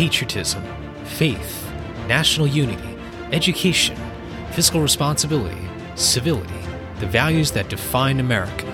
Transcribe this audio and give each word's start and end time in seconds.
patriotism, 0.00 0.64
faith, 1.04 1.70
national 2.08 2.46
unity, 2.46 2.96
education, 3.32 3.94
fiscal 4.50 4.80
responsibility, 4.80 5.68
civility, 5.94 6.54
the 7.00 7.06
values 7.06 7.50
that 7.50 7.68
define 7.68 8.18
America. 8.18 8.64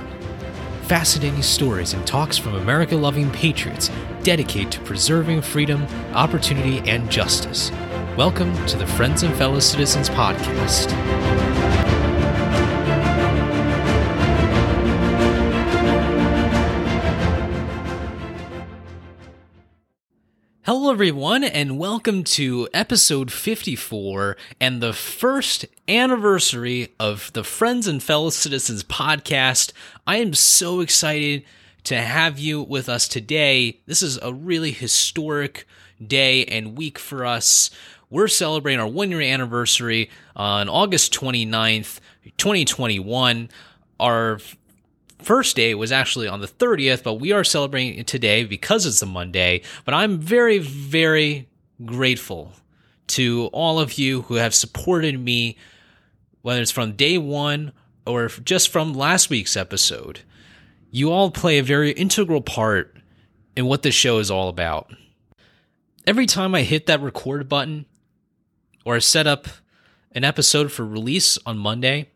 Fascinating 0.82 1.42
stories 1.42 1.94
and 1.94 2.06
talks 2.06 2.38
from 2.38 2.54
America 2.54 2.94
loving 2.94 3.28
patriots 3.32 3.90
dedicated 4.22 4.70
to 4.70 4.80
preserving 4.82 5.42
freedom, 5.42 5.84
opportunity, 6.12 6.78
and 6.88 7.10
justice. 7.10 7.72
Welcome 8.16 8.54
to 8.66 8.76
the 8.76 8.86
Friends 8.86 9.24
and 9.24 9.34
Fellow 9.34 9.58
Citizens 9.58 10.08
Podcast. 10.08 11.65
Hello, 20.78 20.92
everyone, 20.92 21.42
and 21.42 21.78
welcome 21.78 22.22
to 22.22 22.68
episode 22.74 23.32
54 23.32 24.36
and 24.60 24.82
the 24.82 24.92
first 24.92 25.64
anniversary 25.88 26.94
of 27.00 27.32
the 27.32 27.42
Friends 27.42 27.86
and 27.86 28.02
Fellow 28.02 28.28
Citizens 28.28 28.84
podcast. 28.84 29.72
I 30.06 30.18
am 30.18 30.34
so 30.34 30.80
excited 30.80 31.44
to 31.84 31.96
have 31.96 32.38
you 32.38 32.60
with 32.60 32.90
us 32.90 33.08
today. 33.08 33.80
This 33.86 34.02
is 34.02 34.18
a 34.20 34.34
really 34.34 34.70
historic 34.70 35.66
day 36.06 36.44
and 36.44 36.76
week 36.76 36.98
for 36.98 37.24
us. 37.24 37.70
We're 38.10 38.28
celebrating 38.28 38.78
our 38.78 38.86
one 38.86 39.10
year 39.10 39.22
anniversary 39.22 40.10
on 40.36 40.68
August 40.68 41.10
29th, 41.14 42.00
2021. 42.36 43.48
Our 43.98 44.40
first 45.18 45.56
day 45.56 45.74
was 45.74 45.92
actually 45.92 46.28
on 46.28 46.40
the 46.40 46.48
30th, 46.48 47.02
but 47.02 47.14
we 47.14 47.32
are 47.32 47.44
celebrating 47.44 48.04
today 48.04 48.44
because 48.44 48.86
it's 48.86 49.02
a 49.02 49.06
Monday. 49.06 49.62
But 49.84 49.94
I'm 49.94 50.18
very, 50.18 50.58
very 50.58 51.48
grateful 51.84 52.52
to 53.08 53.46
all 53.52 53.78
of 53.78 53.98
you 53.98 54.22
who 54.22 54.34
have 54.34 54.54
supported 54.54 55.18
me, 55.18 55.56
whether 56.42 56.60
it's 56.60 56.70
from 56.70 56.92
day 56.92 57.18
one 57.18 57.72
or 58.06 58.28
just 58.28 58.68
from 58.68 58.94
last 58.94 59.30
week's 59.30 59.56
episode. 59.56 60.20
You 60.90 61.12
all 61.12 61.30
play 61.30 61.58
a 61.58 61.62
very 61.62 61.92
integral 61.92 62.40
part 62.40 62.96
in 63.56 63.66
what 63.66 63.82
this 63.82 63.94
show 63.94 64.18
is 64.18 64.30
all 64.30 64.48
about. 64.48 64.92
Every 66.06 66.26
time 66.26 66.54
I 66.54 66.62
hit 66.62 66.86
that 66.86 67.02
record 67.02 67.48
button 67.48 67.86
or 68.84 69.00
set 69.00 69.26
up 69.26 69.48
an 70.12 70.24
episode 70.24 70.70
for 70.70 70.84
release 70.84 71.38
on 71.44 71.58
Monday, 71.58 72.10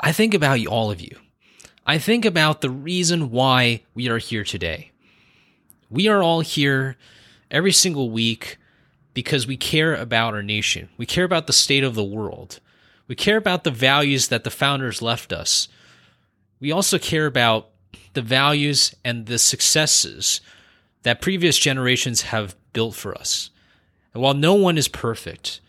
I 0.00 0.12
think 0.12 0.34
about 0.34 0.64
all 0.66 0.90
of 0.90 1.00
you. 1.00 1.16
I 1.88 1.98
think 1.98 2.24
about 2.24 2.62
the 2.62 2.70
reason 2.70 3.30
why 3.30 3.82
we 3.94 4.08
are 4.08 4.18
here 4.18 4.42
today. 4.42 4.90
We 5.88 6.08
are 6.08 6.20
all 6.20 6.40
here 6.40 6.96
every 7.48 7.70
single 7.70 8.10
week 8.10 8.58
because 9.14 9.46
we 9.46 9.56
care 9.56 9.94
about 9.94 10.34
our 10.34 10.42
nation. 10.42 10.88
We 10.96 11.06
care 11.06 11.22
about 11.22 11.46
the 11.46 11.52
state 11.52 11.84
of 11.84 11.94
the 11.94 12.02
world. 12.02 12.58
We 13.06 13.14
care 13.14 13.36
about 13.36 13.62
the 13.62 13.70
values 13.70 14.28
that 14.28 14.42
the 14.42 14.50
founders 14.50 15.00
left 15.00 15.32
us. 15.32 15.68
We 16.58 16.72
also 16.72 16.98
care 16.98 17.26
about 17.26 17.68
the 18.14 18.22
values 18.22 18.92
and 19.04 19.26
the 19.26 19.38
successes 19.38 20.40
that 21.04 21.20
previous 21.20 21.56
generations 21.56 22.22
have 22.22 22.56
built 22.72 22.96
for 22.96 23.16
us. 23.16 23.50
And 24.12 24.24
while 24.24 24.34
no 24.34 24.54
one 24.54 24.76
is 24.76 24.88
perfect, 24.88 25.60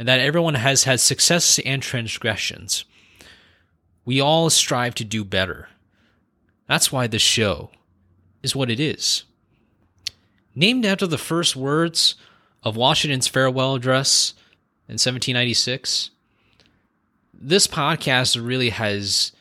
and 0.00 0.08
that 0.08 0.18
everyone 0.18 0.54
has 0.54 0.82
had 0.82 0.98
successes 0.98 1.62
and 1.64 1.80
transgressions, 1.80 2.84
we 4.04 4.20
all 4.20 4.50
strive 4.50 4.94
to 4.96 5.04
do 5.04 5.24
better. 5.24 5.68
That's 6.66 6.92
why 6.92 7.06
this 7.06 7.22
show 7.22 7.70
is 8.42 8.56
what 8.56 8.70
it 8.70 8.80
is. 8.80 9.24
Named 10.54 10.84
after 10.84 11.06
the 11.06 11.18
first 11.18 11.56
words 11.56 12.14
of 12.62 12.76
Washington's 12.76 13.28
farewell 13.28 13.74
address 13.74 14.34
in 14.88 14.94
1796, 14.94 16.10
this 17.32 17.66
podcast 17.66 18.44
really 18.44 18.70
has 18.70 19.32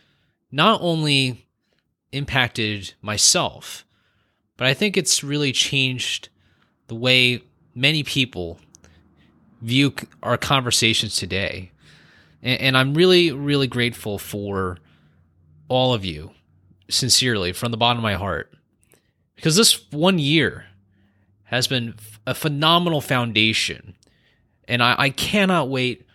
not 0.51 0.81
only 0.81 1.45
impacted 2.11 2.93
myself, 3.01 3.85
but 4.57 4.67
I 4.67 4.73
think 4.73 4.97
it's 4.97 5.23
really 5.23 5.51
changed 5.51 6.29
the 6.87 6.95
way 6.95 7.41
many 7.75 8.03
people 8.03 8.59
view 9.61 9.93
our 10.23 10.37
conversations 10.37 11.15
today. 11.15 11.71
And, 12.41 12.61
and 12.61 12.77
I'm 12.77 12.93
really, 12.93 13.31
really 13.31 13.67
grateful 13.67 14.17
for 14.17 14.77
all 15.67 15.93
of 15.93 16.03
you, 16.05 16.31
sincerely, 16.89 17.53
from 17.53 17.71
the 17.71 17.77
bottom 17.77 17.99
of 17.99 18.03
my 18.03 18.15
heart. 18.15 18.53
Because 19.35 19.55
this 19.55 19.89
one 19.91 20.19
year 20.19 20.65
has 21.45 21.67
been 21.67 21.95
a 22.27 22.35
phenomenal 22.35 23.01
foundation. 23.01 23.95
And 24.67 24.83
I, 24.83 24.95
I 24.97 25.09
cannot 25.09 25.69
wait 25.69 26.05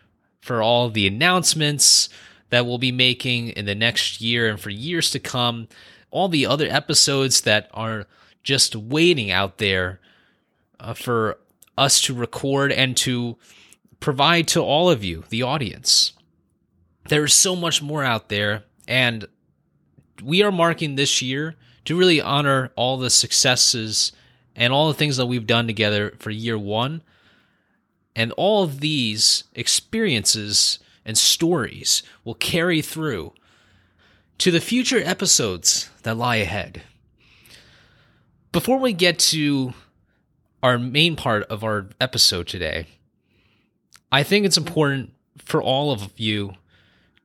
for 0.40 0.62
all 0.62 0.90
the 0.90 1.06
announcements 1.06 2.08
that 2.50 2.66
we'll 2.66 2.78
be 2.78 2.92
making 2.92 3.48
in 3.48 3.64
the 3.64 3.74
next 3.74 4.20
year 4.20 4.48
and 4.48 4.60
for 4.60 4.70
years 4.70 5.10
to 5.10 5.18
come. 5.18 5.66
All 6.10 6.28
the 6.28 6.46
other 6.46 6.68
episodes 6.68 7.40
that 7.40 7.68
are 7.74 8.06
just 8.42 8.76
waiting 8.76 9.30
out 9.30 9.58
there 9.58 10.00
uh, 10.78 10.94
for 10.94 11.38
us 11.76 12.00
to 12.02 12.14
record 12.14 12.70
and 12.70 12.96
to 12.98 13.36
provide 13.98 14.46
to 14.48 14.60
all 14.60 14.90
of 14.90 15.02
you, 15.02 15.24
the 15.30 15.42
audience. 15.42 16.12
There's 17.08 17.34
so 17.34 17.54
much 17.54 17.82
more 17.82 18.02
out 18.02 18.28
there, 18.28 18.64
and 18.88 19.26
we 20.22 20.42
are 20.42 20.52
marking 20.52 20.94
this 20.94 21.20
year 21.20 21.54
to 21.84 21.96
really 21.96 22.20
honor 22.20 22.72
all 22.76 22.96
the 22.96 23.10
successes 23.10 24.12
and 24.56 24.72
all 24.72 24.88
the 24.88 24.94
things 24.94 25.16
that 25.16 25.26
we've 25.26 25.46
done 25.46 25.66
together 25.66 26.14
for 26.18 26.30
year 26.30 26.58
one. 26.58 27.02
And 28.16 28.32
all 28.32 28.62
of 28.62 28.80
these 28.80 29.44
experiences 29.54 30.78
and 31.04 31.18
stories 31.18 32.02
will 32.24 32.34
carry 32.34 32.80
through 32.80 33.34
to 34.38 34.50
the 34.50 34.60
future 34.60 35.02
episodes 35.04 35.90
that 36.04 36.16
lie 36.16 36.36
ahead. 36.36 36.82
Before 38.52 38.78
we 38.78 38.92
get 38.92 39.18
to 39.18 39.74
our 40.62 40.78
main 40.78 41.16
part 41.16 41.42
of 41.44 41.64
our 41.64 41.88
episode 42.00 42.46
today, 42.46 42.86
I 44.10 44.22
think 44.22 44.46
it's 44.46 44.56
important 44.56 45.12
for 45.38 45.60
all 45.60 45.90
of 45.92 46.12
you 46.16 46.54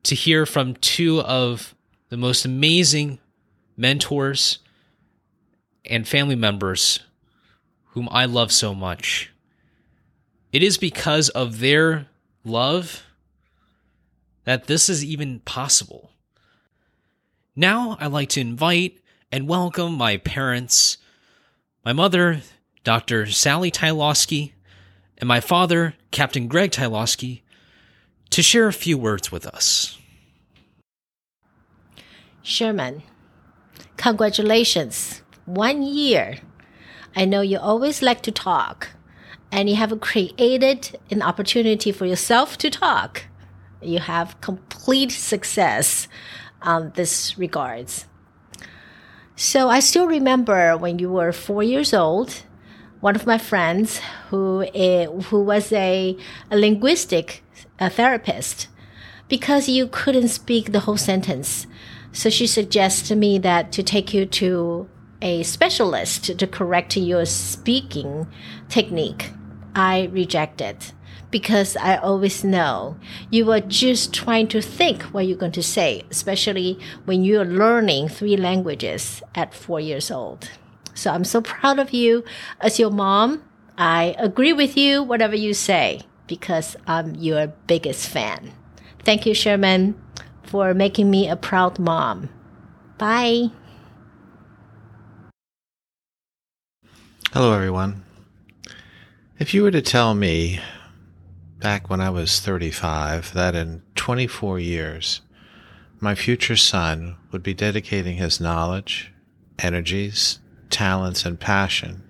to 0.04 0.16
hear 0.16 0.46
from 0.46 0.76
two 0.76 1.22
of 1.22 1.76
the 2.10 2.18
most 2.18 2.46
amazing 2.46 3.20
mentors 3.78 4.60
and 5.86 6.08
family 6.08 6.36
members 6.36 7.00
whom 7.92 8.08
I 8.12 8.26
love 8.26 8.52
so 8.52 8.74
much. 8.74 9.32
It 10.52 10.64
is 10.64 10.78
because 10.78 11.30
of 11.30 11.60
their 11.60 12.08
love 12.44 13.04
that 14.46 14.68
this 14.68 14.90
is 14.90 15.04
even 15.04 15.40
possible. 15.42 16.12
Now, 17.56 17.98
I'd 18.00 18.12
like 18.12 18.30
to 18.30 18.42
invite 18.42 19.00
and 19.32 19.48
welcome 19.48 19.94
my 19.94 20.18
parents, 20.18 20.98
my 21.86 21.94
mother, 21.94 22.42
Dr. 22.84 23.28
Sally 23.28 23.70
Tylowski, 23.70 24.54
and 25.18 25.28
my 25.28 25.40
father, 25.40 25.96
Captain 26.12 26.48
Greg 26.48 26.72
Tylowski, 26.72 27.42
to 28.30 28.42
share 28.42 28.68
a 28.68 28.74
few 28.74 28.98
words 28.98 29.32
with 29.32 29.46
us. 29.46 29.98
Sherman, 32.42 33.04
congratulations. 33.98 35.22
One 35.46 35.84
year. 35.84 36.38
I 37.16 37.26
know 37.26 37.42
you 37.42 37.58
always 37.58 38.02
like 38.02 38.22
to 38.24 38.32
talk, 38.32 38.90
and 39.52 39.70
you 39.70 39.76
have 39.76 40.00
created 40.00 40.98
an 41.10 41.22
opportunity 41.22 41.92
for 41.92 42.06
yourself 42.06 42.58
to 42.60 42.70
talk. 42.70 43.24
You 43.82 44.00
have 44.00 44.40
complete 44.42 45.12
success 45.12 46.08
on 46.62 46.92
this 46.96 47.38
regards. 47.38 48.06
So 49.36 49.70
I 49.70 49.80
still 49.80 50.06
remember 50.06 50.78
when 50.78 51.00
you 51.00 51.10
were 51.10 51.32
four 51.32 51.64
years 51.64 51.94
old, 51.94 52.44
one 53.02 53.16
of 53.16 53.26
my 53.26 53.38
friends 53.38 54.02
who 54.30 54.66
who 55.30 55.44
was 55.44 55.72
a, 55.72 56.18
a 56.52 56.58
linguistic 56.58 57.44
a 57.80 57.90
therapist 57.90 58.68
because 59.28 59.70
you 59.70 59.88
couldn't 59.88 60.28
speak 60.28 60.72
the 60.72 60.82
whole 60.82 60.98
sentence. 60.98 61.68
So 62.12 62.30
she 62.30 62.48
suggested 62.48 63.08
to 63.08 63.16
me 63.16 63.38
that 63.40 63.72
to 63.74 63.84
take 63.84 64.14
you 64.14 64.26
to 64.26 64.90
a 65.22 65.44
specialist 65.44 66.38
to 66.38 66.48
correct 66.48 66.98
your 66.98 67.26
speaking 67.26 68.28
technique. 68.68 69.32
I 69.76 70.10
rejected 70.12 70.78
because 71.30 71.78
I 71.78 71.98
always 71.98 72.44
know 72.44 72.98
you 73.30 73.52
are 73.52 73.60
just 73.60 74.14
trying 74.14 74.48
to 74.48 74.62
think 74.62 75.04
what 75.04 75.28
you're 75.28 75.38
going 75.38 75.52
to 75.54 75.64
say, 75.64 76.04
especially 76.10 76.80
when 77.06 77.24
you're 77.24 77.46
learning 77.46 78.10
three 78.10 78.36
languages 78.36 79.22
at 79.36 79.54
four 79.54 79.80
years 79.80 80.10
old. 80.10 80.50
So 81.00 81.12
I'm 81.12 81.24
so 81.24 81.42
proud 81.42 81.80
of 81.80 81.94
you. 81.94 82.26
As 82.60 82.78
your 82.78 82.92
mom, 82.92 83.42
I 83.78 84.16
agree 84.20 84.52
with 84.52 84.76
you, 84.76 85.02
whatever 85.02 85.36
you 85.36 85.54
say, 85.54 86.02
because 86.28 86.76
I'm 86.86 87.16
your 87.16 87.48
biggest 87.68 88.10
fan. 88.10 88.52
Thank 89.04 89.26
you, 89.26 89.34
Sherman, 89.34 90.00
for 90.44 90.74
making 90.74 91.10
me 91.10 91.30
a 91.30 91.38
proud 91.38 91.80
mom. 91.80 92.30
Bye. 92.98 93.52
Hello, 97.32 97.54
everyone. 97.54 98.04
If 99.40 99.54
you 99.54 99.64
were 99.64 99.72
to 99.72 99.82
tell 99.82 100.14
me 100.14 100.60
back 101.60 101.90
when 101.90 102.02
I 102.02 102.10
was 102.10 102.42
35 102.42 103.34
that 103.34 103.56
in 103.56 103.84
24 103.96 104.60
years 104.60 105.22
my 106.02 106.16
future 106.16 106.56
son 106.56 107.18
would 107.32 107.44
be 107.44 107.54
dedicating 107.54 108.16
his 108.18 108.40
knowledge, 108.40 109.14
energies, 109.60 110.40
talents, 110.70 111.26
and 111.26 111.40
passion 111.40 112.04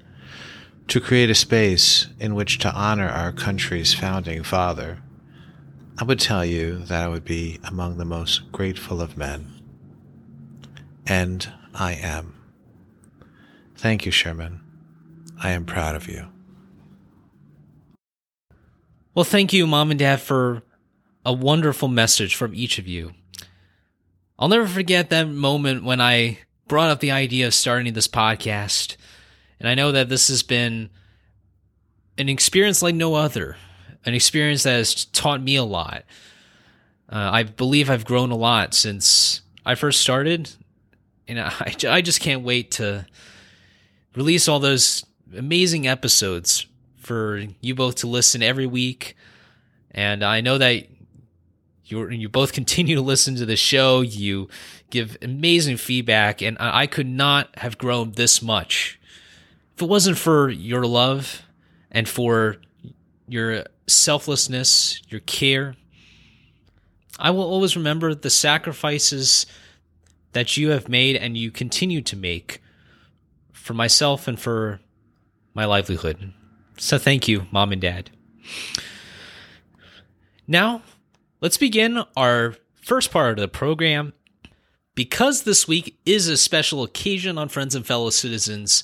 to 0.89 0.99
create 0.99 1.29
a 1.29 1.35
space 1.35 2.07
in 2.19 2.33
which 2.33 2.57
to 2.57 2.73
honor 2.73 3.07
our 3.07 3.31
country's 3.31 3.93
founding 3.93 4.41
father, 4.43 4.99
I 5.99 6.03
would 6.03 6.19
tell 6.19 6.43
you 6.43 6.79
that 6.79 7.03
I 7.03 7.07
would 7.07 7.23
be 7.23 7.59
among 7.63 7.97
the 7.97 8.05
most 8.05 8.51
grateful 8.51 8.99
of 8.99 9.15
men. 9.15 9.53
And 11.05 11.51
I 11.75 11.93
am. 11.93 12.33
Thank 13.75 14.05
you, 14.05 14.11
Sherman. 14.11 14.61
I 15.41 15.51
am 15.51 15.63
proud 15.63 15.95
of 15.95 16.07
you. 16.07 16.27
Well, 19.13 19.25
thank 19.25 19.53
you, 19.53 19.67
Mom 19.67 19.91
and 19.91 19.99
Dad, 19.99 20.21
for 20.21 20.63
a 21.23 21.33
wonderful 21.33 21.87
message 21.87 22.35
from 22.35 22.55
each 22.55 22.79
of 22.79 22.87
you. 22.87 23.13
I'll 24.39 24.47
never 24.47 24.67
forget 24.67 25.09
that 25.09 25.27
moment 25.27 25.83
when 25.83 26.01
I 26.01 26.39
brought 26.69 26.89
up 26.89 27.01
the 27.01 27.11
idea 27.11 27.45
of 27.45 27.53
starting 27.53 27.91
this 27.93 28.07
podcast. 28.07 28.95
And 29.59 29.67
I 29.67 29.75
know 29.75 29.91
that 29.91 30.07
this 30.07 30.29
has 30.29 30.43
been 30.43 30.89
an 32.17 32.29
experience 32.29 32.81
like 32.81 32.95
no 32.95 33.15
other, 33.15 33.57
an 34.05 34.13
experience 34.13 34.63
that 34.63 34.77
has 34.77 35.05
taught 35.05 35.41
me 35.41 35.57
a 35.57 35.63
lot. 35.65 36.05
Uh, 37.11 37.29
I 37.33 37.43
believe 37.43 37.89
I've 37.89 38.05
grown 38.05 38.31
a 38.31 38.37
lot 38.37 38.73
since 38.73 39.41
I 39.65 39.75
first 39.75 39.99
started. 39.99 40.49
And 41.27 41.41
I, 41.41 41.75
I 41.89 42.01
just 42.01 42.21
can't 42.21 42.43
wait 42.43 42.71
to 42.71 43.05
release 44.15 44.47
all 44.47 44.59
those 44.59 45.05
amazing 45.35 45.87
episodes 45.87 46.65
for 46.97 47.43
you 47.61 47.75
both 47.75 47.95
to 47.95 48.07
listen 48.07 48.41
every 48.41 48.67
week. 48.67 49.15
And 49.91 50.23
I 50.23 50.41
know 50.41 50.57
that 50.57 50.85
you 51.91 52.07
you 52.09 52.29
both 52.29 52.53
continue 52.59 52.95
to 52.95 53.01
listen 53.01 53.35
to 53.35 53.45
the 53.45 53.55
show. 53.55 54.01
You 54.01 54.47
give 54.89 55.17
amazing 55.21 55.77
feedback, 55.77 56.41
and 56.41 56.57
I 56.59 56.87
could 56.87 57.07
not 57.07 57.49
have 57.57 57.77
grown 57.77 58.11
this 58.13 58.41
much 58.41 58.99
if 59.79 59.83
it 59.83 59.87
wasn't 59.87 60.17
for 60.17 60.49
your 60.49 60.85
love 60.85 61.43
and 61.89 62.05
for 62.05 62.57
your 63.29 63.63
selflessness, 63.87 65.01
your 65.07 65.21
care. 65.21 65.77
I 67.17 67.31
will 67.31 67.43
always 67.43 67.77
remember 67.77 68.13
the 68.13 68.29
sacrifices 68.29 69.45
that 70.33 70.57
you 70.57 70.71
have 70.71 70.89
made 70.89 71.15
and 71.15 71.37
you 71.37 71.49
continue 71.49 72.01
to 72.01 72.17
make 72.17 72.61
for 73.53 73.73
myself 73.73 74.27
and 74.27 74.37
for 74.37 74.81
my 75.53 75.63
livelihood. 75.63 76.33
So 76.77 76.97
thank 76.97 77.29
you, 77.29 77.47
mom 77.49 77.71
and 77.71 77.81
dad. 77.81 78.09
Now, 80.45 80.81
let's 81.41 81.57
begin 81.57 82.03
our 82.15 82.55
first 82.81 83.11
part 83.11 83.37
of 83.37 83.41
the 83.41 83.47
program. 83.47 84.13
Because 84.95 85.43
this 85.43 85.67
week 85.67 85.97
is 86.05 86.27
a 86.27 86.35
special 86.35 86.83
occasion 86.83 87.37
on 87.37 87.47
Friends 87.47 87.75
and 87.75 87.85
Fellow 87.85 88.09
Citizens, 88.09 88.83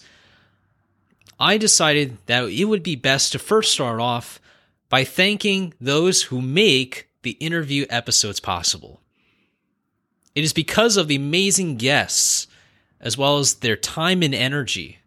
I 1.39 1.57
decided 1.57 2.17
that 2.27 2.45
it 2.45 2.65
would 2.65 2.83
be 2.83 2.95
best 2.95 3.33
to 3.33 3.39
first 3.39 3.73
start 3.73 3.99
off 3.99 4.39
by 4.87 5.03
thanking 5.03 5.73
those 5.81 6.23
who 6.23 6.41
make 6.41 7.09
the 7.23 7.31
interview 7.31 7.85
episodes 7.89 8.39
possible. 8.39 9.01
It 10.35 10.43
is 10.43 10.53
because 10.53 10.95
of 10.95 11.07
the 11.07 11.15
amazing 11.15 11.75
guests, 11.75 12.47
as 13.01 13.17
well 13.17 13.39
as 13.39 13.55
their 13.55 13.75
time 13.75 14.21
and 14.21 14.33
energy, 14.33 14.99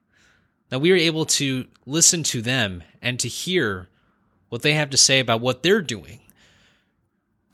that 0.68 0.80
we 0.80 0.92
are 0.92 0.96
able 0.96 1.24
to 1.24 1.66
listen 1.86 2.22
to 2.24 2.42
them 2.42 2.82
and 3.00 3.18
to 3.20 3.28
hear 3.28 3.88
what 4.50 4.60
they 4.60 4.74
have 4.74 4.90
to 4.90 4.96
say 4.98 5.20
about 5.20 5.40
what 5.40 5.62
they're 5.62 5.80
doing 5.80 6.20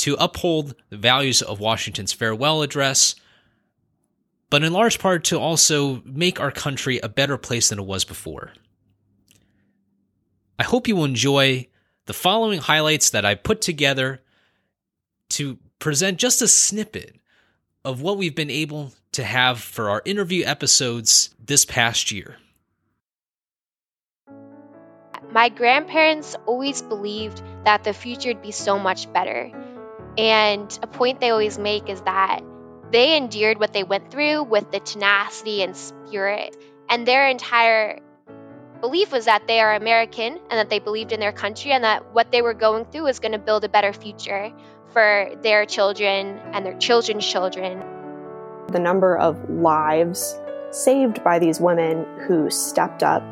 to 0.05 0.17
uphold 0.21 0.75
the 0.91 0.99
values 0.99 1.41
of 1.41 1.61
Washington's 1.61 2.13
farewell 2.13 2.61
address, 2.61 3.15
but 4.51 4.63
in 4.63 4.71
large 4.71 4.99
part 4.99 5.25
to 5.25 5.41
also 5.41 6.03
make 6.05 6.39
our 6.39 6.51
country 6.51 6.99
a 6.99 7.09
better 7.09 7.39
place 7.39 7.71
than 7.71 7.79
it 7.79 7.87
was 7.87 8.05
before. 8.05 8.53
I 10.59 10.65
hope 10.65 10.87
you 10.89 10.95
will 10.95 11.07
enjoy 11.07 11.69
the 12.05 12.13
following 12.13 12.61
highlights 12.61 13.09
that 13.11 13.25
I 13.25 13.35
put 13.35 13.63
together 13.63 14.21
to 15.31 15.57
present 15.79 16.19
just 16.19 16.43
a 16.43 16.49
snippet 16.49 17.17
of 17.83 18.03
what 18.03 18.19
we've 18.19 18.35
been 18.35 18.51
able 18.51 18.93
to 19.13 19.25
have 19.25 19.59
for 19.59 19.89
our 19.89 20.03
interview 20.05 20.45
episodes 20.45 21.35
this 21.43 21.65
past 21.65 22.13
year. 22.13 22.37
My 25.31 25.49
grandparents 25.49 26.37
always 26.45 26.83
believed 26.83 27.43
that 27.65 27.85
the 27.85 27.95
future 27.95 28.29
would 28.29 28.43
be 28.43 28.53
so 28.53 28.79
much 28.79 29.11
better. 29.15 29.51
And 30.17 30.79
a 30.83 30.87
point 30.87 31.21
they 31.21 31.31
always 31.31 31.59
make 31.59 31.89
is 31.89 32.01
that 32.03 32.41
they 32.91 33.17
endured 33.17 33.59
what 33.59 33.73
they 33.73 33.83
went 33.83 34.11
through 34.11 34.45
with 34.45 34.71
the 34.71 34.81
tenacity 34.81 35.63
and 35.63 35.77
spirit. 35.77 36.57
And 36.89 37.07
their 37.07 37.29
entire 37.29 38.01
belief 38.81 39.11
was 39.11 39.25
that 39.25 39.47
they 39.47 39.61
are 39.61 39.75
American 39.75 40.35
and 40.51 40.53
that 40.53 40.71
they 40.71 40.79
believed 40.79 41.13
in 41.13 41.19
their 41.19 41.33
country 41.33 41.73
and 41.73 41.85
that 41.85 42.13
what 42.13 42.31
they 42.31 42.43
were 42.43 42.55
going 42.55 42.85
through 42.85 43.05
was 43.05 43.19
going 43.19 43.33
to 43.33 43.39
build 43.39 43.65
a 43.65 43.69
better 43.69 43.93
future 43.93 44.53
for 44.93 45.31
their 45.43 45.67
children 45.67 46.39
and 46.53 46.65
their 46.65 46.79
children's 46.79 47.27
children. 47.27 47.83
The 48.69 48.79
number 48.79 49.17
of 49.17 49.51
lives 49.51 50.39
saved 50.71 51.25
by 51.25 51.39
these 51.39 51.61
women 51.61 52.07
who 52.27 52.51
stepped 52.51 53.03
up, 53.03 53.23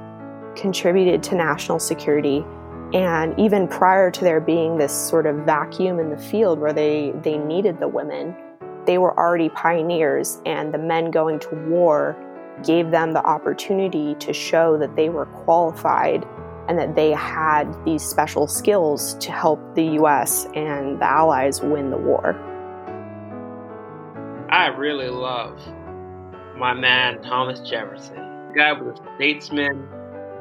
contributed 0.57 1.23
to 1.25 1.35
national 1.35 1.79
security, 1.79 2.45
and 2.95 3.39
even 3.39 3.69
prior 3.69 4.11
to 4.11 4.21
there 4.21 4.41
being 4.41 4.77
this 4.77 4.93
sort 4.93 5.27
of 5.27 5.37
vacuum 5.47 5.99
in 5.99 6.11
the 6.11 6.19
field 6.19 6.59
where 6.59 6.73
they, 6.73 7.13
they 7.23 7.39
needed 7.39 7.81
the 7.81 7.89
women, 7.89 8.37
they 8.85 8.99
were 8.99 9.17
already 9.19 9.49
pioneers, 9.49 10.41
and 10.45 10.75
the 10.75 10.79
men 10.79 11.11
going 11.11 11.39
to 11.41 11.55
war 11.69 12.17
gave 12.63 12.91
them 12.91 13.13
the 13.13 13.25
opportunity 13.25 14.15
to 14.17 14.33
show 14.33 14.77
that 14.77 14.95
they 14.95 15.09
were 15.09 15.27
qualified 15.27 16.27
and 16.69 16.79
that 16.79 16.95
they 16.95 17.11
had 17.13 17.73
these 17.85 18.03
special 18.03 18.47
skills 18.47 19.15
to 19.15 19.33
help 19.33 19.59
the 19.75 19.85
US 20.01 20.47
and 20.55 21.01
the 21.01 21.05
Allies 21.05 21.63
win 21.63 21.91
the 21.91 21.97
war. 21.97 22.37
I 24.51 24.67
really 24.67 25.09
love 25.09 25.59
my 26.59 26.75
man 26.75 27.23
Thomas 27.23 27.61
Jefferson. 27.61 28.17
The 28.49 28.55
guy 28.55 28.73
was 28.73 29.01
a 29.01 29.15
statesman, 29.17 29.89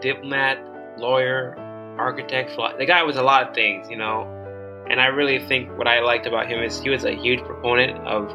diplomat, 0.02 0.60
lawyer, 1.00 1.56
architect. 2.02 2.58
The 2.78 2.86
guy 2.86 3.04
was 3.04 3.16
a 3.16 3.24
lot 3.24 3.48
of 3.48 3.56
things, 3.56 3.90
you 3.90 3.98
know. 3.98 4.28
And 4.90 5.00
I 5.00 5.06
really 5.08 5.40
think 5.40 5.78
what 5.78 5.88
I 5.88 6.02
liked 6.02 6.26
about 6.26 6.48
him 6.50 6.62
is 6.62 6.82
he 6.82 6.90
was 6.90 7.06
a 7.06 7.16
huge 7.16 7.42
proponent 7.44 7.98
of, 8.06 8.30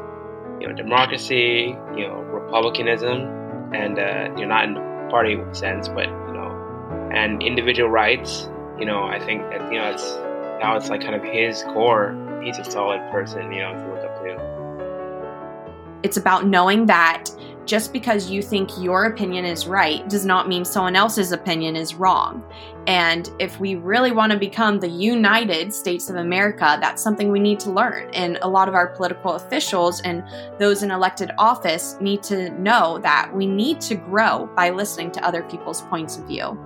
you 0.59 0.67
know, 0.67 0.73
democracy, 0.73 1.77
you 1.95 2.07
know, 2.07 2.15
republicanism, 2.15 3.73
and 3.73 3.99
uh, 3.99 4.33
you're 4.37 4.47
not 4.47 4.63
in 4.63 4.73
the 4.73 5.07
party 5.09 5.37
sense, 5.51 5.87
but 5.87 6.07
you 6.07 6.33
know, 6.33 7.09
and 7.13 7.43
individual 7.43 7.89
rights. 7.89 8.49
You 8.79 8.85
know, 8.85 9.03
I 9.03 9.19
think 9.19 9.41
that 9.49 9.71
you 9.71 9.79
know 9.79 9.91
it's 9.91 10.15
now 10.59 10.75
it's 10.77 10.89
like 10.89 11.01
kind 11.01 11.15
of 11.15 11.23
his 11.23 11.63
core. 11.63 12.15
He's 12.43 12.57
a 12.57 12.63
solid 12.63 12.99
person, 13.11 13.51
you 13.51 13.61
know, 13.61 13.73
to 13.73 13.87
look 13.93 14.03
up 14.03 14.21
to. 14.23 15.99
It's 16.03 16.17
about 16.17 16.45
knowing 16.47 16.85
that 16.85 17.29
just 17.67 17.91
because 17.91 18.29
you 18.29 18.41
think 18.41 18.69
your 18.79 19.05
opinion 19.05 19.43
is 19.43 19.67
right 19.67 20.07
does 20.09 20.25
not 20.25 20.47
mean 20.47 20.63
someone 20.63 20.95
else's 20.95 21.33
opinion 21.33 21.75
is 21.75 21.93
wrong. 21.95 22.41
And 22.87 23.29
if 23.39 23.59
we 23.59 23.75
really 23.75 24.11
want 24.11 24.31
to 24.31 24.39
become 24.39 24.79
the 24.79 24.87
United 24.87 25.73
States 25.73 26.09
of 26.09 26.15
America, 26.15 26.77
that's 26.79 27.03
something 27.03 27.29
we 27.29 27.41
need 27.41 27.59
to 27.59 27.69
learn. 27.69 28.09
And 28.13 28.39
a 28.41 28.47
lot 28.47 28.69
of 28.69 28.73
our 28.73 28.87
political 28.87 29.33
officials 29.33 29.99
and 30.01 30.23
those 30.57 30.81
in 30.81 30.91
elected 30.91 31.31
office 31.37 31.97
need 31.99 32.23
to 32.23 32.49
know 32.61 32.99
that 32.99 33.29
we 33.35 33.45
need 33.45 33.81
to 33.81 33.95
grow 33.95 34.49
by 34.55 34.69
listening 34.69 35.11
to 35.11 35.25
other 35.25 35.43
people's 35.43 35.81
points 35.81 36.17
of 36.17 36.25
view. 36.25 36.57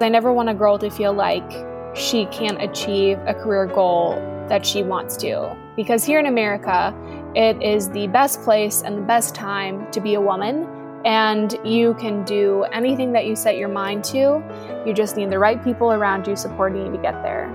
I 0.00 0.08
never 0.08 0.32
want 0.32 0.48
a 0.48 0.54
girl 0.54 0.78
to 0.80 0.90
feel 0.90 1.12
like 1.12 1.48
she 1.94 2.26
can't 2.26 2.60
achieve 2.60 3.18
a 3.26 3.34
career 3.34 3.66
goal 3.66 4.14
that 4.48 4.64
she 4.64 4.82
wants 4.82 5.16
to. 5.18 5.56
Because 5.76 6.04
here 6.04 6.18
in 6.18 6.26
America, 6.26 6.94
it 7.34 7.62
is 7.62 7.88
the 7.90 8.06
best 8.08 8.42
place 8.42 8.82
and 8.82 8.98
the 8.98 9.02
best 9.02 9.34
time 9.34 9.90
to 9.92 10.00
be 10.00 10.14
a 10.14 10.20
woman, 10.20 10.66
and 11.04 11.56
you 11.64 11.94
can 11.94 12.24
do 12.24 12.64
anything 12.72 13.12
that 13.12 13.26
you 13.26 13.34
set 13.34 13.56
your 13.56 13.68
mind 13.68 14.04
to. 14.04 14.42
You 14.86 14.92
just 14.92 15.16
need 15.16 15.30
the 15.30 15.38
right 15.38 15.62
people 15.62 15.92
around 15.92 16.26
you 16.26 16.36
supporting 16.36 16.86
you 16.86 16.92
to 16.92 16.98
get 16.98 17.22
there. 17.22 17.50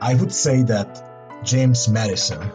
I 0.00 0.14
would 0.14 0.32
say 0.32 0.62
that 0.64 1.42
James 1.44 1.88
Madison 1.88 2.50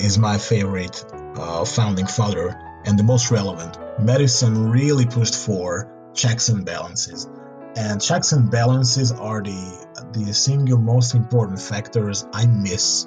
is 0.00 0.18
my 0.18 0.38
favorite 0.38 1.04
uh, 1.36 1.64
founding 1.64 2.06
father 2.06 2.58
and 2.84 2.98
the 2.98 3.02
most 3.02 3.30
relevant. 3.30 3.78
Madison 4.00 4.70
really 4.70 5.06
pushed 5.06 5.34
for 5.34 5.92
checks 6.14 6.48
and 6.48 6.64
balances. 6.64 7.28
And 7.76 8.02
checks 8.02 8.32
and 8.32 8.50
balances 8.50 9.12
are 9.12 9.42
the 9.42 9.86
the 10.12 10.34
single 10.34 10.78
most 10.78 11.14
important 11.14 11.60
factors 11.60 12.26
I 12.32 12.46
miss 12.46 13.06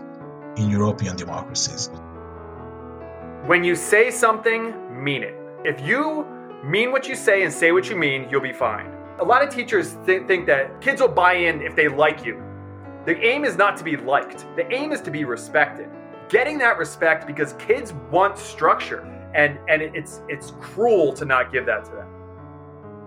in 0.56 0.70
European 0.70 1.18
democracies. 1.18 1.90
When 3.46 3.64
you 3.64 3.76
say 3.76 4.10
something, 4.10 4.74
mean 5.04 5.24
it. 5.24 5.36
If 5.66 5.82
you 5.82 6.26
mean 6.64 6.92
what 6.94 7.10
you 7.10 7.16
say 7.16 7.44
and 7.44 7.52
say 7.52 7.74
what 7.74 7.90
you 7.90 7.98
mean, 7.98 8.28
you'll 8.30 8.42
be 8.42 8.54
fine. 8.54 8.90
A 9.20 9.24
lot 9.24 9.44
of 9.44 9.54
teachers 9.54 9.98
th- 10.06 10.26
think 10.28 10.46
that 10.48 10.80
kids 10.80 11.02
will 11.02 11.10
buy 11.10 11.34
in 11.34 11.62
if 11.62 11.76
they 11.76 11.90
like 11.90 12.26
you. 12.26 12.42
The 13.06 13.18
aim 13.22 13.44
is 13.44 13.58
not 13.58 13.76
to 13.78 13.84
be 13.84 13.98
liked, 13.98 14.46
the 14.56 14.72
aim 14.74 14.94
is 14.94 15.02
to 15.02 15.12
be 15.12 15.26
respected. 15.26 15.90
Getting 16.30 16.58
that 16.60 16.78
respect 16.78 17.28
because 17.28 17.54
kids 17.54 17.92
want 18.12 18.38
structure 18.38 19.02
and 19.36 19.60
and 19.68 19.82
it's 19.82 20.22
it's 20.30 20.52
cruel 20.62 21.12
to 21.14 21.26
not 21.26 21.52
give 21.52 21.66
that 21.66 21.84
to 21.86 21.92
them. 21.92 22.08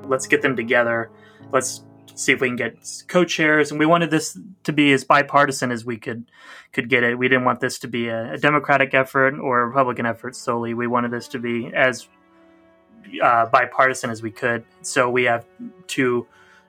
Let's 0.07 0.27
get 0.27 0.43
them 0.43 0.55
together. 0.55 1.11
Let's 1.53 1.85
see 2.17 2.33
if 2.33 2.41
we 2.41 2.49
can 2.49 2.57
get 2.57 2.76
co-chairs. 3.09 3.71
And 3.71 3.79
we 3.79 3.87
wanted 3.87 4.11
this 4.11 4.38
to 4.65 4.73
be 4.73 4.93
as 4.93 5.05
bipartisan 5.05 5.71
as 5.71 5.85
we 5.85 5.99
could 5.99 6.31
could 6.73 6.88
get 6.88 7.03
it. 7.03 7.19
We 7.19 7.29
didn't 7.29 7.45
want 7.45 7.61
this 7.61 7.79
to 7.81 7.88
be 7.88 8.09
a, 8.09 8.33
a 8.33 8.38
democratic 8.38 8.95
effort 8.95 9.38
or 9.38 9.61
a 9.61 9.67
republican 9.67 10.07
effort 10.07 10.35
solely. 10.35 10.75
We 10.75 10.87
wanted 10.87 11.11
this 11.11 11.29
to 11.29 11.38
be 11.38 11.73
as 11.75 12.09
uh, 13.23 13.47
bipartisan 13.47 14.11
as 14.11 14.23
we 14.23 14.31
could. 14.31 14.65
So 14.83 15.09
we 15.11 15.25
have 15.25 15.47
two 15.87 16.26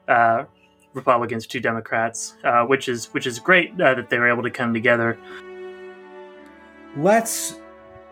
uh, 0.08 0.46
republicans 0.94 1.46
two 1.46 1.60
democrats 1.60 2.36
uh, 2.44 2.64
which 2.64 2.88
is 2.90 3.08
which 3.14 3.28
is 3.28 3.38
great 3.40 3.80
uh, 3.80 3.94
that 3.94 4.10
they 4.10 4.18
were 4.18 4.30
able 4.30 4.44
to 4.44 4.50
come 4.50 4.74
together. 4.74 5.18
Let's 6.96 7.60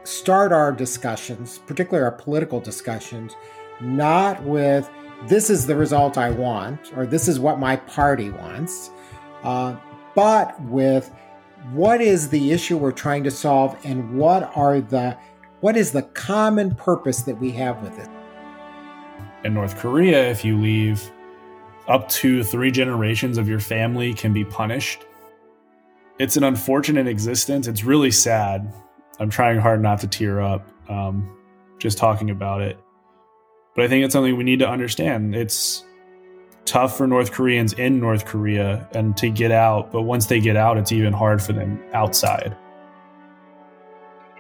start 0.04 0.52
our 0.52 0.72
discussions 0.72 1.60
particularly 1.66 2.04
our 2.04 2.12
political 2.12 2.60
discussions 2.60 3.36
not 3.82 4.42
with 4.44 4.90
this 5.24 5.50
is 5.50 5.66
the 5.66 5.76
result 5.76 6.18
I 6.18 6.30
want, 6.30 6.92
or 6.96 7.06
this 7.06 7.28
is 7.28 7.40
what 7.40 7.60
my 7.60 7.76
party 7.76 8.30
wants, 8.30 8.92
uh, 9.44 9.76
but 10.14 10.60
with 10.64 11.12
what 11.72 12.00
is 12.02 12.30
the 12.30 12.52
issue 12.52 12.78
we're 12.78 12.92
trying 12.92 13.24
to 13.24 13.32
solve 13.32 13.76
and 13.84 14.18
what 14.18 14.52
are 14.56 14.82
the 14.82 15.18
what 15.62 15.76
is 15.76 15.92
the 15.92 16.04
common 16.04 16.76
purpose 16.76 17.22
that 17.24 17.40
we 17.40 17.50
have 17.52 17.82
with 17.82 17.98
it. 17.98 18.10
In 19.44 19.54
North 19.54 19.78
Korea, 19.78 20.30
if 20.30 20.46
you 20.46 20.60
leave, 20.60 21.12
up 21.88 22.08
to 22.10 22.44
three 22.44 22.70
generations 22.70 23.38
of 23.38 23.48
your 23.48 23.60
family 23.60 24.14
can 24.14 24.34
be 24.34 24.46
punished. 24.46 25.06
It's 26.20 26.38
an 26.38 26.44
unfortunate 26.44 27.08
existence. 27.08 27.68
It's 27.68 27.84
really 27.84 28.12
sad. 28.12 28.74
I'm 29.20 29.30
trying 29.30 29.60
hard 29.60 29.82
not 29.82 30.00
to 30.02 30.08
tear 30.08 30.42
up 30.42 30.68
um, 30.90 31.36
just 31.80 31.98
talking 31.98 32.30
about 32.30 32.62
it. 32.62 32.80
But 33.76 33.84
I 33.84 33.88
think 33.90 34.06
it's 34.06 34.14
something 34.14 34.36
we 34.38 34.46
need 34.46 34.60
to 34.60 34.70
understand. 34.70 35.36
It's 35.36 35.84
tough 36.64 36.98
for 36.98 37.08
North 37.08 37.32
Koreans 37.32 37.74
in 37.74 38.00
North 38.00 38.26
Korea 38.26 38.88
and 38.94 39.16
to 39.18 39.30
get 39.30 39.52
out, 39.52 39.92
but 39.92 40.04
once 40.04 40.26
they 40.26 40.40
get 40.40 40.56
out, 40.56 40.78
it's 40.78 40.92
even 40.92 41.14
hard 41.14 41.42
for 41.42 41.54
them 41.54 41.82
outside. 41.94 42.56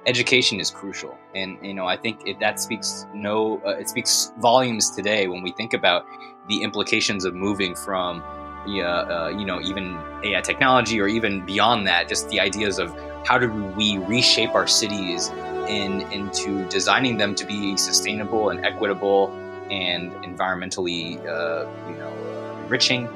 Education 0.08 0.60
is 0.60 0.70
crucial, 0.70 1.18
and 1.34 1.58
you 1.64 1.74
know 1.74 1.88
I 1.88 1.98
think 1.98 2.22
it, 2.28 2.40
that 2.40 2.60
speaks 2.60 3.08
no, 3.14 3.60
uh, 3.66 3.72
it 3.72 3.90
speaks 3.90 4.32
volumes 4.40 4.92
today 4.92 5.28
when 5.28 5.42
we 5.42 5.52
think 5.54 5.74
about 5.74 6.06
the 6.48 6.62
implications 6.62 7.26
of 7.26 7.34
moving 7.34 7.76
from, 7.76 8.24
uh, 8.66 9.30
you 9.30 9.46
know, 9.46 9.62
even 9.62 9.98
AI 10.24 10.42
technology 10.42 11.00
or 11.00 11.08
even 11.08 11.46
beyond 11.46 11.88
that, 11.88 12.08
just 12.08 12.30
the 12.30 12.40
ideas 12.40 12.80
of 12.80 12.96
how 13.26 13.38
do 13.38 13.50
we 13.50 13.98
reshape 14.00 14.54
our 14.54 14.68
cities 14.68 15.30
in 15.68 16.02
into 16.12 16.68
designing 16.70 17.18
them 17.18 17.34
to 17.36 17.46
be 17.46 17.76
sustainable 17.78 18.50
and 18.50 18.66
equitable 18.66 19.32
and 19.72 20.12
environmentally, 20.24 21.18
uh, 21.26 21.68
you 21.90 21.98
know, 21.98 22.10
uh, 22.10 22.64
enriching. 22.64 23.08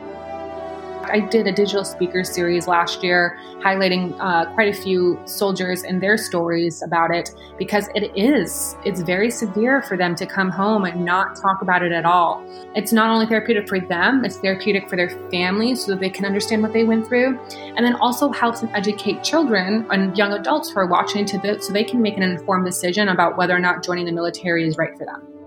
I 1.04 1.22
did 1.22 1.48
a 1.48 1.52
digital 1.52 1.84
speaker 1.84 2.24
series 2.24 2.68
last 2.68 3.04
year 3.04 3.40
highlighting 3.62 4.16
uh, 4.20 4.46
quite 4.54 4.74
a 4.74 4.82
few 4.82 5.20
soldiers 5.26 5.84
and 5.84 6.02
their 6.02 6.18
stories 6.18 6.82
about 6.82 7.12
it 7.12 7.30
because 7.58 7.90
it 7.96 8.12
is, 8.16 8.76
it's 8.86 9.02
very 9.02 9.32
severe 9.32 9.82
for 9.82 9.98
them 9.98 10.16
to 10.16 10.26
come 10.26 10.50
home 10.50 10.86
and 10.86 11.04
not 11.04 11.36
talk 11.36 11.62
about 11.62 11.84
it 11.84 11.92
at 11.92 12.06
all. 12.06 12.44
It's 12.76 12.94
not 12.94 13.10
only 13.10 13.26
therapeutic 13.26 13.68
for 13.68 13.80
them, 13.80 14.24
it's 14.24 14.38
therapeutic 14.38 14.90
for 14.90 14.96
their 14.96 15.10
families 15.30 15.86
so 15.86 15.92
that 15.92 16.00
they 16.00 16.10
can 16.10 16.26
understand 16.26 16.62
what 16.62 16.74
they 16.74 16.84
went 16.84 17.08
through. 17.08 17.40
And 17.76 17.86
then 17.86 17.96
also 17.96 18.32
helps 18.32 18.62
them 18.62 18.70
educate 18.74 19.24
children 19.24 19.86
and 19.92 20.18
young 20.18 20.34
adults 20.34 20.70
who 20.70 20.80
are 20.80 20.88
watching 20.88 21.26
to 21.26 21.40
this 21.40 21.68
so 21.68 21.74
they 21.74 21.84
can 21.84 22.02
make 22.02 22.18
an 22.18 22.24
informed 22.24 22.66
decision 22.66 23.10
about 23.10 23.38
whether 23.38 23.56
or 23.56 23.60
not 23.60 23.84
joining 23.84 24.06
the 24.06 24.12
military 24.12 24.68
is 24.68 24.78
right 24.78 24.98
for 24.98 25.06
them. 25.06 25.39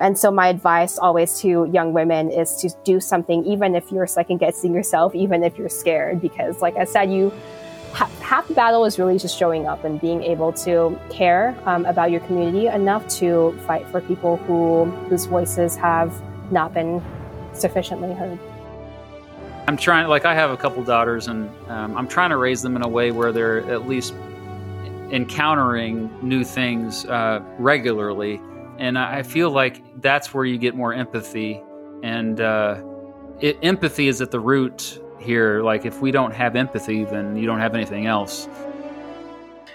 And 0.00 0.18
so 0.18 0.30
my 0.30 0.48
advice 0.48 0.98
always 0.98 1.38
to 1.40 1.68
young 1.70 1.92
women 1.92 2.30
is 2.30 2.56
to 2.56 2.70
do 2.84 3.00
something, 3.00 3.44
even 3.44 3.74
if 3.74 3.92
you're 3.92 4.06
second 4.06 4.38
guessing 4.38 4.72
yourself, 4.72 5.14
even 5.14 5.44
if 5.44 5.58
you're 5.58 5.68
scared, 5.68 6.20
because 6.20 6.60
like 6.62 6.76
I 6.76 6.84
said, 6.84 7.12
you 7.12 7.32
half 7.92 8.46
the 8.48 8.54
battle 8.54 8.84
is 8.84 8.98
really 8.98 9.18
just 9.18 9.36
showing 9.36 9.66
up 9.66 9.84
and 9.84 10.00
being 10.00 10.22
able 10.22 10.52
to 10.52 10.98
care 11.10 11.56
um, 11.66 11.84
about 11.86 12.10
your 12.10 12.20
community 12.20 12.68
enough 12.68 13.06
to 13.08 13.58
fight 13.66 13.86
for 13.88 14.00
people 14.00 14.36
who 14.38 14.84
whose 15.08 15.26
voices 15.26 15.76
have 15.76 16.12
not 16.52 16.72
been 16.72 17.02
sufficiently 17.52 18.14
heard. 18.14 18.38
I'm 19.66 19.76
trying, 19.76 20.08
like 20.08 20.24
I 20.24 20.34
have 20.34 20.50
a 20.50 20.56
couple 20.56 20.82
daughters, 20.82 21.28
and 21.28 21.50
um, 21.68 21.96
I'm 21.96 22.08
trying 22.08 22.30
to 22.30 22.36
raise 22.36 22.62
them 22.62 22.74
in 22.74 22.82
a 22.82 22.88
way 22.88 23.10
where 23.10 23.32
they're 23.32 23.58
at 23.70 23.86
least 23.86 24.14
encountering 25.10 26.10
new 26.22 26.44
things 26.44 27.04
uh, 27.06 27.42
regularly 27.58 28.40
and 28.80 28.98
I 28.98 29.22
feel 29.22 29.50
like 29.50 29.82
that's 30.00 30.32
where 30.32 30.44
you 30.44 30.58
get 30.58 30.74
more 30.74 30.94
empathy, 30.94 31.62
and 32.02 32.40
uh, 32.40 32.82
it, 33.40 33.58
empathy 33.62 34.08
is 34.08 34.22
at 34.22 34.30
the 34.30 34.40
root 34.40 35.00
here. 35.20 35.62
Like 35.62 35.84
if 35.84 36.00
we 36.00 36.10
don't 36.10 36.32
have 36.32 36.56
empathy, 36.56 37.04
then 37.04 37.36
you 37.36 37.46
don't 37.46 37.60
have 37.60 37.74
anything 37.74 38.06
else. 38.06 38.48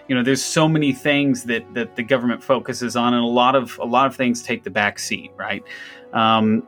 You 0.07 0.15
know, 0.15 0.24
there's 0.24 0.43
so 0.43 0.67
many 0.67 0.91
things 0.91 1.43
that 1.43 1.71
that 1.75 1.95
the 1.95 2.03
government 2.03 2.43
focuses 2.43 2.95
on, 2.95 3.13
and 3.13 3.24
a 3.24 3.27
lot 3.27 3.55
of 3.55 3.77
a 3.79 3.85
lot 3.85 4.07
of 4.07 4.15
things 4.15 4.41
take 4.41 4.63
the 4.63 4.71
back 4.71 4.97
seat, 4.97 5.31
right? 5.38 5.63
Um, 6.12 6.67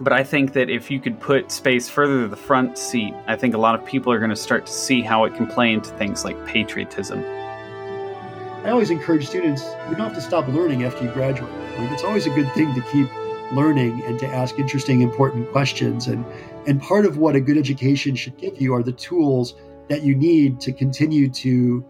but 0.00 0.12
I 0.12 0.24
think 0.24 0.52
that 0.54 0.68
if 0.68 0.90
you 0.90 1.00
could 1.00 1.18
put 1.20 1.50
space 1.50 1.88
further 1.88 2.22
to 2.22 2.28
the 2.28 2.36
front 2.36 2.76
seat, 2.76 3.14
I 3.26 3.36
think 3.36 3.54
a 3.54 3.58
lot 3.58 3.74
of 3.74 3.84
people 3.84 4.12
are 4.12 4.18
going 4.18 4.30
to 4.30 4.36
start 4.36 4.66
to 4.66 4.72
see 4.72 5.00
how 5.00 5.24
it 5.24 5.34
can 5.34 5.46
play 5.46 5.72
into 5.72 5.90
things 5.90 6.24
like 6.24 6.44
patriotism. 6.46 7.24
I 8.64 8.70
always 8.70 8.90
encourage 8.90 9.26
students, 9.26 9.62
you 9.88 9.94
don't 9.94 10.08
have 10.08 10.14
to 10.14 10.20
stop 10.20 10.48
learning 10.48 10.84
after 10.84 11.04
you 11.04 11.10
graduate. 11.12 11.52
Like 11.78 11.92
it's 11.92 12.02
always 12.02 12.26
a 12.26 12.30
good 12.30 12.52
thing 12.54 12.74
to 12.74 12.82
keep 12.82 13.08
learning 13.52 14.02
and 14.04 14.18
to 14.18 14.26
ask 14.26 14.58
interesting, 14.58 15.00
important 15.00 15.50
questions. 15.52 16.08
And 16.08 16.24
and 16.66 16.82
part 16.82 17.06
of 17.06 17.18
what 17.18 17.36
a 17.36 17.40
good 17.40 17.56
education 17.56 18.14
should 18.14 18.36
give 18.36 18.60
you 18.60 18.74
are 18.74 18.82
the 18.82 18.92
tools 18.92 19.54
that 19.88 20.02
you 20.02 20.14
need 20.14 20.60
to 20.60 20.72
continue 20.72 21.30
to 21.30 21.84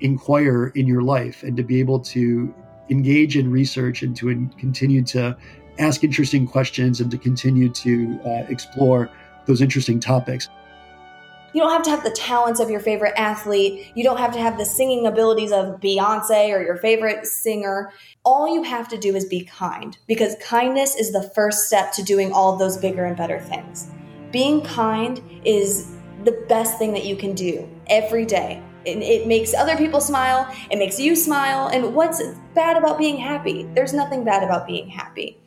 inquire 0.00 0.68
in 0.68 0.86
your 0.86 1.02
life 1.02 1.42
and 1.42 1.56
to 1.56 1.62
be 1.62 1.80
able 1.80 1.98
to 2.00 2.54
engage 2.90 3.36
in 3.36 3.50
research 3.50 4.02
and 4.02 4.16
to 4.16 4.28
in, 4.28 4.50
continue 4.50 5.02
to 5.04 5.36
ask 5.78 6.04
interesting 6.04 6.46
questions 6.46 7.00
and 7.00 7.10
to 7.10 7.18
continue 7.18 7.70
to 7.70 8.20
uh, 8.24 8.44
explore 8.48 9.10
those 9.46 9.62
interesting 9.62 9.98
topics. 9.98 10.48
You 11.52 11.60
don't 11.60 11.72
have 11.72 11.82
to 11.82 11.90
have 11.90 12.04
the 12.04 12.10
talents 12.10 12.60
of 12.60 12.70
your 12.70 12.80
favorite 12.80 13.14
athlete. 13.16 13.90
You 13.94 14.04
don't 14.04 14.18
have 14.18 14.32
to 14.32 14.38
have 14.38 14.56
the 14.56 14.64
singing 14.64 15.06
abilities 15.06 15.50
of 15.50 15.80
Beyonce 15.80 16.54
or 16.54 16.62
your 16.62 16.76
favorite 16.76 17.26
singer. 17.26 17.92
All 18.24 18.54
you 18.54 18.62
have 18.62 18.88
to 18.88 18.98
do 18.98 19.16
is 19.16 19.24
be 19.24 19.44
kind 19.44 19.98
because 20.06 20.36
kindness 20.40 20.94
is 20.94 21.12
the 21.12 21.30
first 21.34 21.66
step 21.66 21.92
to 21.94 22.02
doing 22.02 22.32
all 22.32 22.56
those 22.56 22.76
bigger 22.76 23.04
and 23.04 23.16
better 23.16 23.40
things. 23.40 23.90
Being 24.30 24.62
kind 24.62 25.20
is 25.44 25.90
the 26.24 26.44
best 26.48 26.78
thing 26.78 26.92
that 26.92 27.04
you 27.04 27.16
can 27.16 27.34
do 27.34 27.68
every 27.88 28.24
day. 28.24 28.62
It, 28.84 28.98
it 28.98 29.26
makes 29.26 29.52
other 29.52 29.76
people 29.76 30.00
smile, 30.00 30.48
it 30.70 30.78
makes 30.78 30.98
you 30.98 31.16
smile. 31.16 31.68
And 31.68 31.94
what's 31.94 32.22
bad 32.54 32.76
about 32.76 32.98
being 32.98 33.16
happy? 33.16 33.64
There's 33.74 33.92
nothing 33.92 34.24
bad 34.24 34.42
about 34.42 34.66
being 34.66 34.88
happy. 34.88 35.38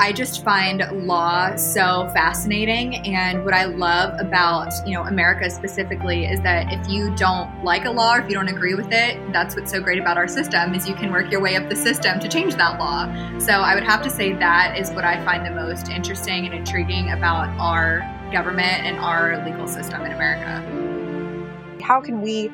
I 0.00 0.12
just 0.12 0.44
find 0.44 0.80
law 1.06 1.56
so 1.56 2.08
fascinating 2.14 3.04
and 3.04 3.44
what 3.44 3.52
I 3.52 3.64
love 3.64 4.14
about, 4.20 4.72
you 4.86 4.94
know, 4.94 5.02
America 5.02 5.50
specifically 5.50 6.24
is 6.24 6.40
that 6.42 6.72
if 6.72 6.88
you 6.88 7.12
don't 7.16 7.64
like 7.64 7.84
a 7.84 7.90
law 7.90 8.14
or 8.14 8.20
if 8.20 8.28
you 8.28 8.34
don't 8.36 8.46
agree 8.46 8.74
with 8.74 8.92
it, 8.92 9.32
that's 9.32 9.56
what's 9.56 9.72
so 9.72 9.82
great 9.82 9.98
about 9.98 10.16
our 10.16 10.28
system 10.28 10.72
is 10.72 10.88
you 10.88 10.94
can 10.94 11.10
work 11.10 11.32
your 11.32 11.40
way 11.40 11.56
up 11.56 11.68
the 11.68 11.74
system 11.74 12.20
to 12.20 12.28
change 12.28 12.54
that 12.54 12.78
law. 12.78 13.06
So 13.40 13.54
I 13.54 13.74
would 13.74 13.82
have 13.82 14.00
to 14.02 14.10
say 14.10 14.34
that 14.34 14.78
is 14.78 14.90
what 14.92 15.04
I 15.04 15.22
find 15.24 15.44
the 15.44 15.50
most 15.50 15.88
interesting 15.88 16.46
and 16.46 16.54
intriguing 16.54 17.10
about 17.10 17.48
our 17.58 17.98
government 18.32 18.84
and 18.84 18.98
our 18.98 19.44
legal 19.44 19.66
system 19.66 20.02
in 20.02 20.12
America. 20.12 21.82
How 21.82 22.00
can 22.00 22.22
we 22.22 22.52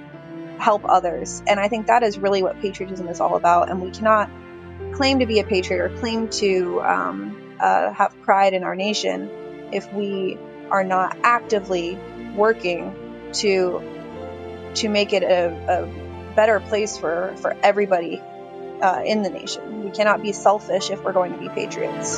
help 0.58 0.82
others? 0.86 1.42
And 1.46 1.60
I 1.60 1.68
think 1.68 1.88
that 1.88 2.02
is 2.02 2.16
really 2.18 2.42
what 2.42 2.58
patriotism 2.62 3.06
is 3.06 3.20
all 3.20 3.36
about 3.36 3.68
and 3.68 3.82
we 3.82 3.90
cannot 3.90 4.30
claim 4.94 5.18
to 5.18 5.26
be 5.26 5.40
a 5.40 5.44
patriot 5.44 5.80
or 5.80 5.98
claim 5.98 6.28
to 6.28 6.80
um, 6.82 7.56
uh, 7.60 7.92
have 7.92 8.14
pride 8.22 8.54
in 8.54 8.64
our 8.64 8.74
nation 8.74 9.28
if 9.72 9.92
we 9.92 10.38
are 10.70 10.84
not 10.84 11.16
actively 11.22 11.98
working 12.36 12.94
to 13.32 13.82
to 14.74 14.88
make 14.88 15.12
it 15.12 15.22
a, 15.22 15.50
a 15.68 16.34
better 16.34 16.60
place 16.60 16.96
for 16.98 17.34
for 17.38 17.56
everybody 17.62 18.20
uh, 18.80 19.02
in 19.04 19.22
the 19.22 19.30
nation. 19.30 19.84
We 19.84 19.90
cannot 19.90 20.22
be 20.22 20.32
selfish 20.32 20.90
if 20.90 21.02
we're 21.04 21.12
going 21.12 21.32
to 21.32 21.38
be 21.38 21.48
patriots. 21.48 22.16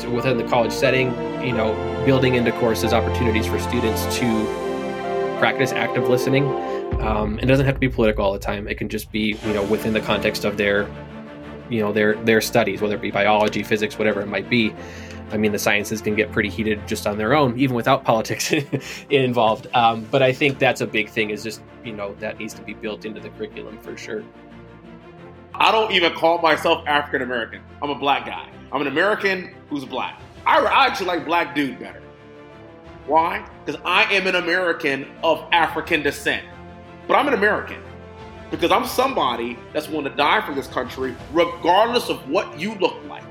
So 0.00 0.10
within 0.10 0.36
the 0.36 0.44
college 0.44 0.72
setting, 0.72 1.10
you 1.42 1.52
know, 1.52 1.74
building 2.04 2.34
into 2.34 2.52
courses 2.52 2.92
opportunities 2.92 3.46
for 3.46 3.58
students 3.58 4.04
to 4.18 5.36
practice 5.38 5.72
active 5.72 6.08
listening. 6.08 6.46
Um, 7.00 7.38
it 7.38 7.46
doesn't 7.46 7.66
have 7.66 7.74
to 7.74 7.80
be 7.80 7.88
political 7.88 8.24
all 8.24 8.32
the 8.32 8.38
time. 8.38 8.68
It 8.68 8.78
can 8.78 8.88
just 8.88 9.12
be, 9.12 9.38
you 9.44 9.52
know, 9.52 9.62
within 9.64 9.92
the 9.92 10.00
context 10.00 10.44
of 10.44 10.56
their 10.56 10.88
you 11.70 11.80
know 11.80 11.92
their 11.92 12.14
their 12.24 12.40
studies, 12.40 12.80
whether 12.80 12.96
it 12.96 13.02
be 13.02 13.10
biology, 13.10 13.62
physics, 13.62 13.98
whatever 13.98 14.20
it 14.20 14.28
might 14.28 14.48
be. 14.48 14.74
I 15.32 15.36
mean, 15.36 15.50
the 15.50 15.58
sciences 15.58 16.00
can 16.00 16.14
get 16.14 16.30
pretty 16.30 16.48
heated 16.48 16.86
just 16.86 17.04
on 17.06 17.18
their 17.18 17.34
own, 17.34 17.58
even 17.58 17.74
without 17.74 18.04
politics 18.10 18.52
involved. 19.10 19.66
Um, 19.74 20.06
but 20.10 20.22
I 20.22 20.32
think 20.32 20.58
that's 20.58 20.80
a 20.80 20.86
big 20.86 21.08
thing. 21.08 21.30
Is 21.30 21.42
just 21.42 21.62
you 21.84 21.92
know 21.92 22.14
that 22.16 22.38
needs 22.38 22.54
to 22.54 22.62
be 22.62 22.74
built 22.74 23.04
into 23.04 23.20
the 23.20 23.30
curriculum 23.30 23.78
for 23.78 23.96
sure. 23.96 24.22
I 25.54 25.72
don't 25.72 25.90
even 25.92 26.12
call 26.12 26.38
myself 26.38 26.86
African 26.86 27.22
American. 27.22 27.62
I'm 27.82 27.90
a 27.90 27.98
black 27.98 28.26
guy. 28.26 28.48
I'm 28.72 28.80
an 28.80 28.88
American 28.88 29.54
who's 29.70 29.84
black. 29.84 30.20
I, 30.44 30.58
I 30.58 30.86
actually 30.86 31.06
like 31.06 31.24
black 31.24 31.54
dude 31.54 31.78
better. 31.78 32.02
Why? 33.06 33.48
Because 33.64 33.80
I 33.84 34.04
am 34.12 34.26
an 34.26 34.34
American 34.34 35.06
of 35.22 35.46
African 35.52 36.02
descent. 36.02 36.44
But 37.06 37.14
I'm 37.14 37.28
an 37.28 37.34
American 37.34 37.82
because 38.50 38.70
I'm 38.70 38.86
somebody 38.86 39.58
that's 39.72 39.88
willing 39.88 40.04
to 40.04 40.16
die 40.16 40.44
for 40.46 40.54
this 40.54 40.66
country 40.66 41.14
regardless 41.32 42.08
of 42.08 42.28
what 42.28 42.58
you 42.58 42.74
look 42.76 42.96
like. 43.08 43.24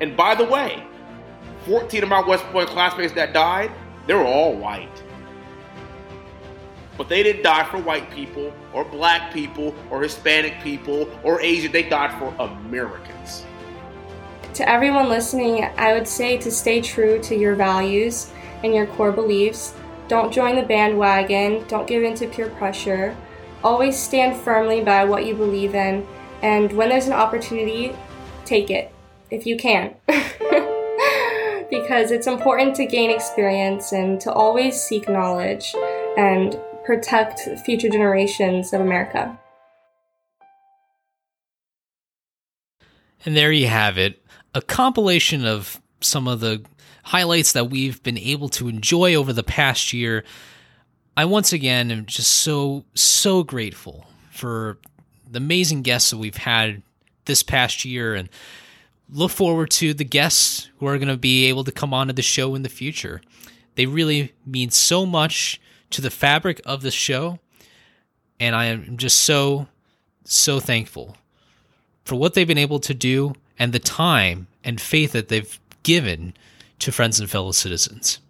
And 0.00 0.16
by 0.16 0.34
the 0.34 0.44
way, 0.44 0.82
14 1.66 2.02
of 2.02 2.08
my 2.08 2.26
West 2.26 2.44
Point 2.46 2.68
classmates 2.68 3.12
that 3.14 3.32
died, 3.32 3.70
they 4.06 4.14
were 4.14 4.24
all 4.24 4.56
white. 4.56 5.02
But 6.96 7.08
they 7.08 7.22
didn't 7.22 7.42
die 7.42 7.64
for 7.64 7.78
white 7.78 8.10
people 8.10 8.52
or 8.72 8.84
black 8.84 9.32
people 9.32 9.74
or 9.90 10.02
Hispanic 10.02 10.60
people 10.62 11.08
or 11.22 11.40
Asian. 11.40 11.72
They 11.72 11.88
died 11.88 12.18
for 12.18 12.34
Americans. 12.38 13.44
To 14.54 14.68
everyone 14.68 15.08
listening, 15.08 15.64
I 15.76 15.92
would 15.92 16.08
say 16.08 16.36
to 16.38 16.50
stay 16.50 16.80
true 16.80 17.22
to 17.22 17.36
your 17.36 17.54
values 17.54 18.32
and 18.62 18.74
your 18.74 18.86
core 18.86 19.12
beliefs. 19.12 19.74
Don't 20.08 20.32
join 20.32 20.56
the 20.56 20.62
bandwagon. 20.62 21.64
Don't 21.68 21.86
give 21.86 22.02
in 22.02 22.14
to 22.16 22.26
peer 22.26 22.50
pressure. 22.50 23.16
Always 23.62 24.00
stand 24.00 24.36
firmly 24.36 24.82
by 24.82 25.04
what 25.04 25.26
you 25.26 25.34
believe 25.34 25.74
in. 25.74 26.06
And 26.42 26.72
when 26.72 26.88
there's 26.88 27.06
an 27.06 27.12
opportunity, 27.12 27.94
take 28.44 28.70
it 28.70 28.92
if 29.30 29.46
you 29.46 29.56
can. 29.56 29.94
because 31.70 32.10
it's 32.10 32.26
important 32.26 32.74
to 32.76 32.86
gain 32.86 33.10
experience 33.10 33.92
and 33.92 34.20
to 34.20 34.32
always 34.32 34.80
seek 34.80 35.08
knowledge 35.08 35.74
and 36.16 36.58
protect 36.84 37.40
future 37.64 37.88
generations 37.88 38.72
of 38.72 38.80
America. 38.80 39.38
And 43.24 43.36
there 43.36 43.52
you 43.52 43.66
have 43.66 43.98
it 43.98 44.24
a 44.54 44.62
compilation 44.62 45.44
of 45.44 45.80
some 46.00 46.26
of 46.26 46.40
the 46.40 46.64
highlights 47.04 47.52
that 47.52 47.70
we've 47.70 48.02
been 48.02 48.18
able 48.18 48.48
to 48.48 48.68
enjoy 48.68 49.14
over 49.14 49.32
the 49.32 49.42
past 49.42 49.92
year. 49.92 50.24
I 51.16 51.24
once 51.24 51.52
again 51.52 51.90
am 51.90 52.06
just 52.06 52.30
so, 52.30 52.84
so 52.94 53.42
grateful 53.42 54.06
for 54.30 54.78
the 55.30 55.38
amazing 55.38 55.82
guests 55.82 56.10
that 56.10 56.18
we've 56.18 56.36
had 56.36 56.82
this 57.24 57.42
past 57.42 57.84
year 57.84 58.14
and 58.14 58.28
look 59.12 59.30
forward 59.30 59.70
to 59.70 59.92
the 59.92 60.04
guests 60.04 60.70
who 60.78 60.86
are 60.86 60.98
going 60.98 61.08
to 61.08 61.16
be 61.16 61.46
able 61.46 61.64
to 61.64 61.72
come 61.72 61.92
onto 61.92 62.12
the 62.12 62.22
show 62.22 62.54
in 62.54 62.62
the 62.62 62.68
future. 62.68 63.20
They 63.74 63.86
really 63.86 64.32
mean 64.46 64.70
so 64.70 65.04
much 65.04 65.60
to 65.90 66.00
the 66.00 66.10
fabric 66.10 66.60
of 66.64 66.82
the 66.82 66.90
show, 66.90 67.38
and 68.38 68.54
I 68.54 68.66
am 68.66 68.96
just 68.96 69.20
so, 69.20 69.66
so 70.24 70.60
thankful 70.60 71.16
for 72.04 72.16
what 72.16 72.34
they've 72.34 72.46
been 72.46 72.58
able 72.58 72.80
to 72.80 72.94
do 72.94 73.34
and 73.58 73.72
the 73.72 73.78
time 73.78 74.46
and 74.64 74.80
faith 74.80 75.12
that 75.12 75.28
they've 75.28 75.60
given 75.82 76.34
to 76.78 76.92
friends 76.92 77.20
and 77.20 77.28
fellow 77.28 77.52
citizens. 77.52 78.20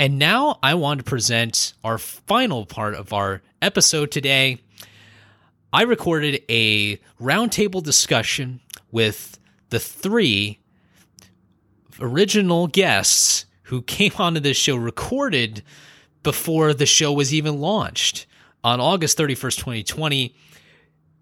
And 0.00 0.18
now 0.18 0.58
I 0.62 0.76
want 0.76 0.96
to 1.00 1.04
present 1.04 1.74
our 1.84 1.98
final 1.98 2.64
part 2.64 2.94
of 2.94 3.12
our 3.12 3.42
episode 3.60 4.10
today. 4.10 4.56
I 5.74 5.82
recorded 5.82 6.42
a 6.48 6.96
roundtable 7.20 7.82
discussion 7.82 8.60
with 8.90 9.38
the 9.68 9.78
three 9.78 10.58
original 12.00 12.66
guests 12.66 13.44
who 13.64 13.82
came 13.82 14.12
onto 14.16 14.40
this 14.40 14.56
show 14.56 14.76
recorded 14.76 15.62
before 16.22 16.72
the 16.72 16.86
show 16.86 17.12
was 17.12 17.34
even 17.34 17.60
launched 17.60 18.24
on 18.64 18.80
August 18.80 19.18
31st, 19.18 19.58
2020. 19.58 20.34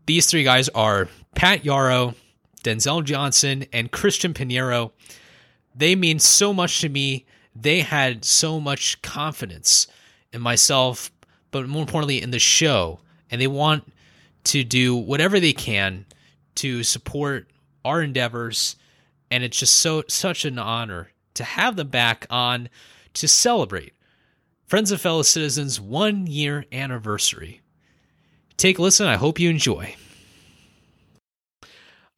These 0.07 0.27
three 0.27 0.45
guys 0.45 0.69
are 0.69 1.09
Pat 1.35 1.65
Yaro, 1.65 2.15
Denzel 2.63 3.03
Johnson, 3.03 3.67
and 3.73 3.91
Christian 3.91 4.35
Piñeiro. 4.35 4.93
They 5.75 5.97
mean 5.97 6.21
so 6.21 6.55
much 6.55 6.81
to 6.83 6.89
me. 6.89 7.27
They 7.61 7.81
had 7.81 8.25
so 8.25 8.61
much 8.61 9.03
confidence 9.03 9.87
in 10.33 10.41
myself, 10.41 11.11
but 11.51 11.69
more 11.69 11.83
importantly, 11.83 12.23
in 12.23 12.31
the 12.31 12.39
show. 12.39 13.01
And 13.31 13.41
they 13.41 13.47
want 13.47 13.93
to 14.45 14.65
do 14.65 14.95
whatever 14.95 15.41
they 15.41 15.53
can 15.53 16.07
to 16.57 16.83
support 16.83 17.49
our 17.85 18.03
endeavors. 18.03 18.77
And 19.31 19.43
it's 19.45 19.59
just 19.59 19.75
so 19.75 20.05
such 20.09 20.45
an 20.45 20.59
honor 20.59 21.11
to 21.35 21.45
have 21.45 21.77
them 21.77 21.89
back 21.89 22.27
on 22.31 22.69
to 23.15 23.29
celebrate 23.29 23.93
Friends 24.67 24.91
of 24.91 25.01
Fellow 25.01 25.23
Citizens 25.23 25.81
one 25.81 26.27
year 26.27 26.65
anniversary. 26.71 27.61
Take 28.57 28.79
a 28.79 28.83
listen. 28.83 29.07
I 29.07 29.17
hope 29.17 29.41
you 29.41 29.51
enjoy. 29.51 29.95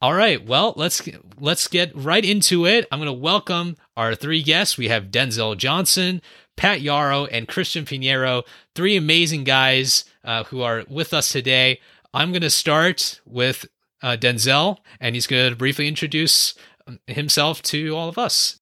All 0.03 0.15
right, 0.15 0.43
well, 0.47 0.73
let's 0.77 1.07
let's 1.39 1.69
get 1.69 1.95
right 1.95 2.25
into 2.25 2.65
it. 2.65 2.87
I'm 2.91 3.01
going 3.01 3.07
to 3.07 3.13
welcome 3.13 3.77
our 3.99 4.15
three 4.15 4.43
guests. 4.43 4.79
We 4.79 4.89
have 4.89 5.11
Denzel 5.11 5.59
Johnson, 5.59 6.23
Pat 6.57 6.81
Yaro, 6.81 7.29
and 7.31 7.47
Christian 7.47 7.85
Piñeiro, 7.85 8.45
three 8.75 8.97
amazing 8.97 9.45
guys 9.45 10.07
uh, 10.25 10.45
who 10.45 10.63
are 10.63 10.85
with 10.89 11.13
us 11.13 11.31
today. 11.31 11.81
I'm 12.15 12.33
going 12.33 12.41
to 12.41 12.49
start 12.49 13.21
with 13.27 13.67
uh, 14.03 14.17
Denzel, 14.19 14.79
and 15.01 15.15
he's 15.15 15.27
going 15.27 15.51
to 15.51 15.57
briefly 15.57 15.87
introduce 15.87 16.55
um, 16.87 16.99
himself 17.07 17.61
to 17.65 17.95
all 17.95 18.09
of 18.09 18.17
us. 18.17 18.59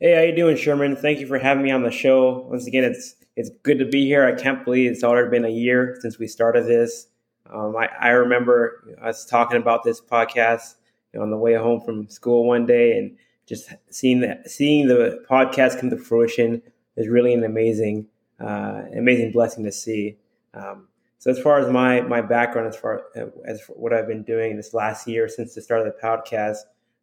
Hey, 0.00 0.14
how 0.14 0.22
you 0.22 0.34
doing, 0.34 0.56
Sherman? 0.56 0.96
Thank 0.96 1.20
you 1.20 1.26
for 1.26 1.38
having 1.38 1.62
me 1.62 1.70
on 1.70 1.82
the 1.82 1.90
show. 1.90 2.46
Once 2.48 2.66
again, 2.66 2.84
it's 2.84 3.14
it's 3.36 3.50
good 3.62 3.78
to 3.78 3.84
be 3.84 4.06
here. 4.06 4.24
I 4.24 4.40
can't 4.40 4.64
believe 4.64 4.90
it's 4.90 5.04
already 5.04 5.28
been 5.28 5.44
a 5.44 5.50
year 5.50 5.98
since 6.00 6.18
we 6.18 6.28
started 6.28 6.64
this. 6.64 7.08
Um, 7.52 7.76
I, 7.76 7.88
I 8.00 8.08
remember 8.10 8.96
us 9.00 9.24
talking 9.24 9.60
about 9.60 9.84
this 9.84 10.00
podcast 10.00 10.76
you 11.12 11.18
know, 11.18 11.24
on 11.24 11.30
the 11.30 11.36
way 11.36 11.54
home 11.54 11.80
from 11.80 12.08
school 12.08 12.46
one 12.46 12.66
day, 12.66 12.96
and 12.96 13.16
just 13.46 13.72
seeing 13.90 14.20
that 14.20 14.50
seeing 14.50 14.88
the 14.88 15.24
podcast 15.28 15.78
come 15.80 15.90
to 15.90 15.96
fruition 15.96 16.62
is 16.96 17.08
really 17.08 17.34
an 17.34 17.44
amazing 17.44 18.06
uh, 18.40 18.82
amazing 18.96 19.32
blessing 19.32 19.64
to 19.64 19.72
see. 19.72 20.16
Um, 20.54 20.88
so 21.18 21.30
as 21.30 21.38
far 21.38 21.58
as 21.58 21.70
my 21.70 22.00
my 22.00 22.20
background, 22.20 22.68
as 22.68 22.76
far 22.76 23.02
as 23.44 23.62
what 23.68 23.92
I've 23.92 24.08
been 24.08 24.22
doing 24.22 24.56
this 24.56 24.72
last 24.74 25.06
year 25.06 25.28
since 25.28 25.54
the 25.54 25.62
start 25.62 25.86
of 25.86 25.92
the 25.92 26.00
podcast, 26.02 26.58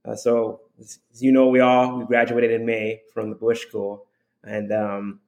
uh, 0.05 0.15
so 0.15 0.62
as 0.79 0.99
you 1.13 1.31
know, 1.31 1.47
we 1.47 1.59
all 1.59 1.99
we 1.99 2.05
graduated 2.05 2.51
in 2.51 2.65
May 2.65 3.01
from 3.13 3.29
the 3.29 3.35
Bush 3.35 3.62
School, 3.67 4.07
and 4.43 4.71
um, 4.71 5.19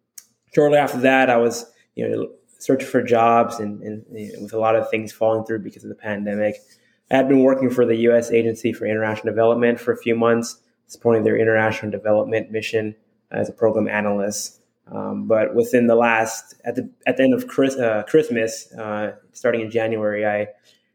shortly 0.54 0.78
after 0.78 1.00
that, 1.00 1.30
I 1.30 1.38
was 1.38 1.72
you 1.96 2.10
know 2.10 2.32
searching 2.62 2.88
for 2.88 3.02
jobs 3.02 3.60
and, 3.60 3.82
and 3.82 4.06
you 4.12 4.34
know, 4.34 4.44
with 4.44 4.54
a 4.54 4.60
lot 4.60 4.76
of 4.76 4.90
things 4.90 5.12
falling 5.12 5.44
through 5.44 5.60
because 5.60 5.84
of 5.84 5.90
the 5.90 5.96
pandemic. 5.96 6.58
I 7.10 7.18
had 7.18 7.28
been 7.28 7.42
working 7.42 7.72
for 7.72 7.86
the 7.86 7.96
U.S. 7.96 8.32
Agency 8.32 8.72
for 8.72 8.86
International 8.86 9.34
Development 9.34 9.80
for 9.80 9.92
a 9.92 9.98
few 9.98 10.16
months, 10.16 10.62
supporting 10.88 11.24
their 11.24 11.38
international 11.38 11.92
development 11.92 12.52
mission 12.52 12.96
as 13.32 13.50
a 13.50 13.52
program 13.52 13.88
analyst. 13.88 14.62
Um, 14.92 15.28
but 15.28 15.56
within 15.56 15.88
the 15.88 15.96
last, 15.96 16.56
at 16.64 16.76
the 16.76 16.90
at 17.08 17.18
the 17.18 17.24
end 17.24 17.34
of 17.34 17.48
Chris, 17.48 17.76
uh, 17.78 18.04
Christmas, 18.08 18.72
uh, 18.74 19.16
starting 19.32 19.62
in 19.62 19.72
January, 19.72 20.26
I 20.26 20.48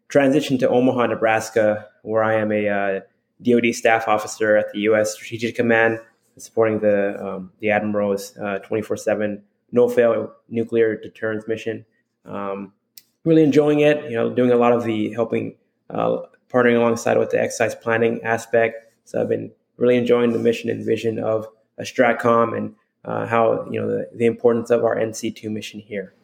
transitioned 0.09 0.61
to 0.61 0.69
Omaha, 0.69 1.07
Nebraska, 1.07 1.89
where 2.03 2.23
I 2.23 2.35
am 2.35 2.53
a 2.53 2.69
uh, 2.69 3.01
DoD 3.43 3.75
staff 3.75 4.07
officer 4.07 4.57
at 4.57 4.73
the 4.73 4.81
U.S. 4.81 5.15
Strategic 5.15 5.57
Command, 5.57 5.99
supporting 6.37 6.79
the 6.79 7.27
um, 7.27 7.53
the 7.61 7.71
Admiral's 7.71 8.37
uh, 8.39 8.59
twenty 8.61 8.83
four 8.83 8.97
seven 8.97 9.43
no 9.73 9.89
fail 9.89 10.33
nuclear 10.49 10.97
deterrence 10.97 11.47
mission. 11.47 11.85
Um, 12.25 12.73
really 13.25 13.43
enjoying 13.43 13.81
it. 13.81 14.05
You 14.05 14.17
know, 14.17 14.31
doing 14.31 14.51
a 14.51 14.57
lot 14.57 14.73
of 14.73 14.85
the 14.85 15.13
helping, 15.13 15.57
uh, 15.91 16.19
partnering 16.51 16.77
alongside 16.77 17.19
with 17.19 17.31
the 17.31 17.41
exercise 17.41 17.75
planning 17.75 18.23
aspect. 18.23 18.93
So 19.05 19.21
I've 19.21 19.29
been 19.29 19.53
really 19.77 19.97
enjoying 19.97 20.33
the 20.33 20.39
mission 20.39 20.71
and 20.71 20.85
vision 20.85 21.19
of 21.19 21.47
a 21.79 21.83
Stratcom 21.83 22.57
and 22.57 22.75
uh, 23.05 23.27
how 23.27 23.69
you 23.71 23.81
know 23.81 23.89
the, 23.89 24.09
the 24.15 24.27
importance 24.27 24.71
of 24.71 24.85
our 24.85 24.97
NC2 24.97 25.51
mission 25.51 25.81
here. 25.81 26.15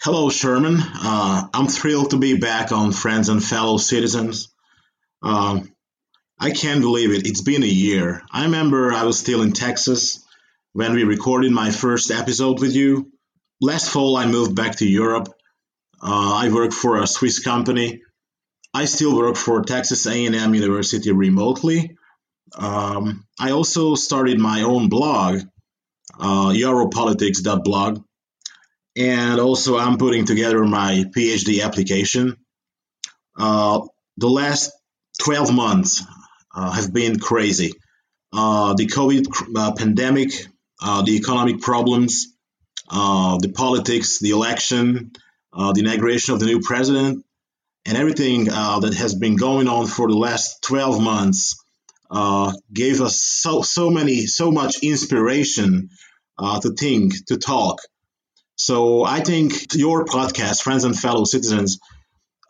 Hello, 0.00 0.30
Sherman. 0.30 0.76
Uh, 0.80 1.48
I'm 1.52 1.66
thrilled 1.66 2.10
to 2.10 2.18
be 2.18 2.38
back 2.38 2.70
on 2.70 2.92
Friends 2.92 3.28
and 3.28 3.42
Fellow 3.42 3.78
Citizens. 3.78 4.48
Um, 5.22 5.74
I 6.38 6.52
can't 6.52 6.80
believe 6.80 7.10
it. 7.10 7.26
It's 7.26 7.40
been 7.40 7.64
a 7.64 7.66
year. 7.66 8.22
I 8.30 8.44
remember 8.44 8.92
I 8.92 9.02
was 9.02 9.18
still 9.18 9.42
in 9.42 9.52
Texas 9.52 10.24
when 10.78 10.92
we 10.92 11.02
recorded 11.02 11.50
my 11.50 11.72
first 11.72 12.12
episode 12.12 12.60
with 12.60 12.72
you. 12.72 13.10
Last 13.60 13.90
fall, 13.90 14.16
I 14.16 14.26
moved 14.26 14.54
back 14.54 14.76
to 14.76 14.88
Europe. 14.88 15.26
Uh, 16.00 16.34
I 16.36 16.50
work 16.50 16.70
for 16.70 17.02
a 17.02 17.06
Swiss 17.08 17.40
company. 17.40 18.02
I 18.72 18.84
still 18.84 19.16
work 19.16 19.34
for 19.34 19.60
Texas 19.62 20.06
A&M 20.06 20.54
University 20.54 21.10
remotely. 21.10 21.96
Um, 22.54 23.26
I 23.40 23.50
also 23.50 23.96
started 23.96 24.38
my 24.38 24.62
own 24.62 24.88
blog, 24.88 25.40
uh, 26.16 26.50
YaroPolitics.blog, 26.50 28.04
and 28.96 29.40
also 29.40 29.78
I'm 29.78 29.98
putting 29.98 30.26
together 30.26 30.62
my 30.64 31.06
PhD 31.12 31.64
application. 31.64 32.36
Uh, 33.36 33.80
the 34.16 34.30
last 34.30 34.70
12 35.24 35.52
months 35.52 36.04
uh, 36.54 36.70
have 36.70 36.92
been 36.92 37.18
crazy. 37.18 37.72
Uh, 38.32 38.74
the 38.74 38.86
COVID 38.86 39.26
uh, 39.56 39.72
pandemic, 39.72 40.30
uh, 40.80 41.02
the 41.02 41.16
economic 41.16 41.60
problems, 41.60 42.34
uh, 42.90 43.38
the 43.38 43.48
politics, 43.50 44.18
the 44.20 44.30
election, 44.30 45.12
uh, 45.52 45.72
the 45.72 45.80
inauguration 45.80 46.34
of 46.34 46.40
the 46.40 46.46
new 46.46 46.60
president, 46.60 47.24
and 47.86 47.96
everything 47.96 48.44
that 48.44 48.94
has 48.98 49.14
been 49.14 49.36
going 49.36 49.66
on 49.68 49.86
for 49.86 50.08
the 50.08 50.16
last 50.16 50.62
12 50.62 51.00
months 51.00 51.64
gave 52.72 53.00
us 53.00 53.20
so 53.20 53.62
so 53.62 53.88
many 53.88 54.26
so 54.26 54.50
much 54.50 54.82
inspiration 54.82 55.88
to 56.60 56.74
think, 56.78 57.14
to 57.26 57.38
talk. 57.38 57.80
So 58.56 59.04
I 59.04 59.20
think 59.20 59.74
your 59.74 60.04
podcast, 60.04 60.62
Friends 60.62 60.84
and 60.84 60.98
Fellow 60.98 61.24
Citizens, 61.24 61.78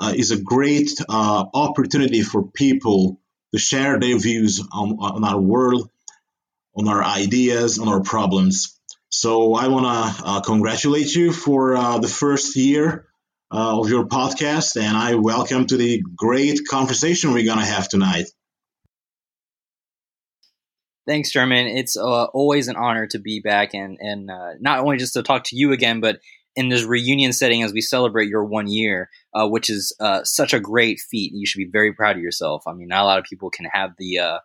uh, 0.01 0.15
is 0.17 0.31
a 0.31 0.41
great 0.41 0.91
uh, 1.09 1.45
opportunity 1.53 2.23
for 2.23 2.49
people 2.49 3.21
to 3.53 3.59
share 3.59 3.99
their 3.99 4.19
views 4.19 4.61
on, 4.73 4.97
on 5.01 5.25
our 5.25 5.41
world, 5.41 5.91
on 6.77 6.89
our 6.89 7.03
ideas, 7.03 7.79
on 7.79 7.89
our 7.89 8.03
problems. 8.03 8.79
So 9.11 9.55
I 9.55 9.69
want 9.69 9.87
to 9.87 10.23
uh, 10.25 10.41
congratulate 10.43 11.15
you 11.15 11.33
for 11.33 11.77
uh, 11.77 11.99
the 11.99 12.09
first 12.09 12.57
year 12.57 13.07
uh, 13.51 13.81
of 13.81 13.89
your 13.89 14.07
podcast, 14.07 14.81
and 14.81 14.97
I 14.97 15.15
welcome 15.15 15.67
to 15.67 15.77
the 15.79 16.03
great 16.15 16.61
conversation 16.69 17.33
we're 17.33 17.47
going 17.47 17.59
to 17.59 17.65
have 17.65 17.89
tonight. 17.89 18.27
Thanks, 21.07 21.31
Sherman. 21.31 21.69
It's 21.69 21.97
uh, 21.97 22.25
always 22.27 22.69
an 22.69 22.77
honor 22.77 23.07
to 23.09 23.19
be 23.19 23.41
back 23.41 23.73
and 23.73 23.97
and 23.99 24.31
uh, 24.31 24.51
not 24.61 24.81
only 24.81 24.99
just 24.99 25.15
to 25.15 25.23
talk 25.23 25.45
to 25.45 25.57
you 25.57 25.73
again, 25.73 26.01
but 26.01 26.21
in 26.55 26.69
this 26.69 26.85
reunion 26.85 27.33
setting 27.33 27.63
as 27.63 27.73
we 27.73 27.81
celebrate 27.81 28.29
your 28.29 28.45
one 28.45 28.67
year, 28.67 29.09
uh, 29.33 29.49
which 29.49 29.71
is 29.71 29.95
such 30.25 30.53
a 30.53 30.61
great 30.61 31.01
feat. 31.01 31.33
You 31.33 31.47
should 31.47 31.59
be 31.59 31.71
very 31.73 31.95
proud 31.95 32.17
of 32.17 32.23
yourself. 32.23 32.65
I 32.67 32.75
mean, 32.75 32.89
not 32.89 33.05
a 33.05 33.07
lot 33.07 33.19
of 33.19 33.25
people 33.25 33.49
can 33.49 33.65
have 33.73 33.93
the 33.97 34.41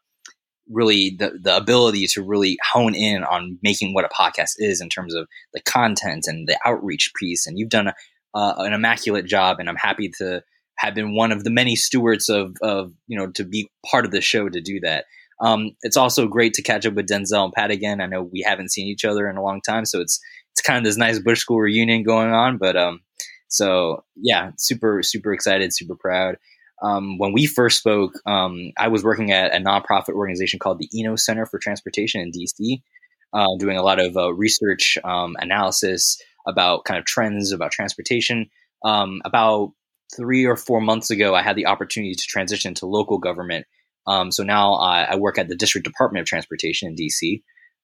really 0.69 1.15
the 1.17 1.37
the 1.41 1.55
ability 1.55 2.07
to 2.07 2.23
really 2.23 2.57
hone 2.71 2.95
in 2.95 3.23
on 3.23 3.57
making 3.63 3.93
what 3.93 4.05
a 4.05 4.09
podcast 4.09 4.51
is 4.57 4.81
in 4.81 4.89
terms 4.89 5.13
of 5.13 5.27
the 5.53 5.61
content 5.61 6.25
and 6.27 6.47
the 6.47 6.57
outreach 6.65 7.11
piece. 7.15 7.45
And 7.45 7.57
you've 7.59 7.69
done 7.69 7.87
a, 7.87 7.95
uh, 8.33 8.53
an 8.57 8.73
immaculate 8.73 9.25
job, 9.25 9.57
and 9.59 9.69
I'm 9.69 9.75
happy 9.75 10.09
to 10.17 10.41
have 10.77 10.95
been 10.95 11.15
one 11.15 11.31
of 11.31 11.43
the 11.43 11.49
many 11.49 11.75
stewards 11.75 12.29
of 12.29 12.55
of 12.61 12.91
you 13.07 13.17
know 13.17 13.31
to 13.31 13.43
be 13.43 13.69
part 13.89 14.05
of 14.05 14.11
the 14.11 14.21
show 14.21 14.49
to 14.49 14.61
do 14.61 14.79
that. 14.81 15.05
Um, 15.41 15.71
it's 15.81 15.97
also 15.97 16.27
great 16.27 16.53
to 16.53 16.61
catch 16.61 16.85
up 16.85 16.93
with 16.93 17.07
Denzel 17.07 17.43
and 17.43 17.53
Pat 17.53 17.71
again. 17.71 17.99
I 18.01 18.05
know 18.05 18.23
we 18.23 18.43
haven't 18.45 18.71
seen 18.71 18.87
each 18.87 19.03
other 19.03 19.29
in 19.29 19.37
a 19.37 19.43
long 19.43 19.61
time, 19.61 19.85
so 19.85 19.99
it's 19.99 20.19
it's 20.51 20.61
kind 20.61 20.77
of 20.77 20.83
this 20.83 20.97
nice 20.97 21.19
Bush 21.19 21.41
School 21.41 21.59
reunion 21.59 22.03
going 22.03 22.31
on. 22.31 22.57
But 22.57 22.77
um, 22.77 23.01
so 23.49 24.03
yeah, 24.15 24.51
super 24.57 25.03
super 25.03 25.33
excited, 25.33 25.73
super 25.73 25.95
proud. 25.95 26.37
Um, 26.81 27.17
when 27.17 27.33
we 27.33 27.45
first 27.45 27.77
spoke, 27.77 28.13
um, 28.25 28.71
I 28.77 28.87
was 28.87 29.03
working 29.03 29.31
at 29.31 29.53
a 29.53 29.63
nonprofit 29.63 30.13
organization 30.13 30.59
called 30.59 30.79
the 30.79 30.89
Eno 30.97 31.15
Center 31.15 31.45
for 31.45 31.59
Transportation 31.59 32.21
in 32.21 32.31
DC, 32.31 32.81
uh, 33.33 33.57
doing 33.59 33.77
a 33.77 33.83
lot 33.83 33.99
of 33.99 34.17
uh, 34.17 34.33
research 34.33 34.97
um, 35.03 35.35
analysis 35.39 36.21
about 36.47 36.83
kind 36.83 36.99
of 36.99 37.05
trends 37.05 37.51
about 37.51 37.71
transportation. 37.71 38.49
Um, 38.83 39.21
about 39.23 39.71
three 40.15 40.45
or 40.45 40.57
four 40.57 40.81
months 40.81 41.09
ago, 41.09 41.33
I 41.33 41.41
had 41.41 41.55
the 41.55 41.67
opportunity 41.67 42.15
to 42.15 42.23
transition 42.27 42.73
to 42.75 42.85
local 42.85 43.17
government 43.17 43.65
um, 44.05 44.31
so 44.31 44.43
now 44.43 44.73
I, 44.73 45.03
I, 45.03 45.15
work 45.15 45.37
at 45.37 45.47
the 45.47 45.55
District 45.55 45.85
Department 45.85 46.21
of 46.21 46.27
Transportation 46.27 46.89
in 46.89 46.95
DC. 46.95 47.41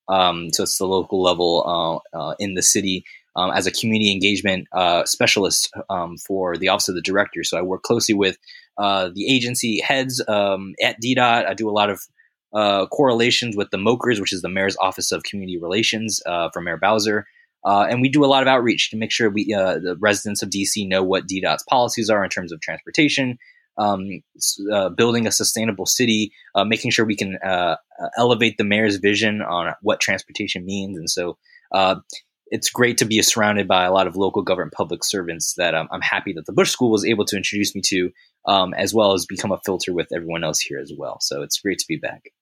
Um, 0.08 0.52
so 0.52 0.64
it's 0.64 0.78
the 0.78 0.86
local 0.86 1.22
level 1.22 2.02
uh, 2.14 2.18
uh, 2.18 2.34
in 2.38 2.54
the 2.54 2.62
city 2.62 3.04
um, 3.36 3.50
as 3.52 3.66
a 3.66 3.70
community 3.70 4.12
engagement 4.12 4.66
uh, 4.72 5.04
specialist 5.04 5.72
um, 5.88 6.16
for 6.16 6.56
the 6.56 6.68
Office 6.68 6.88
of 6.88 6.94
the 6.94 7.02
Director. 7.02 7.44
So 7.44 7.58
I 7.58 7.62
work 7.62 7.82
closely 7.82 8.14
with 8.14 8.38
uh, 8.78 9.10
the 9.14 9.32
agency 9.32 9.80
heads 9.80 10.22
um, 10.26 10.74
at 10.82 10.96
DDOT. 11.02 11.46
I 11.46 11.54
do 11.54 11.68
a 11.68 11.72
lot 11.72 11.90
of 11.90 12.00
uh, 12.52 12.86
correlations 12.86 13.56
with 13.56 13.70
the 13.70 13.78
MOCRS, 13.78 14.20
which 14.20 14.32
is 14.32 14.42
the 14.42 14.48
Mayor's 14.48 14.76
Office 14.78 15.12
of 15.12 15.22
Community 15.22 15.58
Relations 15.58 16.20
uh, 16.26 16.48
for 16.52 16.60
Mayor 16.60 16.78
Bowser. 16.78 17.26
and 17.64 18.00
we 18.00 18.08
do 18.08 18.24
a 18.24 18.26
lot 18.26 18.42
of 18.42 18.48
outreach 18.48 18.90
to 18.90 18.96
make 18.96 19.12
sure 19.12 19.30
we, 19.30 19.44
the 19.44 19.96
residents 20.00 20.42
of 20.42 20.50
DC 20.50 20.88
know 20.88 21.02
what 21.02 21.28
DDOT's 21.28 21.64
policies 21.68 22.10
are 22.10 22.24
in 22.24 22.30
terms 22.30 22.52
of 22.52 22.60
transportation, 22.60 23.38
um, 23.80 24.22
uh, 24.72 24.90
building 24.90 25.26
a 25.26 25.32
sustainable 25.32 25.86
city, 25.86 26.32
uh, 26.54 26.64
making 26.64 26.90
sure 26.90 27.04
we 27.04 27.16
can 27.16 27.38
uh, 27.44 27.76
uh, 28.00 28.08
elevate 28.16 28.58
the 28.58 28.64
mayor's 28.64 28.96
vision 28.96 29.40
on 29.40 29.72
what 29.82 30.00
transportation 30.00 30.64
means. 30.64 30.98
And 30.98 31.08
so 31.08 31.38
uh, 31.72 31.96
it's 32.50 32.70
great 32.70 32.98
to 32.98 33.04
be 33.04 33.22
surrounded 33.22 33.68
by 33.68 33.84
a 33.84 33.92
lot 33.92 34.06
of 34.06 34.16
local 34.16 34.42
government 34.42 34.72
public 34.72 35.04
servants 35.04 35.54
that 35.56 35.74
um, 35.74 35.88
I'm 35.92 36.00
happy 36.00 36.32
that 36.34 36.46
the 36.46 36.52
Bush 36.52 36.70
School 36.70 36.90
was 36.90 37.04
able 37.04 37.24
to 37.26 37.36
introduce 37.36 37.74
me 37.74 37.80
to, 37.86 38.10
um, 38.46 38.74
as 38.74 38.92
well 38.92 39.12
as 39.12 39.24
become 39.26 39.52
a 39.52 39.60
filter 39.64 39.92
with 39.92 40.08
everyone 40.12 40.44
else 40.44 40.60
here 40.60 40.78
as 40.78 40.92
well. 40.96 41.18
So 41.20 41.42
it's 41.42 41.60
great 41.60 41.78
to 41.78 41.84
be 41.88 41.96
back. 41.96 42.32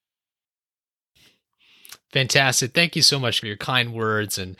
Fantastic. 2.12 2.73
Thank 2.73 2.97
you 2.97 3.03
so 3.03 3.18
much 3.18 3.40
for 3.40 3.47
your 3.47 3.57
kind 3.57 3.92
words 3.92 4.38
and 4.38 4.57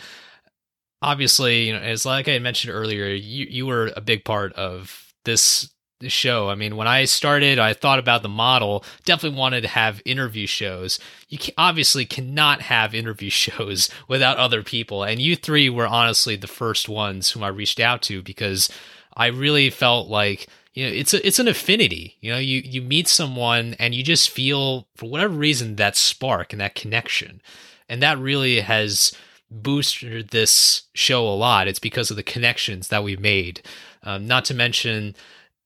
obviously, 1.01 1.69
you 1.69 1.73
know, 1.73 1.81
as 1.81 2.05
like 2.05 2.29
I 2.29 2.39
mentioned 2.39 2.75
earlier, 2.75 3.07
you 3.07 3.47
you 3.49 3.67
were 3.67 3.93
a 3.97 4.01
big 4.01 4.25
part 4.25 4.53
of 4.55 5.13
this 5.25 5.71
show. 6.07 6.49
I 6.49 6.55
mean, 6.55 6.77
when 6.77 6.87
I 6.87 7.05
started, 7.05 7.59
I 7.59 7.73
thought 7.73 7.99
about 7.99 8.23
the 8.23 8.29
model. 8.29 8.85
Definitely 9.05 9.39
wanted 9.39 9.63
to 9.63 9.69
have 9.69 10.01
interview 10.05 10.47
shows. 10.47 11.01
You 11.29 11.39
can, 11.39 11.55
obviously 11.59 12.05
cannot 12.05 12.63
have 12.63 12.95
interview 12.95 13.31
shows 13.31 13.91
without 14.07 14.39
other 14.39 14.63
people, 14.63 15.03
and 15.03 15.21
you 15.21 15.35
three 15.35 15.69
were 15.69 15.87
honestly 15.87 16.37
the 16.37 16.47
first 16.47 16.89
ones 16.89 17.31
whom 17.31 17.43
I 17.43 17.49
reached 17.49 17.81
out 17.81 18.03
to 18.03 18.23
because 18.23 18.71
I 19.17 19.27
really 19.27 19.71
felt 19.71 20.09
like 20.09 20.47
you 20.75 20.87
know 20.87 20.93
it's 20.93 21.13
a, 21.13 21.27
it's 21.27 21.41
an 21.41 21.49
affinity. 21.49 22.17
You 22.21 22.33
know, 22.33 22.39
you 22.39 22.63
you 22.65 22.81
meet 22.81 23.09
someone 23.09 23.75
and 23.79 23.95
you 23.95 24.05
just 24.05 24.31
feel 24.31 24.87
for 24.95 25.09
whatever 25.11 25.35
reason 25.35 25.77
that 25.77 25.97
spark 25.97 26.53
and 26.53 26.61
that 26.61 26.77
connection, 26.77 27.43
and 27.89 28.01
that 28.03 28.19
really 28.19 28.61
has 28.61 29.13
boosted 29.51 30.29
this 30.29 30.83
show 30.95 31.27
a 31.27 31.35
lot. 31.35 31.69
It's 31.69 31.79
because 31.79 32.11
of 32.11 32.17
the 32.17 32.23
connections 32.23 32.89
that 32.89 33.03
we've 33.03 33.21
made. 33.21 33.63
Um, 34.03 34.27
not 34.27 34.45
to 34.47 34.55
mention 34.55 35.17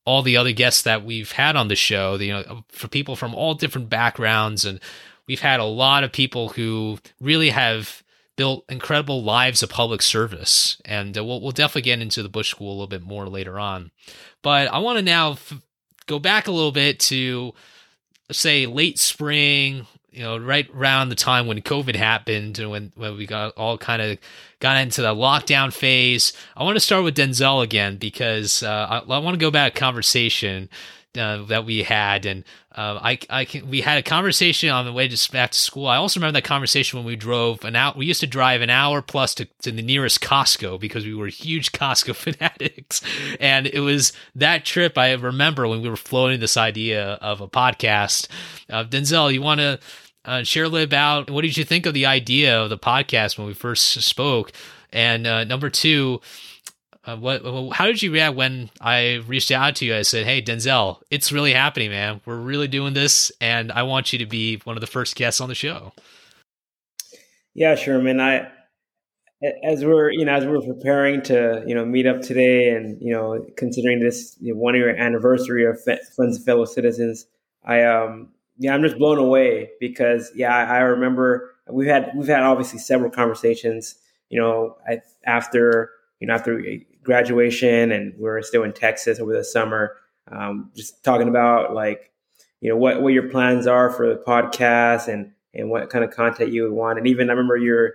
all 0.04 0.22
the 0.22 0.36
other 0.36 0.52
guests 0.52 0.82
that 0.82 1.04
we've 1.04 1.32
had 1.32 1.56
on 1.56 1.68
the 1.68 1.76
show, 1.76 2.16
you 2.16 2.32
know, 2.32 2.64
for 2.68 2.88
people 2.88 3.16
from 3.16 3.34
all 3.34 3.54
different 3.54 3.88
backgrounds. 3.88 4.64
And 4.64 4.80
we've 5.26 5.40
had 5.40 5.60
a 5.60 5.64
lot 5.64 6.04
of 6.04 6.12
people 6.12 6.50
who 6.50 6.98
really 7.20 7.50
have 7.50 8.02
built 8.36 8.64
incredible 8.68 9.22
lives 9.22 9.62
of 9.62 9.70
public 9.70 10.02
service. 10.02 10.80
And 10.84 11.16
uh, 11.16 11.24
we'll, 11.24 11.40
we'll 11.40 11.52
definitely 11.52 11.82
get 11.82 12.00
into 12.00 12.22
the 12.22 12.28
Bush 12.28 12.50
School 12.50 12.70
a 12.70 12.74
little 12.74 12.86
bit 12.86 13.02
more 13.02 13.28
later 13.28 13.60
on. 13.60 13.90
But 14.42 14.68
I 14.68 14.78
want 14.78 14.98
to 14.98 15.02
now 15.02 15.32
f- 15.32 15.60
go 16.06 16.18
back 16.18 16.48
a 16.48 16.52
little 16.52 16.72
bit 16.72 16.98
to, 17.00 17.52
say, 18.32 18.66
late 18.66 18.98
spring, 18.98 19.86
you 20.12 20.22
know, 20.22 20.36
right 20.36 20.68
around 20.74 21.08
the 21.08 21.14
time 21.14 21.46
when 21.46 21.60
COVID 21.62 21.96
happened 21.96 22.58
and 22.58 22.70
when, 22.70 22.92
when 22.94 23.16
we 23.16 23.26
got 23.26 23.56
all 23.56 23.78
kind 23.78 24.02
of 24.02 24.18
got 24.60 24.76
into 24.76 25.00
the 25.00 25.14
lockdown 25.14 25.72
phase. 25.72 26.32
I 26.56 26.62
want 26.62 26.76
to 26.76 26.80
start 26.80 27.02
with 27.02 27.16
Denzel 27.16 27.62
again 27.62 27.96
because 27.96 28.62
uh, 28.62 28.86
I, 28.90 28.98
I, 28.98 29.18
want 29.18 29.34
to 29.34 29.40
go 29.40 29.50
back 29.50 29.74
conversation 29.74 30.68
uh, 31.16 31.42
that 31.44 31.66
we 31.66 31.82
had, 31.82 32.24
and 32.24 32.44
uh, 32.74 32.98
I, 33.02 33.18
I 33.28 33.44
can, 33.44 33.68
we 33.68 33.82
had 33.82 33.98
a 33.98 34.02
conversation 34.02 34.70
on 34.70 34.86
the 34.86 34.92
way 34.92 35.08
to 35.08 35.32
back 35.32 35.50
to 35.50 35.58
school. 35.58 35.86
I 35.86 35.96
also 35.96 36.18
remember 36.18 36.38
that 36.38 36.44
conversation 36.44 36.98
when 36.98 37.06
we 37.06 37.16
drove 37.16 37.64
an 37.64 37.76
hour. 37.76 37.92
We 37.96 38.06
used 38.06 38.20
to 38.20 38.26
drive 38.26 38.62
an 38.62 38.70
hour 38.70 39.02
plus 39.02 39.34
to, 39.34 39.44
to 39.62 39.70
the 39.70 39.82
nearest 39.82 40.20
Costco 40.20 40.80
because 40.80 41.04
we 41.04 41.14
were 41.14 41.26
huge 41.26 41.72
Costco 41.72 42.14
fanatics, 42.14 43.02
and 43.40 43.66
it 43.66 43.80
was 43.80 44.12
that 44.34 44.64
trip 44.64 44.96
I 44.96 45.12
remember 45.12 45.68
when 45.68 45.82
we 45.82 45.88
were 45.90 45.96
floating 45.96 46.40
this 46.40 46.56
idea 46.56 47.14
of 47.14 47.40
a 47.40 47.48
podcast. 47.48 48.28
Uh, 48.70 48.84
Denzel, 48.84 49.32
you 49.32 49.42
want 49.42 49.60
to 49.60 49.80
uh, 50.24 50.42
share 50.44 50.64
a 50.64 50.68
little 50.68 50.84
about 50.84 51.30
what 51.30 51.42
did 51.42 51.56
you 51.56 51.64
think 51.64 51.84
of 51.84 51.94
the 51.94 52.06
idea 52.06 52.58
of 52.60 52.70
the 52.70 52.78
podcast 52.78 53.36
when 53.36 53.46
we 53.46 53.54
first 53.54 54.00
spoke, 54.02 54.52
and 54.92 55.26
uh, 55.26 55.44
number 55.44 55.68
two, 55.68 56.20
uh, 57.04 57.16
what 57.16 57.42
how 57.72 57.86
did 57.86 58.02
you 58.02 58.12
react 58.12 58.36
when 58.36 58.70
I 58.80 59.22
reached 59.26 59.50
out 59.50 59.76
to 59.76 59.84
you? 59.84 59.94
I 59.94 60.02
said, 60.02 60.24
"Hey, 60.24 60.40
Denzel, 60.40 60.98
it's 61.10 61.32
really 61.32 61.52
happening, 61.52 61.90
man. 61.90 62.20
We're 62.24 62.36
really 62.36 62.68
doing 62.68 62.94
this, 62.94 63.32
and 63.40 63.72
I 63.72 63.82
want 63.82 64.12
you 64.12 64.18
to 64.20 64.26
be 64.26 64.56
one 64.64 64.76
of 64.76 64.80
the 64.80 64.86
first 64.86 65.16
guests 65.16 65.40
on 65.40 65.48
the 65.48 65.54
show." 65.54 65.92
Yeah, 67.54 67.74
Sherman. 67.74 68.20
I 68.20 68.50
as 69.64 69.84
we're 69.84 70.10
you 70.12 70.24
know 70.24 70.34
as 70.34 70.46
we're 70.46 70.60
preparing 70.60 71.22
to 71.22 71.64
you 71.66 71.74
know 71.74 71.84
meet 71.84 72.06
up 72.06 72.20
today, 72.22 72.68
and 72.68 73.00
you 73.02 73.12
know 73.12 73.44
considering 73.56 74.00
this 74.00 74.36
you 74.40 74.54
know, 74.54 74.60
one 74.60 74.74
year 74.74 74.94
anniversary 74.94 75.66
of 75.66 75.82
Friends 75.82 76.36
and 76.36 76.44
Fellow 76.44 76.64
Citizens, 76.64 77.26
I 77.64 77.82
um 77.84 78.28
yeah, 78.58 78.74
I'm 78.74 78.82
just 78.82 78.98
blown 78.98 79.18
away 79.18 79.70
because 79.80 80.30
yeah, 80.34 80.54
I, 80.54 80.76
I 80.76 80.78
remember 80.80 81.54
we've 81.68 81.88
had 81.88 82.12
we've 82.14 82.28
had 82.28 82.42
obviously 82.42 82.78
several 82.78 83.10
conversations. 83.10 83.96
You 84.28 84.40
know, 84.40 84.76
I, 84.88 85.00
after 85.26 85.90
you 86.20 86.28
know 86.28 86.34
after 86.34 86.62
graduation, 87.02 87.92
and 87.92 88.14
we 88.18 88.28
are 88.28 88.42
still 88.42 88.62
in 88.62 88.72
Texas 88.72 89.20
over 89.20 89.32
the 89.32 89.44
summer, 89.44 89.96
um, 90.30 90.70
just 90.74 91.02
talking 91.04 91.28
about 91.28 91.74
like 91.74 92.10
you 92.60 92.68
know 92.68 92.76
what 92.76 93.02
what 93.02 93.12
your 93.12 93.28
plans 93.28 93.66
are 93.66 93.90
for 93.90 94.08
the 94.08 94.16
podcast 94.20 95.08
and 95.08 95.32
and 95.54 95.70
what 95.70 95.90
kind 95.90 96.04
of 96.04 96.10
content 96.10 96.52
you 96.52 96.62
would 96.62 96.72
want. 96.72 96.98
And 96.98 97.06
even 97.06 97.28
I 97.28 97.32
remember 97.32 97.56
your 97.56 97.94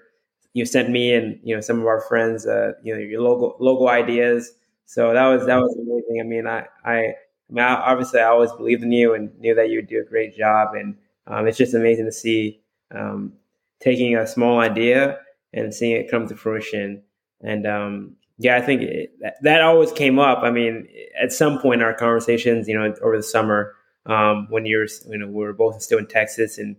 you 0.54 0.66
sent 0.66 0.90
me 0.90 1.14
and 1.14 1.40
you 1.44 1.56
know 1.56 1.62
some 1.62 1.80
of 1.80 1.86
our 1.86 2.02
friends 2.02 2.46
uh, 2.46 2.74
you 2.84 2.94
know 2.94 3.00
your 3.00 3.22
logo 3.22 3.56
logo 3.60 3.88
ideas. 3.88 4.52
So 4.86 5.14
that 5.14 5.26
was 5.28 5.46
that 5.46 5.58
was 5.58 5.76
amazing. 5.76 6.20
I 6.22 6.24
mean, 6.24 6.48
I 6.48 6.68
I 6.86 7.14
I 7.50 7.54
mean, 7.54 7.64
obviously, 7.64 8.20
I 8.20 8.26
always 8.28 8.52
believed 8.54 8.84
in 8.84 8.92
you 8.92 9.14
and 9.14 9.38
knew 9.40 9.56
that 9.56 9.70
you 9.70 9.78
would 9.80 9.88
do 9.88 10.02
a 10.02 10.04
great 10.10 10.36
job. 10.36 10.76
And 10.76 10.98
um, 11.28 11.48
it's 11.48 11.58
just 11.58 11.74
amazing 11.74 12.06
to 12.06 12.12
see 12.12 12.62
um, 12.92 13.34
taking 13.80 14.16
a 14.18 14.28
small 14.28 14.60
idea 14.60 15.20
and 15.54 15.74
seeing 15.74 15.96
it 15.96 16.12
come 16.12 16.28
to 16.28 16.36
fruition. 16.36 17.04
And 17.42 17.66
um, 17.66 18.16
yeah, 18.38 18.58
I 18.58 18.62
think 18.62 18.82
it, 18.84 19.12
that, 19.42 19.62
always 19.62 19.92
came 19.92 20.20
up. 20.20 20.40
I 20.44 20.52
mean, 20.52 20.88
at 21.20 21.32
some 21.32 21.60
point 21.60 21.82
in 21.82 21.88
our 21.88 21.94
conversations, 21.94 22.68
you 22.68 22.78
know, 22.78 22.94
over 23.02 23.18
the 23.18 23.24
summer, 23.24 23.74
um, 24.06 24.48
when 24.50 24.66
you're, 24.66 24.88
you 25.10 25.18
know, 25.18 25.28
we 25.28 25.34
were 25.34 25.54
both 25.54 25.82
still 25.82 26.00
in 26.00 26.08
Texas, 26.08 26.58
and 26.58 26.76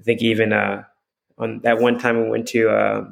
I 0.00 0.02
think 0.02 0.22
even 0.22 0.52
uh, 0.52 0.82
on 1.38 1.60
that 1.62 1.78
one 1.78 1.98
time 1.98 2.22
we 2.22 2.30
went 2.30 2.48
to 2.48 2.68
uh, 2.68 3.04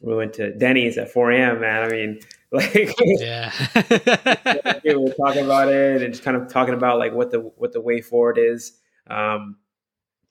we 0.00 0.14
went 0.14 0.34
to 0.34 0.52
Denny's 0.56 0.98
at 0.98 1.10
4 1.10 1.32
a.m. 1.32 1.60
Man, 1.60 1.82
I 1.84 1.88
mean, 1.88 2.20
like 2.52 2.94
yeah 3.00 3.50
we 4.84 4.94
were 4.94 5.14
talking 5.14 5.42
about 5.42 5.72
it 5.72 6.02
and 6.02 6.12
just 6.12 6.22
kind 6.22 6.36
of 6.36 6.52
talking 6.52 6.74
about 6.74 6.98
like 6.98 7.14
what 7.14 7.30
the 7.30 7.40
what 7.40 7.72
the 7.72 7.80
way 7.80 8.02
forward 8.02 8.36
is 8.36 8.72
um 9.08 9.56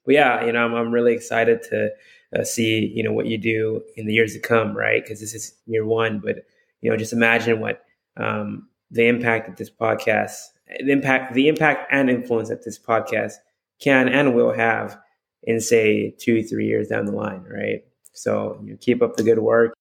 but 0.06 0.14
yeah 0.14 0.46
you 0.46 0.52
know 0.52 0.64
i'm, 0.64 0.76
I'm 0.76 0.92
really 0.92 1.14
excited 1.14 1.64
to 1.72 1.90
uh, 2.38 2.44
see 2.44 2.86
you 2.94 3.02
know 3.02 3.12
what 3.12 3.26
you 3.26 3.40
do 3.40 3.82
in 3.98 4.06
the 4.06 4.14
years 4.14 4.34
to 4.34 4.40
come 4.40 4.78
right 4.78 5.04
because 5.04 5.20
this 5.20 5.34
is 5.34 5.56
year 5.66 5.84
one 5.84 6.20
but 6.20 6.46
you 6.82 6.90
know 6.90 6.98
just 6.98 7.14
imagine 7.14 7.60
what 7.60 7.84
um 8.18 8.68
the 8.90 9.08
impact 9.08 9.48
that 9.48 9.58
this 9.58 9.70
podcast 9.70 10.50
the 10.84 10.92
impact 10.92 11.34
the 11.34 11.48
impact 11.48 11.88
and 11.92 12.10
influence 12.10 12.50
that 12.50 12.66
this 12.66 12.80
podcast 12.80 13.36
can 13.80 14.08
and 14.08 14.36
will 14.36 14.54
have 14.54 14.98
in 15.44 15.60
say 15.60 16.14
two 16.20 16.44
three 16.44 16.68
years 16.68 16.88
down 16.88 17.06
the 17.06 17.12
line 17.12 17.44
right 17.50 17.84
so 18.14 18.60
you 18.64 18.78
keep 18.78 19.02
up 19.02 19.16
the 19.16 19.24
good 19.24 19.40
work 19.40 19.74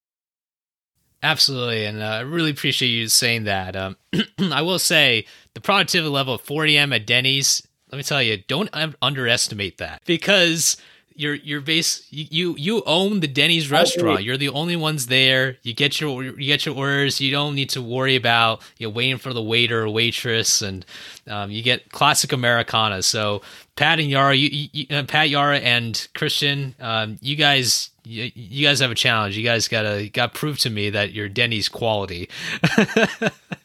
Absolutely, 1.22 1.84
and 1.84 2.02
uh, 2.02 2.06
I 2.06 2.20
really 2.20 2.50
appreciate 2.50 2.88
you 2.88 3.06
saying 3.08 3.44
that. 3.44 3.76
Um, 3.76 3.96
I 4.38 4.62
will 4.62 4.78
say 4.78 5.26
the 5.52 5.60
productivity 5.60 6.08
level 6.08 6.34
of 6.34 6.40
4 6.40 6.66
a.m. 6.66 6.92
at 6.94 7.06
Denny's. 7.06 7.66
Let 7.92 7.98
me 7.98 8.02
tell 8.04 8.22
you, 8.22 8.38
don't 8.48 8.70
underestimate 9.02 9.78
that 9.78 10.02
because 10.06 10.76
you're 11.20 11.34
you're 11.34 11.60
base 11.60 12.06
you 12.10 12.54
you 12.56 12.82
own 12.86 13.20
the 13.20 13.28
Denny's 13.28 13.70
restaurant. 13.70 14.22
You're 14.22 14.38
the 14.38 14.48
only 14.48 14.74
ones 14.76 15.06
there. 15.06 15.58
You 15.62 15.74
get 15.74 16.00
your 16.00 16.22
you 16.24 16.46
get 16.46 16.64
your 16.64 16.74
orders. 16.74 17.20
You 17.20 17.30
don't 17.30 17.54
need 17.54 17.68
to 17.70 17.82
worry 17.82 18.16
about 18.16 18.62
you 18.78 18.86
know 18.86 18.92
waiting 18.92 19.18
for 19.18 19.34
the 19.34 19.42
waiter 19.42 19.82
or 19.82 19.90
waitress, 19.90 20.62
and 20.62 20.84
um, 21.28 21.50
you 21.50 21.62
get 21.62 21.92
classic 21.92 22.32
Americana. 22.32 23.02
So 23.02 23.42
Pat 23.76 24.00
and 24.00 24.10
Yaro, 24.10 24.38
you, 24.38 24.68
you 24.72 24.86
uh, 24.96 25.04
Pat 25.04 25.28
Yaro 25.28 25.60
and 25.60 26.08
Christian, 26.14 26.74
um, 26.80 27.18
you 27.20 27.36
guys 27.36 27.90
you, 28.04 28.30
you 28.34 28.66
guys 28.66 28.80
have 28.80 28.90
a 28.90 28.94
challenge. 28.94 29.36
You 29.36 29.44
guys 29.44 29.68
gotta 29.68 30.08
got 30.10 30.32
prove 30.32 30.58
to 30.60 30.70
me 30.70 30.90
that 30.90 31.12
you're 31.12 31.28
Denny's 31.28 31.68
quality. 31.68 32.30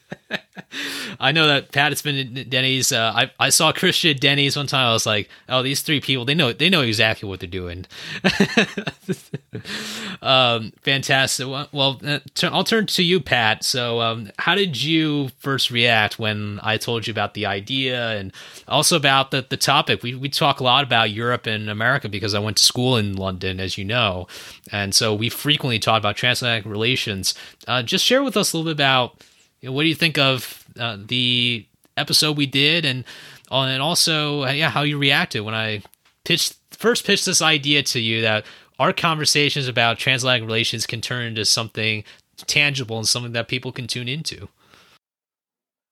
I 1.20 1.32
know 1.32 1.48
that 1.48 1.72
Pat 1.72 1.92
has 1.92 2.02
been 2.02 2.38
at 2.38 2.50
Denny's. 2.50 2.92
Uh, 2.92 3.12
I 3.16 3.32
I 3.40 3.50
saw 3.50 3.72
Christian 3.72 4.12
at 4.12 4.22
Denny's 4.22 4.56
one 4.56 4.68
time. 4.68 4.88
I 4.88 4.94
was 4.94 5.06
like, 5.06 5.30
oh, 5.50 5.62
these 5.62 5.82
three 5.82 6.00
people, 6.00 6.26
they 6.26 6.34
know 6.34 6.54
they 6.54 6.70
know 6.70 6.82
exactly 6.82 7.28
what 7.28 7.40
they're 7.40 7.50
doing. 7.50 7.86
um, 10.22 10.74
fantastic. 10.82 11.48
Well, 11.48 12.00
uh, 12.06 12.20
I'll 12.44 12.64
turn 12.64 12.86
to 12.88 13.04
you, 13.04 13.20
Pat. 13.20 13.64
So, 13.64 14.02
um, 14.02 14.32
how 14.40 14.56
did 14.56 14.82
you 14.82 15.30
first 15.40 15.72
react 15.72 16.20
when 16.20 16.60
I 16.64 16.78
told 16.78 17.08
you 17.08 17.12
about 17.12 17.34
the 17.34 17.46
idea 17.46 18.12
and 18.18 18.34
also 18.68 18.96
about 18.96 19.32
the 19.32 19.46
the 19.48 19.58
topic? 19.58 20.04
We 20.04 20.16
we 20.16 20.30
talk 20.30 20.60
a 20.60 20.64
lot 20.64 20.84
about 20.84 21.12
Europe 21.12 21.48
and 21.48 21.70
America 21.70 22.10
because 22.10 22.34
I 22.34 22.40
went 22.40 22.58
to 22.58 22.64
school 22.64 22.98
in 22.98 23.16
London, 23.16 23.60
as 23.60 23.78
you 23.78 23.86
know, 23.86 24.28
and 24.72 24.94
so 24.94 25.14
we 25.14 25.30
frequently 25.30 25.80
talk 25.80 26.00
about 26.00 26.16
transatlantic 26.16 26.66
relations. 26.66 27.34
Uh, 27.68 27.84
just 27.84 28.06
share 28.06 28.24
with 28.24 28.38
us 28.38 28.54
a 28.54 28.58
little 28.58 28.70
bit 28.70 28.76
about 28.76 29.22
know, 29.66 29.72
what 29.72 29.84
do 29.84 29.90
you 29.90 29.96
think 29.96 30.18
of 30.18 30.66
uh, 30.80 30.98
the 31.00 31.66
episode 31.98 32.38
we 32.38 32.46
did, 32.46 32.86
and 32.86 33.04
uh, 33.52 33.62
and 33.62 33.82
also 33.82 34.44
uh, 34.44 34.52
yeah, 34.52 34.70
how 34.70 34.84
you 34.84 34.98
reacted 34.98 35.42
when 35.42 35.56
I 35.56 35.82
pitched 36.24 36.58
first 36.72 37.06
pitched 37.06 37.26
this 37.26 37.42
idea 37.42 37.84
to 37.84 38.00
you 38.00 38.22
that 38.22 38.46
our 38.80 38.92
conversations 38.92 39.68
about 39.68 39.98
transatlantic 39.98 40.46
relations 40.46 40.86
can 40.86 41.02
turn 41.02 41.26
into 41.26 41.46
something 41.46 42.04
tangible 42.46 42.98
and 42.98 43.08
something 43.08 43.32
that 43.32 43.48
people 43.48 43.72
can 43.72 43.88
tune 43.88 44.10
into. 44.10 44.50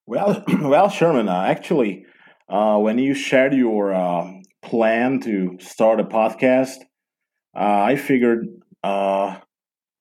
Well, 0.06 0.44
well, 0.62 0.90
Sherman, 0.90 1.30
uh, 1.30 1.44
actually, 1.44 2.06
uh, 2.50 2.78
when 2.78 2.98
you 2.98 3.14
shared 3.14 3.54
your 3.54 3.94
uh, 3.94 4.30
plan 4.62 5.22
to 5.22 5.58
start 5.62 6.02
a 6.02 6.04
podcast, 6.04 6.78
I 7.56 7.96
figured 7.96 8.48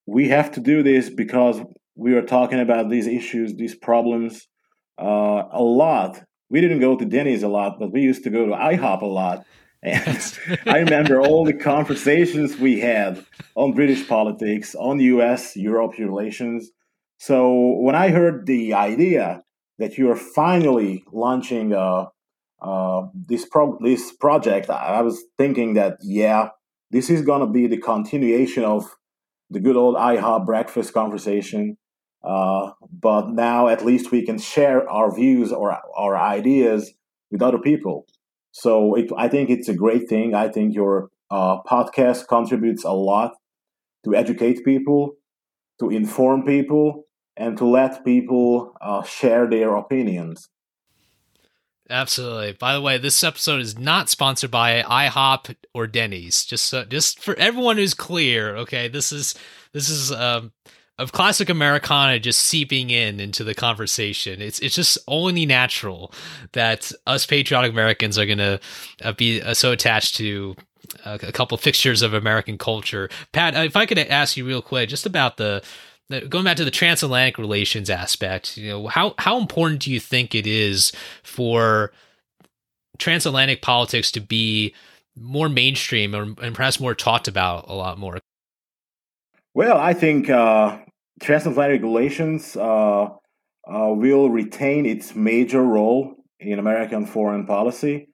we 0.06 0.28
have 0.28 0.50
to 0.52 0.60
do 0.60 0.82
this 0.82 1.08
because 1.08 1.60
we 2.02 2.14
were 2.14 2.22
talking 2.22 2.60
about 2.60 2.90
these 2.90 3.06
issues, 3.06 3.54
these 3.54 3.74
problems 3.74 4.48
uh, 5.00 5.44
a 5.52 5.62
lot. 5.62 6.22
We 6.50 6.60
didn't 6.60 6.80
go 6.80 6.96
to 6.96 7.04
Denny's 7.04 7.42
a 7.42 7.48
lot, 7.48 7.78
but 7.78 7.92
we 7.92 8.00
used 8.00 8.24
to 8.24 8.30
go 8.30 8.46
to 8.46 8.52
IHOP 8.52 9.02
a 9.02 9.06
lot. 9.06 9.46
And 9.84 10.38
I 10.64 10.78
remember 10.78 11.20
all 11.20 11.44
the 11.44 11.54
conversations 11.54 12.56
we 12.56 12.78
had 12.78 13.24
on 13.56 13.72
British 13.72 14.06
politics, 14.06 14.76
on 14.76 15.00
US 15.00 15.56
Europe 15.56 15.98
relations. 15.98 16.70
So 17.18 17.78
when 17.80 17.96
I 17.96 18.10
heard 18.10 18.46
the 18.46 18.74
idea 18.74 19.42
that 19.78 19.98
you 19.98 20.08
are 20.08 20.16
finally 20.16 21.02
launching 21.12 21.72
uh, 21.72 22.06
uh, 22.60 23.02
this 23.12 23.44
pro- 23.44 23.76
this 23.82 24.12
project, 24.12 24.70
I 24.70 25.00
was 25.02 25.24
thinking 25.36 25.74
that 25.74 25.96
yeah, 26.00 26.50
this 26.92 27.10
is 27.10 27.22
gonna 27.22 27.50
be 27.50 27.66
the 27.66 27.78
continuation 27.78 28.62
of 28.62 28.88
the 29.50 29.58
good 29.58 29.76
old 29.76 29.96
IHOP 29.96 30.46
breakfast 30.46 30.94
conversation. 30.94 31.76
Uh, 32.24 32.70
but 32.92 33.30
now 33.30 33.68
at 33.68 33.84
least 33.84 34.12
we 34.12 34.24
can 34.24 34.38
share 34.38 34.88
our 34.88 35.14
views 35.14 35.52
or 35.52 35.76
our 35.96 36.16
ideas 36.16 36.92
with 37.30 37.42
other 37.42 37.58
people. 37.58 38.06
So 38.52 38.94
it, 38.94 39.10
I 39.16 39.28
think 39.28 39.50
it's 39.50 39.68
a 39.68 39.74
great 39.74 40.08
thing. 40.08 40.34
I 40.34 40.48
think 40.48 40.74
your 40.74 41.08
uh, 41.30 41.62
podcast 41.62 42.28
contributes 42.28 42.84
a 42.84 42.92
lot 42.92 43.32
to 44.04 44.14
educate 44.14 44.64
people, 44.64 45.14
to 45.80 45.90
inform 45.90 46.44
people, 46.44 47.04
and 47.36 47.56
to 47.58 47.64
let 47.64 48.04
people 48.04 48.74
uh, 48.80 49.02
share 49.02 49.48
their 49.48 49.74
opinions. 49.74 50.48
Absolutely. 51.88 52.52
By 52.52 52.74
the 52.74 52.80
way, 52.80 52.98
this 52.98 53.22
episode 53.24 53.60
is 53.60 53.78
not 53.78 54.08
sponsored 54.08 54.50
by 54.50 54.82
IHOP 54.82 55.56
or 55.74 55.86
Denny's. 55.86 56.44
Just 56.44 56.66
so, 56.66 56.84
just 56.84 57.20
for 57.20 57.34
everyone 57.36 57.76
who's 57.76 57.94
clear, 57.94 58.56
okay. 58.56 58.88
This 58.88 59.12
is 59.12 59.34
this 59.72 59.88
is 59.88 60.12
um, 60.12 60.52
of 61.02 61.12
classic 61.12 61.48
Americana 61.48 62.18
just 62.18 62.40
seeping 62.40 62.90
in 62.90 63.20
into 63.20 63.44
the 63.44 63.54
conversation. 63.54 64.40
It's 64.40 64.58
it's 64.60 64.74
just 64.74 64.98
only 65.08 65.44
natural 65.44 66.12
that 66.52 66.92
us 67.06 67.26
patriotic 67.26 67.72
Americans 67.72 68.18
are 68.18 68.26
going 68.26 68.38
to 68.38 68.60
uh, 69.02 69.12
be 69.12 69.42
uh, 69.42 69.54
so 69.54 69.72
attached 69.72 70.14
to 70.16 70.54
uh, 71.04 71.18
a 71.22 71.32
couple 71.32 71.58
fixtures 71.58 72.02
of 72.02 72.14
American 72.14 72.56
culture. 72.56 73.10
Pat, 73.32 73.54
if 73.56 73.76
I 73.76 73.86
could 73.86 73.98
ask 73.98 74.36
you 74.36 74.46
real 74.46 74.62
quick, 74.62 74.88
just 74.88 75.06
about 75.06 75.36
the, 75.36 75.62
going 76.28 76.44
back 76.44 76.56
to 76.56 76.64
the 76.64 76.70
transatlantic 76.70 77.38
relations 77.38 77.90
aspect. 77.90 78.56
You 78.56 78.68
know, 78.68 78.86
how 78.86 79.14
how 79.18 79.38
important 79.38 79.80
do 79.82 79.90
you 79.90 80.00
think 80.00 80.34
it 80.34 80.46
is 80.46 80.92
for 81.22 81.92
transatlantic 82.98 83.62
politics 83.62 84.12
to 84.12 84.20
be 84.20 84.74
more 85.16 85.48
mainstream 85.48 86.14
or, 86.14 86.22
and 86.42 86.54
perhaps 86.54 86.80
more 86.80 86.94
talked 86.94 87.28
about 87.28 87.64
a 87.68 87.74
lot 87.74 87.98
more? 87.98 88.18
Well, 89.54 89.76
I 89.76 89.92
think 89.92 90.30
uh, 90.30 90.78
transatlantic 91.22 91.82
relations 91.82 92.56
uh, 92.56 93.04
uh, 93.04 93.08
will 93.64 94.28
retain 94.28 94.84
its 94.84 95.14
major 95.14 95.62
role 95.62 96.16
in 96.40 96.58
American 96.58 97.06
foreign 97.06 97.46
policy, 97.46 98.08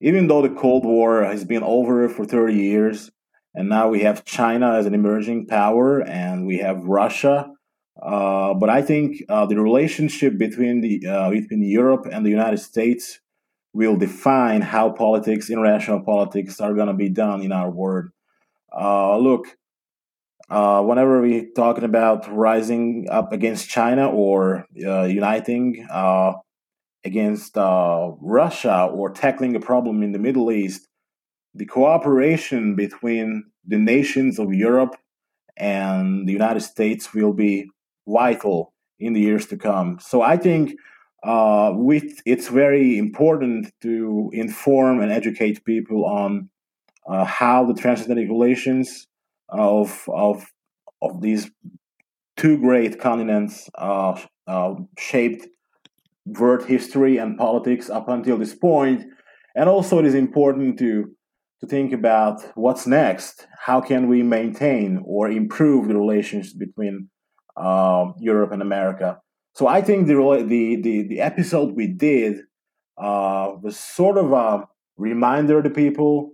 even 0.00 0.28
though 0.28 0.42
the 0.42 0.54
Cold 0.54 0.84
War 0.84 1.24
has 1.24 1.44
been 1.44 1.64
over 1.64 2.08
for 2.08 2.24
30 2.24 2.54
years, 2.54 3.10
and 3.54 3.68
now 3.68 3.88
we 3.88 4.00
have 4.00 4.24
China 4.24 4.74
as 4.74 4.86
an 4.86 4.94
emerging 4.94 5.46
power, 5.46 6.00
and 6.00 6.46
we 6.46 6.58
have 6.58 6.84
Russia. 6.84 7.50
Uh, 8.00 8.54
but 8.54 8.70
I 8.70 8.80
think 8.80 9.22
uh, 9.28 9.44
the 9.46 9.60
relationship 9.60 10.38
between 10.38 10.80
the 10.80 11.06
uh, 11.06 11.30
between 11.30 11.62
Europe 11.62 12.06
and 12.10 12.24
the 12.24 12.30
United 12.30 12.58
States 12.58 13.20
will 13.74 13.96
define 13.96 14.62
how 14.62 14.90
politics, 14.90 15.50
international 15.50 16.00
politics, 16.00 16.60
are 16.60 16.74
going 16.74 16.88
to 16.88 16.94
be 16.94 17.08
done 17.08 17.42
in 17.42 17.52
our 17.52 17.70
world. 17.70 18.06
Uh, 18.74 19.18
look, 19.18 19.56
uh, 20.52 20.82
whenever 20.82 21.22
we're 21.22 21.48
talking 21.56 21.84
about 21.84 22.30
rising 22.30 23.06
up 23.10 23.32
against 23.32 23.70
China 23.70 24.10
or 24.10 24.66
uh, 24.86 25.04
uniting 25.04 25.86
uh, 25.90 26.34
against 27.04 27.56
uh, 27.56 28.10
Russia 28.20 28.90
or 28.92 29.08
tackling 29.10 29.56
a 29.56 29.60
problem 29.60 30.02
in 30.02 30.12
the 30.12 30.18
Middle 30.18 30.52
East, 30.52 30.86
the 31.54 31.64
cooperation 31.64 32.76
between 32.76 33.44
the 33.66 33.78
nations 33.78 34.38
of 34.38 34.52
Europe 34.52 34.94
and 35.56 36.28
the 36.28 36.32
United 36.32 36.60
States 36.60 37.14
will 37.14 37.32
be 37.32 37.70
vital 38.06 38.74
in 39.00 39.14
the 39.14 39.20
years 39.20 39.46
to 39.46 39.56
come. 39.56 39.98
So 40.00 40.20
I 40.20 40.36
think 40.36 40.74
uh, 41.24 41.72
with, 41.74 42.20
it's 42.26 42.48
very 42.48 42.98
important 42.98 43.72
to 43.80 44.30
inform 44.34 45.00
and 45.00 45.10
educate 45.10 45.64
people 45.64 46.04
on 46.04 46.50
uh, 47.08 47.24
how 47.24 47.64
the 47.64 47.74
transatlantic 47.74 48.28
relations 48.28 49.08
of 49.52 50.04
of 50.08 50.44
of 51.00 51.20
these 51.20 51.50
two 52.36 52.58
great 52.58 52.98
continents 53.00 53.68
uh, 53.76 54.18
uh, 54.46 54.74
shaped 54.98 55.46
world 56.26 56.64
history 56.66 57.18
and 57.18 57.36
politics 57.36 57.90
up 57.90 58.08
until 58.08 58.38
this 58.38 58.54
point. 58.54 59.04
and 59.54 59.68
also 59.68 59.98
it 59.98 60.06
is 60.06 60.14
important 60.14 60.78
to 60.78 60.92
to 61.60 61.66
think 61.68 61.92
about 61.92 62.40
what's 62.56 62.86
next. 62.86 63.46
How 63.66 63.80
can 63.80 64.08
we 64.08 64.22
maintain 64.22 65.00
or 65.04 65.30
improve 65.30 65.86
the 65.86 65.96
relations 65.96 66.52
between 66.52 67.08
uh, 67.56 68.06
Europe 68.18 68.50
and 68.52 68.62
America? 68.62 69.18
So 69.54 69.66
I 69.66 69.82
think 69.82 70.06
the 70.06 70.16
the 70.48 70.76
the, 70.82 71.06
the 71.08 71.20
episode 71.20 71.76
we 71.76 71.86
did 71.86 72.40
uh, 72.98 73.52
was 73.62 73.78
sort 73.78 74.18
of 74.18 74.32
a 74.32 74.66
reminder 74.96 75.62
to 75.62 75.70
people 75.70 76.32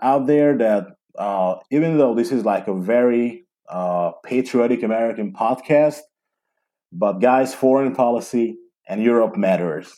out 0.00 0.26
there 0.26 0.56
that 0.58 0.84
uh, 1.18 1.56
even 1.70 1.98
though 1.98 2.14
this 2.14 2.32
is 2.32 2.44
like 2.44 2.68
a 2.68 2.74
very 2.74 3.44
uh, 3.68 4.12
patriotic 4.24 4.82
American 4.82 5.32
podcast, 5.32 5.98
but 6.92 7.14
guys, 7.14 7.54
foreign 7.54 7.94
policy 7.94 8.56
and 8.88 9.02
Europe 9.02 9.36
matters. 9.36 9.92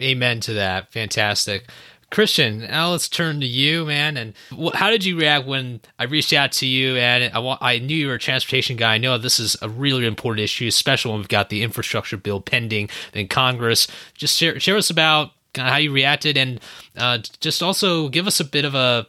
Amen 0.00 0.40
to 0.40 0.54
that. 0.54 0.92
Fantastic. 0.92 1.70
Christian, 2.10 2.62
now 2.62 2.90
let's 2.90 3.08
turn 3.08 3.38
to 3.40 3.46
you, 3.46 3.86
man. 3.86 4.16
And 4.16 4.34
wh- 4.50 4.74
how 4.74 4.90
did 4.90 5.04
you 5.04 5.16
react 5.16 5.46
when 5.46 5.80
I 5.98 6.04
reached 6.04 6.32
out 6.32 6.50
to 6.52 6.66
you? 6.66 6.96
And 6.96 7.32
I, 7.32 7.58
I 7.60 7.78
knew 7.78 7.96
you 7.96 8.08
were 8.08 8.14
a 8.14 8.18
transportation 8.18 8.76
guy. 8.76 8.94
I 8.94 8.98
know 8.98 9.16
this 9.16 9.38
is 9.38 9.56
a 9.62 9.68
really 9.68 10.04
important 10.06 10.42
issue, 10.42 10.66
especially 10.66 11.12
when 11.12 11.20
we've 11.20 11.28
got 11.28 11.50
the 11.50 11.62
infrastructure 11.62 12.16
bill 12.16 12.40
pending 12.40 12.90
in 13.14 13.28
Congress. 13.28 13.86
Just 14.14 14.36
share, 14.36 14.58
share 14.58 14.76
us 14.76 14.90
about 14.90 15.30
kind 15.54 15.68
of 15.68 15.72
how 15.72 15.78
you 15.78 15.92
reacted, 15.92 16.36
and 16.36 16.60
uh, 16.96 17.18
just 17.38 17.62
also 17.62 18.08
give 18.08 18.26
us 18.26 18.40
a 18.40 18.44
bit 18.44 18.64
of 18.64 18.74
a 18.74 19.06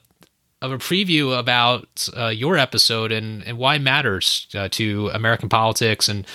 of 0.62 0.72
a 0.72 0.78
preview 0.78 1.38
about 1.38 2.08
uh, 2.16 2.28
your 2.28 2.58
episode 2.58 3.12
and, 3.12 3.44
and 3.44 3.58
why 3.58 3.76
it 3.76 3.82
matters 3.82 4.48
uh, 4.54 4.70
to 4.72 5.10
American 5.10 5.50
politics 5.50 6.08
and 6.08 6.26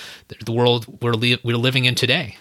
the 0.45 0.51
world 0.51 1.01
we're 1.01 1.13
li- 1.13 1.39
we're 1.43 1.57
living 1.57 1.85
in 1.85 1.95
today. 1.95 2.37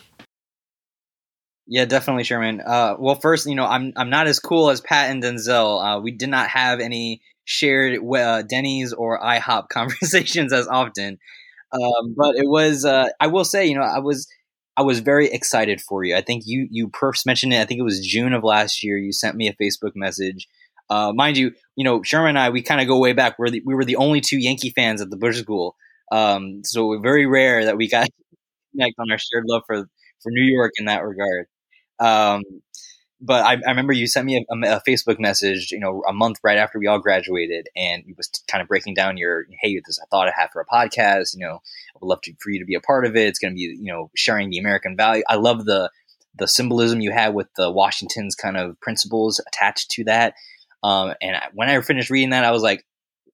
Yeah, 1.69 1.85
definitely, 1.85 2.25
Sherman. 2.25 2.61
Uh, 2.61 2.95
well, 2.99 3.17
first, 3.17 3.47
you 3.47 3.55
know, 3.55 3.67
I'm 3.67 3.93
I'm 3.97 4.11
not 4.11 4.27
as 4.29 4.39
cool 4.39 4.71
as 4.71 4.81
Pat 4.81 5.11
and 5.11 5.23
Denzel. 5.23 5.83
Uh, 5.83 6.01
we 6.01 6.13
did 6.13 6.29
not 6.29 6.49
have 6.49 6.81
any 6.81 7.23
shared 7.45 7.99
uh, 8.05 8.43
Denny's 8.43 8.93
or 8.93 9.21
IHOP 9.21 9.69
conversations 9.73 10.53
as 10.53 10.69
often, 10.69 11.19
um, 11.73 12.15
but 12.17 12.37
it 12.37 12.47
was. 12.47 12.85
Uh, 12.85 13.09
I 13.21 13.27
will 13.29 13.45
say, 13.45 13.67
you 13.67 13.75
know, 13.75 13.83
I 13.83 13.99
was 13.99 14.29
I 14.77 14.83
was 14.83 15.01
very 15.01 15.29
excited 15.29 15.81
for 15.81 16.05
you. 16.05 16.15
I 16.17 16.21
think 16.21 16.45
you 16.47 16.69
you 16.71 16.91
first 16.99 17.27
mentioned 17.27 17.53
it. 17.53 17.61
I 17.61 17.65
think 17.65 17.81
it 17.81 17.85
was 17.85 18.07
June 18.07 18.33
of 18.33 18.45
last 18.45 18.85
year. 18.85 18.99
You 18.99 19.13
sent 19.13 19.37
me 19.37 19.49
a 19.49 19.55
Facebook 19.55 19.93
message. 19.97 20.47
Uh, 20.89 21.13
mind 21.13 21.37
you, 21.37 21.53
you 21.75 21.85
know 21.85 22.03
Sherman 22.03 22.31
and 22.31 22.39
I 22.39 22.51
we 22.51 22.63
kind 22.63 22.81
of 22.81 22.87
go 22.87 22.99
way 22.99 23.13
back. 23.13 23.39
We're 23.39 23.51
the, 23.51 23.63
we 23.65 23.75
were 23.75 23.85
the 23.85 23.97
only 23.97 24.21
two 24.21 24.39
Yankee 24.39 24.71
fans 24.71 25.01
at 25.01 25.11
the 25.11 25.17
Bush 25.17 25.41
School, 25.41 25.77
um, 26.13 26.63
so 26.65 26.99
very 27.01 27.27
rare 27.27 27.65
that 27.65 27.77
we 27.77 27.89
got 27.89 28.09
connect 28.73 28.95
on 28.99 29.11
our 29.11 29.19
shared 29.19 29.45
love 29.47 29.63
for 29.67 29.89
for 30.23 30.31
New 30.31 30.45
York 30.45 30.73
in 30.79 30.87
that 30.87 31.05
regard. 31.05 31.47
Um, 31.99 32.43
but 33.21 33.45
I, 33.45 33.53
I, 33.55 33.71
remember 33.71 33.93
you 33.93 34.07
sent 34.07 34.27
me 34.27 34.37
a, 34.37 34.55
a, 34.77 34.83
Facebook 34.87 35.19
message, 35.19 35.71
you 35.71 35.81
know, 35.81 36.03
a 36.07 36.13
month 36.13 36.39
right 36.45 36.59
after 36.59 36.79
we 36.79 36.87
all 36.87 36.99
graduated, 36.99 37.69
and 37.75 38.03
you 38.07 38.15
was 38.17 38.29
kind 38.51 38.61
of 38.61 38.69
breaking 38.69 38.95
down 38.95 39.17
your, 39.17 39.47
hey, 39.63 39.81
this 39.87 39.99
I 39.99 40.07
thought 40.11 40.29
I 40.29 40.33
had 40.37 40.51
for 40.53 40.61
a 40.61 40.67
podcast. 40.67 41.35
You 41.35 41.47
know, 41.47 41.55
I 41.55 41.99
would 42.01 42.09
love 42.09 42.21
to, 42.23 42.35
for 42.41 42.51
you 42.51 42.59
to 42.59 42.67
be 42.67 42.75
a 42.75 42.81
part 42.81 43.07
of 43.07 43.17
it. 43.17 43.27
It's 43.27 43.39
going 43.39 43.53
to 43.53 43.57
be, 43.57 43.63
you 43.63 43.93
know, 43.93 44.11
sharing 44.15 44.51
the 44.51 44.59
American 44.59 44.97
value. 44.97 45.23
I 45.29 45.37
love 45.37 45.65
the 45.65 45.91
the 46.39 46.47
symbolism 46.47 47.01
you 47.01 47.13
had 47.13 47.35
with 47.35 47.49
the 47.57 47.71
Washington's 47.71 48.35
kind 48.35 48.59
of 48.59 48.79
principles 48.81 49.41
attached 49.47 49.91
to 49.93 50.05
that. 50.05 50.35
Um, 50.83 51.15
and 51.21 51.37
I, 51.37 51.49
when 51.55 51.69
I 51.69 51.81
finished 51.81 52.11
reading 52.11 52.31
that, 52.31 52.45
I 52.45 52.51
was 52.51 52.63
like, 52.63 52.85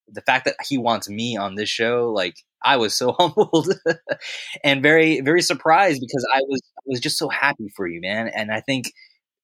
the 0.09 0.23
fact 0.23 0.45
that 0.45 0.57
he 0.67 0.79
wants 0.79 1.09
me 1.09 1.37
on 1.37 1.55
this 1.55 1.69
show, 1.69 2.13
like 2.15 2.35
I 2.63 2.77
was 2.77 2.95
so 2.95 3.13
humbled 3.19 3.73
and 4.65 4.83
very, 4.83 5.21
very 5.21 5.43
surprised 5.43 6.01
because 6.01 6.27
I 6.35 6.41
was, 6.49 6.61
I 6.79 6.83
was 6.87 7.01
just 7.01 7.19
so 7.19 7.29
happy 7.29 7.69
for 7.77 7.87
you, 7.87 8.01
man. 8.01 8.29
And 8.29 8.51
I 8.51 8.61
think 8.61 8.93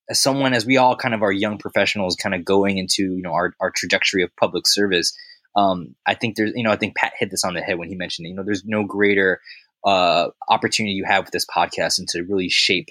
as 0.09 0.21
someone, 0.21 0.55
as 0.55 0.67
we 0.67 0.77
all 0.77 0.97
kind 0.97 1.15
of 1.15 1.23
are 1.23 1.33
young 1.33 1.59
professionals, 1.59 2.17
kind 2.17 2.35
of 2.35 2.45
going 2.45 2.79
into 2.79 3.03
you 3.03 3.23
know 3.23 3.33
our, 3.33 3.53
our 3.61 3.71
trajectory 3.71 4.23
of 4.23 4.31
public 4.37 4.67
service, 4.67 5.15
um, 5.57 5.95
I 6.07 6.15
think 6.15 6.37
there's, 6.37 6.53
you 6.55 6.63
know, 6.63 6.71
I 6.71 6.77
think 6.77 6.97
Pat 6.97 7.13
hit 7.19 7.31
this 7.31 7.45
on 7.45 7.55
the 7.55 7.61
head 7.61 7.79
when 7.79 7.89
he 7.89 7.95
mentioned, 7.95 8.29
you 8.29 8.35
know, 8.35 8.45
there's 8.45 8.65
no 8.65 8.85
greater 8.85 9.41
uh, 9.85 10.29
opportunity 10.49 10.93
you 10.93 11.05
have 11.05 11.25
with 11.25 11.33
this 11.33 11.47
podcast 11.47 11.99
and 11.99 12.09
to 12.09 12.23
really 12.23 12.49
shape 12.49 12.89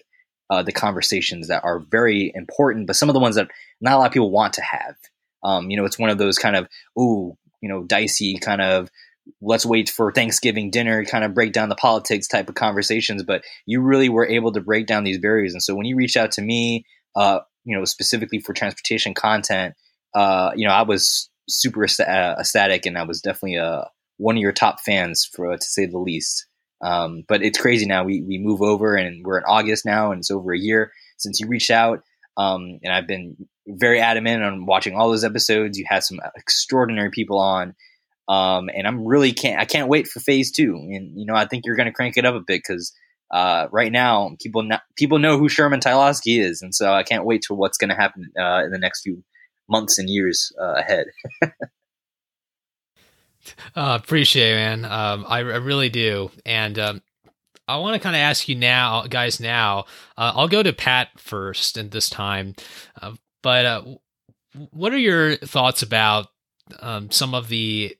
uh, 0.50 0.64
the 0.64 0.72
conversations 0.72 1.48
that 1.48 1.64
are 1.64 1.80
very 1.80 2.32
important, 2.36 2.88
but 2.88 2.96
some 2.96 3.10
of 3.10 3.14
the 3.14 3.20
ones 3.20 3.36
that 3.36 3.50
not 3.82 3.94
a 3.94 3.98
lot 3.98 4.08
of 4.08 4.14
people 4.14 4.32
want 4.32 4.54
to 4.54 4.62
have. 4.62 4.96
Um, 5.44 5.70
you 5.70 5.78
know, 5.78 5.86
it's 5.86 6.00
one 6.00 6.10
of 6.10 6.18
those 6.18 6.38
kind 6.38 6.56
of, 6.56 6.68
ooh, 7.00 7.38
you 7.62 7.70
know, 7.70 7.84
dicey 7.84 8.38
kind 8.38 8.62
of 8.62 8.90
let's 9.42 9.66
wait 9.66 9.90
for 9.90 10.12
Thanksgiving 10.12 10.72
dinner, 10.72 11.04
kind 11.06 11.24
of 11.24 11.34
break 11.34 11.52
down 11.52 11.70
the 11.70 11.76
politics 11.76 12.28
type 12.28 12.50
of 12.50 12.56
conversations. 12.56 13.24
But 13.24 13.44
you 13.66 13.82
really 13.82 14.10
were 14.10 14.28
able 14.28 14.52
to 14.54 14.62
break 14.62 14.88
down 14.88 15.04
these 15.04 15.20
barriers. 15.20 15.54
And 15.54 15.62
so 15.62 15.76
when 15.76 15.86
you 15.86 15.96
reached 15.96 16.18
out 16.18 16.32
to 16.34 16.42
me, 16.42 16.86
uh, 17.16 17.40
you 17.64 17.78
know, 17.78 17.86
specifically 17.86 18.40
for 18.40 18.54
transportation 18.54 19.14
content, 19.14 19.76
uh, 20.16 20.52
you 20.56 20.68
know, 20.68 20.74
I 20.74 20.84
was 20.84 21.30
super 21.50 21.84
ecstatic, 21.84 22.86
and 22.86 22.98
I 22.98 23.04
was 23.04 23.22
definitely 23.22 23.58
uh, 23.58 23.84
one 24.18 24.38
of 24.38 24.42
your 24.42 24.52
top 24.52 24.80
fans, 24.82 25.26
for 25.26 25.56
to 25.56 25.64
say 25.64 25.86
the 25.86 25.98
least. 25.98 26.46
Um, 26.82 27.24
but 27.28 27.42
it's 27.42 27.60
crazy 27.60 27.86
now. 27.86 28.04
We 28.04 28.22
we 28.22 28.38
move 28.38 28.62
over, 28.62 28.96
and 28.96 29.26
we're 29.26 29.40
in 29.40 29.46
August 29.46 29.86
now, 29.86 30.12
and 30.12 30.20
it's 30.20 30.32
over 30.32 30.54
a 30.54 30.60
year 30.60 30.92
since 31.18 31.40
you 31.40 31.48
reached 31.48 31.72
out. 31.72 32.04
Um, 32.38 32.80
and 32.84 32.94
I've 32.94 33.08
been 33.08 33.36
very 33.68 34.00
adamant 34.00 34.44
on 34.44 34.66
watching 34.66 34.96
all 34.96 35.10
those 35.10 35.24
episodes. 35.24 35.78
You 35.78 35.86
had 35.88 36.04
some 36.04 36.20
extraordinary 36.36 37.10
people 37.10 37.40
on, 37.40 37.76
um, 38.30 38.70
and 38.74 38.88
I'm 38.88 39.06
really 39.06 39.34
can't 39.34 39.60
I 39.60 39.66
can't 39.66 39.90
wait 39.90 40.08
for 40.08 40.20
phase 40.20 40.52
two. 40.52 40.76
And 40.76 41.20
you 41.20 41.26
know 41.26 41.36
I 41.36 41.48
think 41.48 41.66
you're 41.66 41.76
going 41.76 41.88
to 41.88 41.94
crank 41.94 42.18
it 42.18 42.26
up 42.26 42.36
a 42.36 42.40
bit 42.40 42.62
because 42.68 42.94
uh, 43.32 43.68
right 43.72 43.92
now 43.92 44.36
people 44.40 44.68
people 44.96 45.20
know 45.20 45.38
who 45.38 45.50
Sherman 45.50 45.80
Tylowski 45.80 46.40
is, 46.40 46.62
and 46.62 46.74
so 46.74 46.94
I 46.94 47.04
can't 47.04 47.26
wait 47.26 47.42
to 47.44 47.56
what's 47.56 47.78
going 47.78 47.90
to 47.90 47.96
happen 47.96 48.32
uh, 48.40 48.64
in 48.64 48.72
the 48.72 48.80
next 48.80 49.02
few 49.02 49.24
months 49.68 49.98
and 49.98 50.10
years 50.10 50.52
uh, 50.62 50.76
ahead. 50.76 51.08
Uh, 53.76 53.98
appreciate 54.02 54.52
it, 54.52 54.56
man. 54.56 54.86
Um, 54.86 55.26
I, 55.28 55.40
I, 55.40 55.42
really 55.58 55.90
do, 55.90 56.32
and 56.46 56.78
um, 56.80 57.02
I 57.68 57.78
want 57.78 57.96
to 57.96 58.00
kind 58.00 58.16
of 58.16 58.22
ask 58.22 58.48
you 58.48 58.56
now, 58.56 59.06
guys. 59.08 59.40
Now, 59.40 59.86
uh, 60.18 60.34
I'll 60.36 60.48
go 60.48 60.64
to 60.64 60.74
Pat 60.74 61.10
first, 61.18 61.78
and 61.78 61.92
this 61.92 62.10
time, 62.10 62.56
uh, 63.02 63.14
but 63.44 63.66
uh, 63.66 63.84
what 64.72 64.94
are 64.94 64.98
your 64.98 65.36
thoughts 65.36 65.82
about 65.82 66.28
um, 66.80 67.12
some 67.12 67.34
of 67.34 67.50
the 67.50 67.96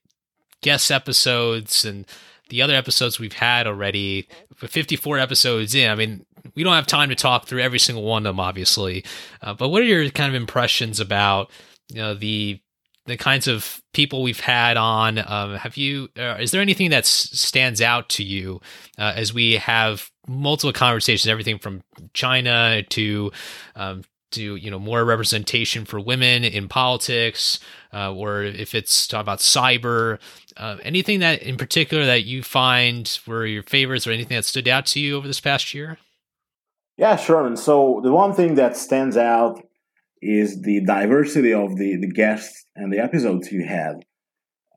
guest 0.62 0.92
episodes 0.92 1.86
and 1.86 2.06
the 2.50 2.62
other 2.62 2.74
episodes 2.74 3.20
we've 3.20 3.34
had 3.34 3.68
already? 3.68 4.28
54 4.56 5.20
episodes 5.20 5.76
in. 5.76 5.90
I 5.90 5.96
mean, 5.96 6.26
we 6.56 6.64
don't 6.64 6.74
have 6.74 6.88
time 6.88 7.10
to 7.10 7.16
talk 7.16 7.46
through 7.46 7.62
every 7.62 7.80
single 7.80 8.04
one 8.04 8.26
of 8.26 8.36
them, 8.36 8.40
obviously. 8.40 9.04
Uh, 9.42 9.54
but 9.54 9.70
what 9.70 9.82
are 9.82 9.86
your 9.86 10.10
kind 10.10 10.34
of 10.34 10.40
impressions 10.40 11.00
about 11.00 11.52
you 11.90 12.02
know 12.02 12.14
the 12.14 12.60
the 13.08 13.18
kinds 13.18 13.48
of 13.48 13.82
people 13.94 14.22
we've 14.22 14.40
had 14.40 14.78
on. 14.78 15.18
Um, 15.18 15.56
have 15.56 15.78
you? 15.78 16.10
Uh, 16.18 16.38
is 16.40 16.52
there 16.52 16.62
anything 16.62 16.92
that 16.92 17.04
s- 17.04 17.30
stands 17.32 17.82
out 17.82 18.10
to 18.10 18.24
you 18.24 18.62
uh, 19.00 19.14
as 19.16 19.34
we 19.34 19.54
have 19.54 20.12
multiple 20.28 20.74
conversations, 20.74 21.28
everything 21.28 21.58
from 21.58 21.82
China 22.14 22.84
to 22.84 23.32
um, 23.76 24.04
to 24.32 24.58
you 24.58 24.70
know 24.70 24.80
more 24.80 25.04
representation 25.04 25.86
for 25.86 26.00
women 26.00 26.44
in 26.44 26.68
politics, 26.68 27.60
uh, 27.94 28.14
or 28.14 28.44
if 28.44 28.76
it's 28.76 29.08
talk 29.08 29.22
about 29.22 29.40
cyber, 29.40 30.20
uh, 30.58 30.78
anything 30.84 31.20
that 31.22 31.42
in 31.42 31.58
particular 31.58 32.06
that 32.06 32.26
you 32.26 32.44
find 32.44 33.20
were 33.26 33.46
your 33.46 33.64
favorites, 33.64 34.06
or 34.06 34.12
anything 34.12 34.36
that 34.36 34.46
stood 34.46 34.68
out 34.68 34.86
to 34.88 35.00
you 35.00 35.16
over 35.18 35.28
this 35.28 35.40
past 35.40 35.74
year? 35.74 35.98
Yeah, 36.98 37.16
sure. 37.16 37.46
And 37.46 37.58
so 37.58 38.02
the 38.04 38.12
one 38.12 38.34
thing 38.34 38.56
that 38.56 38.76
stands 38.76 39.18
out 39.18 39.64
is 40.22 40.62
the 40.62 40.84
diversity 40.86 41.54
of 41.54 41.76
the, 41.78 41.98
the 41.98 42.12
guests 42.12 42.66
and 42.76 42.92
the 42.92 43.00
episodes 43.00 43.52
you 43.52 43.66
had. 43.66 43.96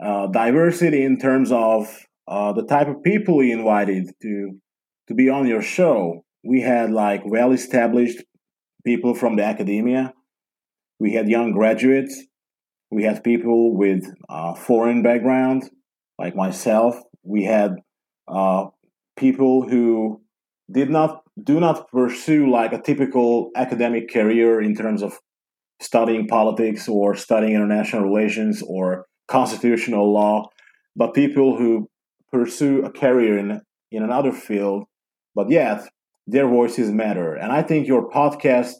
Uh, 0.03 0.27
diversity 0.29 1.03
in 1.03 1.19
terms 1.19 1.53
of 1.53 2.07
uh, 2.27 2.53
the 2.53 2.65
type 2.65 2.89
of 2.89 3.03
people 3.03 3.43
you 3.43 3.59
invited 3.59 4.11
to 4.23 4.53
to 5.09 5.15
be 5.15 5.29
on 5.29 5.47
your 5.47 5.63
show. 5.63 6.25
We 6.45 6.63
had 6.63 6.91
like 6.91 7.23
well 7.27 7.53
established 7.53 8.23
people 8.85 9.15
from 9.15 9.37
the 9.37 9.45
academia. 9.45 10.15
We 10.99 11.13
had 11.13 11.29
young 11.29 11.53
graduates. 11.53 12.23
We 12.91 13.05
had 13.05 13.23
people 13.23 13.77
with 13.77 14.05
uh, 14.29 14.55
foreign 14.55 15.03
background, 15.03 15.71
like 16.19 16.35
myself. 16.35 17.01
We 17.23 17.45
had 17.45 17.77
uh, 18.29 18.67
people 19.17 19.69
who 19.69 20.23
did 20.71 20.91
not 20.91 21.23
do 21.43 21.61
not 21.61 21.91
pursue 21.91 22.51
like 22.51 22.73
a 22.73 22.83
typical 22.83 23.51
academic 23.57 24.13
career 24.13 24.61
in 24.61 24.75
terms 24.75 25.03
of 25.03 25.19
studying 25.81 26.27
politics 26.29 26.89
or 26.89 27.15
studying 27.17 27.55
international 27.55 28.03
relations 28.03 28.63
or 28.67 29.07
constitutional 29.29 30.13
law, 30.13 30.49
but 30.97 31.15
people 31.15 31.57
who 31.57 31.89
pursue 32.33 32.85
a 32.85 32.91
career 32.91 33.39
in, 33.39 33.61
in 33.91 34.03
another 34.03 34.33
field, 34.33 34.85
but 35.35 35.51
yet 35.51 35.83
their 36.27 36.49
voices 36.49 36.91
matter. 36.91 37.35
And 37.35 37.51
I 37.53 37.63
think 37.63 37.87
your 37.87 38.09
podcast 38.11 38.75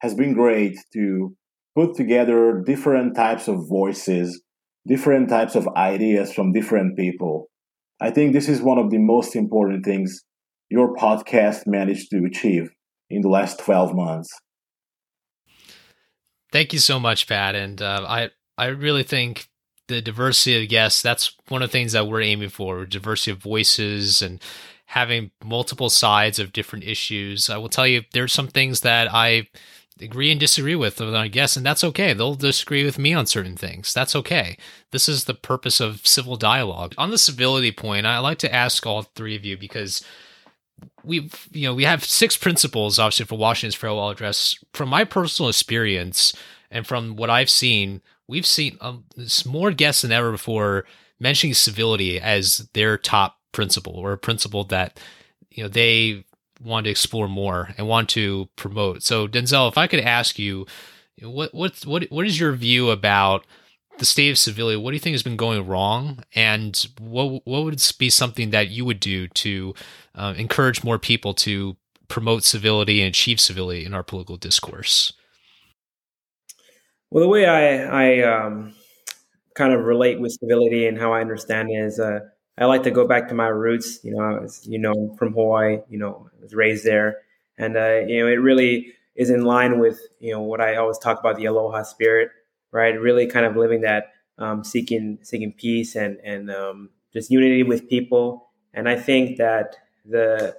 has 0.00 0.14
been 0.14 0.34
great 0.34 0.76
to 0.94 1.36
put 1.76 1.94
together 1.94 2.62
different 2.64 3.14
types 3.14 3.48
of 3.48 3.68
voices, 3.68 4.42
different 4.86 5.28
types 5.28 5.54
of 5.54 5.68
ideas 5.76 6.32
from 6.32 6.52
different 6.52 6.96
people. 6.96 7.48
I 8.00 8.10
think 8.10 8.32
this 8.32 8.48
is 8.48 8.60
one 8.60 8.78
of 8.78 8.90
the 8.90 8.98
most 8.98 9.36
important 9.36 9.84
things 9.84 10.22
your 10.70 10.94
podcast 10.96 11.66
managed 11.66 12.10
to 12.10 12.24
achieve 12.24 12.70
in 13.10 13.20
the 13.20 13.28
last 13.28 13.60
12 13.60 13.94
months. 13.94 14.28
Thank 16.52 16.72
you 16.74 16.78
so 16.78 17.00
much, 17.00 17.26
Pat. 17.26 17.54
And 17.54 17.80
uh, 17.80 18.04
I, 18.06 18.30
I 18.58 18.66
really 18.66 19.02
think 19.02 19.48
the 19.88 20.02
diversity 20.02 20.62
of 20.62 20.68
guests, 20.68 21.02
that's 21.02 21.34
one 21.48 21.62
of 21.62 21.70
the 21.70 21.72
things 21.72 21.92
that 21.92 22.06
we're 22.06 22.20
aiming 22.20 22.50
for 22.50 22.84
diversity 22.84 23.32
of 23.32 23.38
voices 23.38 24.22
and 24.22 24.40
having 24.86 25.30
multiple 25.42 25.88
sides 25.88 26.38
of 26.38 26.52
different 26.52 26.84
issues. 26.84 27.48
I 27.48 27.56
will 27.56 27.70
tell 27.70 27.86
you, 27.86 28.02
there's 28.12 28.32
some 28.32 28.48
things 28.48 28.82
that 28.82 29.12
I 29.12 29.48
agree 30.00 30.30
and 30.30 30.38
disagree 30.38 30.74
with 30.74 31.00
our 31.00 31.28
guests, 31.28 31.56
and 31.56 31.64
that's 31.64 31.84
okay. 31.84 32.12
They'll 32.12 32.34
disagree 32.34 32.84
with 32.84 32.98
me 32.98 33.14
on 33.14 33.26
certain 33.26 33.56
things. 33.56 33.94
That's 33.94 34.14
okay. 34.16 34.58
This 34.90 35.08
is 35.08 35.24
the 35.24 35.34
purpose 35.34 35.80
of 35.80 36.06
civil 36.06 36.36
dialogue. 36.36 36.94
On 36.98 37.10
the 37.10 37.18
civility 37.18 37.72
point, 37.72 38.04
I 38.04 38.18
like 38.18 38.38
to 38.38 38.54
ask 38.54 38.86
all 38.86 39.02
three 39.02 39.34
of 39.34 39.44
you 39.44 39.56
because 39.56 40.04
we 41.04 41.30
you 41.52 41.66
know 41.66 41.74
we 41.74 41.84
have 41.84 42.04
six 42.04 42.36
principles 42.36 42.98
obviously 42.98 43.26
for 43.26 43.38
Washington's 43.38 43.74
farewell 43.74 44.10
address. 44.10 44.56
From 44.72 44.88
my 44.88 45.04
personal 45.04 45.48
experience 45.48 46.34
and 46.70 46.86
from 46.86 47.16
what 47.16 47.30
I've 47.30 47.50
seen, 47.50 48.02
we've 48.28 48.46
seen 48.46 48.78
um, 48.80 49.04
more 49.46 49.72
guests 49.72 50.02
than 50.02 50.12
ever 50.12 50.30
before 50.30 50.84
mentioning 51.20 51.54
civility 51.54 52.20
as 52.20 52.68
their 52.72 52.98
top 52.98 53.38
principle 53.52 53.94
or 53.94 54.12
a 54.12 54.18
principle 54.18 54.64
that 54.64 54.98
you 55.50 55.62
know 55.62 55.68
they 55.68 56.24
want 56.62 56.84
to 56.84 56.90
explore 56.90 57.28
more 57.28 57.74
and 57.76 57.88
want 57.88 58.08
to 58.10 58.48
promote. 58.56 59.02
So 59.02 59.26
Denzel, 59.26 59.68
if 59.68 59.76
I 59.76 59.86
could 59.86 60.00
ask 60.00 60.38
you, 60.38 60.66
what 61.20 61.54
what 61.54 61.84
what 61.84 62.04
what 62.10 62.26
is 62.26 62.38
your 62.38 62.52
view 62.52 62.90
about 62.90 63.44
the 64.02 64.06
state 64.06 64.30
of 64.30 64.38
civility? 64.38 64.76
What 64.76 64.90
do 64.90 64.96
you 64.96 65.00
think 65.00 65.14
has 65.14 65.22
been 65.22 65.36
going 65.36 65.64
wrong, 65.64 66.24
and 66.34 66.76
what 66.98 67.46
what 67.46 67.62
would 67.62 67.80
be 68.00 68.10
something 68.10 68.50
that 68.50 68.68
you 68.68 68.84
would 68.84 68.98
do 68.98 69.28
to 69.28 69.74
uh, 70.16 70.34
encourage 70.36 70.82
more 70.82 70.98
people 70.98 71.34
to 71.34 71.76
promote 72.08 72.42
civility 72.42 73.00
and 73.00 73.08
achieve 73.08 73.38
civility 73.38 73.84
in 73.84 73.94
our 73.94 74.02
political 74.02 74.36
discourse? 74.36 75.12
Well, 77.10 77.22
the 77.22 77.28
way 77.28 77.46
I 77.46 77.84
I 77.84 78.22
um, 78.22 78.74
kind 79.54 79.72
of 79.72 79.84
relate 79.84 80.18
with 80.18 80.32
civility 80.32 80.88
and 80.88 80.98
how 80.98 81.12
I 81.12 81.20
understand 81.20 81.70
it 81.70 81.74
is, 81.74 82.00
uh, 82.00 82.18
I 82.58 82.64
like 82.64 82.82
to 82.82 82.90
go 82.90 83.06
back 83.06 83.28
to 83.28 83.36
my 83.36 83.46
roots. 83.46 84.00
You 84.02 84.16
know, 84.16 84.40
was, 84.42 84.66
you 84.66 84.80
know, 84.80 85.14
from 85.16 85.32
Hawaii. 85.32 85.78
You 85.88 85.98
know, 85.98 86.28
I 86.36 86.42
was 86.42 86.56
raised 86.56 86.84
there, 86.84 87.18
and 87.56 87.76
uh, 87.76 88.00
you 88.08 88.18
know, 88.18 88.26
it 88.26 88.40
really 88.42 88.94
is 89.14 89.30
in 89.30 89.44
line 89.44 89.78
with 89.78 90.00
you 90.18 90.32
know 90.32 90.40
what 90.40 90.60
I 90.60 90.74
always 90.74 90.98
talk 90.98 91.20
about 91.20 91.36
the 91.36 91.44
aloha 91.44 91.84
spirit, 91.84 92.30
right? 92.72 93.00
Really, 93.00 93.26
kind 93.26 93.46
of 93.46 93.56
living 93.56 93.82
that, 93.82 94.12
um, 94.38 94.64
seeking 94.64 95.18
seeking 95.22 95.52
peace 95.52 95.94
and 95.94 96.18
and 96.24 96.50
um, 96.50 96.90
just 97.12 97.30
unity 97.30 97.62
with 97.62 97.88
people. 97.88 98.50
And 98.74 98.88
I 98.88 98.98
think 98.98 99.38
that 99.38 99.76
the 100.04 100.56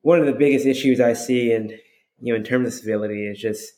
one 0.00 0.18
of 0.18 0.26
the 0.26 0.32
biggest 0.32 0.66
issues 0.66 1.00
I 1.00 1.12
see 1.12 1.52
in 1.52 1.78
you 2.20 2.32
know 2.32 2.36
in 2.36 2.44
terms 2.44 2.68
of 2.68 2.74
civility 2.74 3.26
is 3.26 3.38
just 3.38 3.72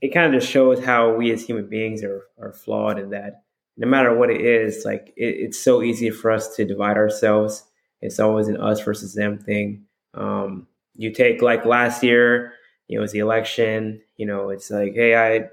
it 0.00 0.08
kind 0.08 0.34
of 0.34 0.40
just 0.40 0.52
shows 0.52 0.84
how 0.84 1.14
we 1.14 1.32
as 1.32 1.44
human 1.44 1.68
beings 1.68 2.02
are 2.02 2.24
are 2.40 2.52
flawed 2.52 2.98
in 2.98 3.10
that 3.10 3.42
no 3.76 3.86
matter 3.86 4.14
what 4.14 4.30
it 4.30 4.40
is, 4.40 4.84
like 4.84 5.12
it, 5.16 5.36
it's 5.36 5.58
so 5.58 5.82
easy 5.82 6.10
for 6.10 6.30
us 6.30 6.54
to 6.56 6.64
divide 6.64 6.96
ourselves. 6.96 7.64
It's 8.00 8.20
always 8.20 8.48
an 8.48 8.60
us 8.60 8.80
versus 8.80 9.14
them 9.14 9.38
thing. 9.38 9.84
Um, 10.14 10.66
you 10.94 11.12
take 11.12 11.42
like 11.42 11.66
last 11.66 12.02
year, 12.02 12.52
you 12.88 12.96
know, 12.96 13.00
it 13.00 13.02
was 13.02 13.12
the 13.12 13.18
election. 13.18 14.00
You 14.16 14.26
know, 14.26 14.50
it's 14.50 14.70
like, 14.70 14.94
hey, 14.94 15.14
I 15.14 15.48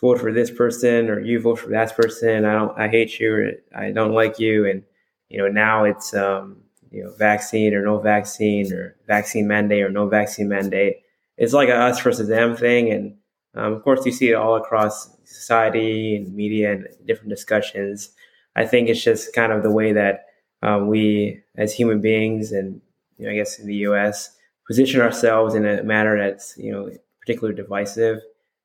vote 0.00 0.20
for 0.20 0.32
this 0.32 0.50
person, 0.50 1.08
or 1.08 1.20
you 1.20 1.40
vote 1.40 1.56
for 1.58 1.70
that 1.70 1.96
person. 1.96 2.44
I 2.44 2.52
don't, 2.52 2.78
I 2.78 2.88
hate 2.88 3.18
you, 3.18 3.32
or 3.34 3.50
I 3.74 3.92
don't 3.92 4.12
like 4.12 4.38
you, 4.38 4.66
and 4.66 4.82
you 5.28 5.38
know, 5.38 5.48
now 5.48 5.84
it's 5.84 6.14
um, 6.14 6.58
you 6.90 7.04
know, 7.04 7.12
vaccine 7.16 7.74
or 7.74 7.82
no 7.82 7.98
vaccine, 7.98 8.72
or 8.72 8.96
vaccine 9.06 9.48
mandate 9.48 9.82
or 9.82 9.90
no 9.90 10.08
vaccine 10.08 10.48
mandate. 10.48 10.98
It's 11.36 11.52
like 11.52 11.68
a 11.68 11.76
us 11.76 12.00
versus 12.00 12.28
them 12.28 12.56
thing, 12.56 12.90
and 12.90 13.16
um, 13.54 13.72
of 13.72 13.82
course, 13.82 14.04
you 14.04 14.12
see 14.12 14.30
it 14.30 14.34
all 14.34 14.56
across 14.56 15.10
society 15.24 16.16
and 16.16 16.34
media 16.34 16.72
and 16.72 16.88
different 17.06 17.30
discussions. 17.30 18.10
I 18.54 18.66
think 18.66 18.88
it's 18.88 19.02
just 19.02 19.34
kind 19.34 19.52
of 19.52 19.62
the 19.62 19.70
way 19.70 19.92
that 19.92 20.26
uh, 20.62 20.80
we, 20.82 21.42
as 21.56 21.74
human 21.74 22.00
beings, 22.00 22.52
and 22.52 22.80
you 23.18 23.26
know, 23.26 23.32
I 23.32 23.36
guess 23.36 23.58
in 23.58 23.66
the 23.66 23.74
U.S., 23.76 24.36
position 24.66 25.00
ourselves 25.00 25.54
in 25.54 25.64
a 25.64 25.82
manner 25.82 26.18
that's 26.18 26.54
you 26.56 26.72
know 26.72 26.90
particularly 27.20 27.56
divisive. 27.56 28.20